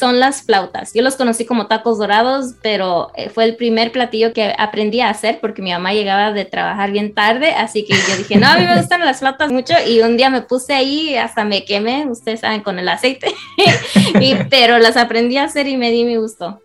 Son 0.01 0.19
las 0.19 0.43
flautas. 0.43 0.93
Yo 0.95 1.03
los 1.03 1.15
conocí 1.15 1.45
como 1.45 1.67
tacos 1.67 1.99
dorados, 1.99 2.55
pero 2.63 3.13
eh, 3.15 3.29
fue 3.29 3.45
el 3.45 3.55
primer 3.55 3.93
platillo 3.93 4.33
que 4.33 4.55
aprendí 4.59 5.01
a 5.03 5.11
hacer 5.11 5.39
porque 5.41 5.61
mi 5.61 5.71
mamá 5.71 5.93
llegaba 5.93 6.33
de 6.33 6.47
trabajar 6.47 6.91
bien 6.91 7.15
tarde, 7.15 7.53
así 7.53 7.85
que 7.85 7.93
yo 7.95 8.17
dije, 8.17 8.37
no, 8.37 8.49
a 8.49 8.57
mí 8.57 8.65
me 8.65 8.77
gustan 8.79 9.05
las 9.05 9.21
flautas 9.21 9.53
mucho 9.53 9.75
y 9.87 10.01
un 10.01 10.17
día 10.17 10.31
me 10.31 10.41
puse 10.41 10.73
ahí, 10.73 11.15
hasta 11.17 11.45
me 11.45 11.65
quemé, 11.67 12.07
ustedes 12.07 12.41
saben, 12.41 12.63
con 12.63 12.79
el 12.79 12.89
aceite, 12.89 13.29
y, 14.21 14.35
pero 14.49 14.79
las 14.79 14.97
aprendí 14.97 15.37
a 15.37 15.45
hacer 15.45 15.69
y 15.69 15.77
me 15.77 15.91
di 15.91 16.05
mi 16.05 16.17
gusto. 16.17 16.61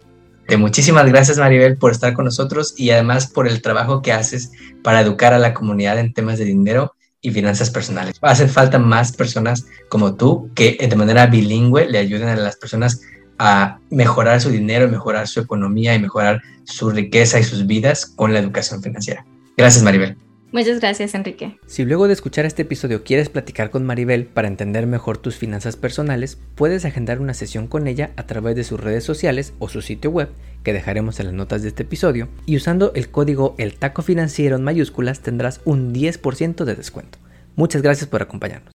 muchísimas 0.58 1.06
gracias 1.06 1.38
Maribel 1.38 1.78
por 1.78 1.92
estar 1.92 2.14
con 2.14 2.26
nosotros 2.26 2.74
y 2.78 2.92
además 2.92 3.28
por 3.28 3.48
el 3.48 3.62
trabajo 3.62 4.02
que 4.02 4.14
haces 4.14 4.52
para 4.82 5.02
educar 5.02 5.34
a 5.34 5.40
la 5.40 5.54
comunidad 5.54 6.00
en 6.00 6.14
temas 6.14 6.40
de 6.40 6.46
dinero 6.46 6.96
y 7.20 7.32
finanzas 7.32 7.72
personales. 7.72 8.16
Hace 8.22 8.48
falta 8.48 8.78
más 8.78 9.12
personas 9.12 9.66
como 9.90 10.16
tú 10.16 10.52
que 10.54 10.78
de 10.80 10.96
manera 10.96 11.26
bilingüe 11.26 11.90
le 11.90 11.98
ayuden 11.98 12.30
a 12.30 12.36
las 12.36 12.56
personas 12.56 13.02
a 13.38 13.80
mejorar 13.90 14.42
su 14.42 14.50
dinero, 14.50 14.88
mejorar 14.88 15.28
su 15.28 15.40
economía 15.40 15.96
y 15.96 16.00
mejorar 16.00 16.42
su 16.64 16.90
riqueza 16.90 17.40
y 17.40 17.44
sus 17.44 17.66
vidas 17.68 18.06
con 18.06 18.34
la 18.34 18.40
educación 18.40 18.82
financiera. 18.82 19.26
Gracias, 19.58 19.84
Maribel. 19.84 20.18
Muchas 20.52 20.80
gracias, 20.80 21.14
Enrique. 21.16 21.58
Si 21.68 21.84
luego 21.84 22.08
de 22.08 22.14
escuchar 22.14 22.46
este 22.46 22.62
episodio 22.62 23.04
quieres 23.04 23.28
platicar 23.28 23.72
con 23.72 23.86
Maribel 23.86 24.26
para 24.26 24.48
entender 24.48 24.88
mejor 24.88 25.18
tus 25.18 25.36
finanzas 25.36 25.76
personales, 25.76 26.38
puedes 26.56 26.86
agendar 26.86 27.20
una 27.20 27.34
sesión 27.34 27.68
con 27.68 27.88
ella 27.88 28.12
a 28.16 28.26
través 28.26 28.56
de 28.56 28.64
sus 28.64 28.80
redes 28.80 29.04
sociales 29.04 29.54
o 29.60 29.68
su 29.68 29.82
sitio 29.82 30.12
web, 30.12 30.30
que 30.64 30.72
dejaremos 30.72 31.20
en 31.20 31.26
las 31.26 31.36
notas 31.36 31.62
de 31.62 31.68
este 31.68 31.84
episodio, 31.84 32.30
y 32.46 32.56
usando 32.56 32.94
el 32.96 33.10
código 33.10 33.56
El 33.58 33.76
Taco 33.76 34.02
Financiero 34.02 34.56
en 34.56 34.64
mayúsculas 34.64 35.20
tendrás 35.20 35.60
un 35.66 35.94
10% 35.94 36.64
de 36.64 36.76
descuento. 36.76 37.18
Muchas 37.58 37.82
gracias 37.82 38.08
por 38.08 38.22
acompañarnos. 38.22 38.75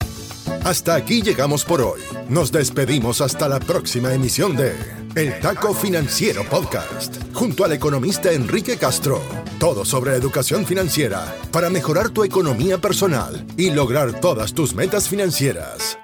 Hasta 0.70 0.93
aquí 0.93 1.24
llegamos 1.24 1.65
por 1.65 1.82
hoy. 1.82 1.99
Nos 2.30 2.51
despedimos 2.51 3.22
hasta 3.22 3.49
la 3.49 3.59
próxima 3.59 4.13
emisión 4.13 4.55
de 4.55 4.76
El 5.15 5.39
Taco 5.39 5.74
Financiero 5.74 6.47
Podcast, 6.47 7.15
junto 7.34 7.65
al 7.65 7.74
economista 7.74 8.32
Enrique 8.32 8.78
Castro. 8.78 9.20
Todo 9.57 9.84
sobre 9.84 10.13
educación 10.13 10.67
financiera 10.67 11.36
para 11.51 11.72
mejorar 11.72 12.11
tu 12.11 12.24
economía 12.24 12.78
personal 12.78 13.47
y 13.57 13.72
lograr 13.72 14.20
todas 14.20 14.53
tus 14.53 14.76
metas 14.76 15.09
financieras. 15.09 15.97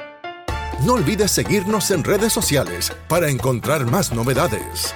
No 0.84 0.93
olvides 0.93 1.30
seguirnos 1.30 1.91
en 1.91 2.03
redes 2.03 2.34
sociales 2.34 2.91
para 3.07 3.30
encontrar 3.30 3.86
más 3.86 4.13
novedades. 4.13 4.95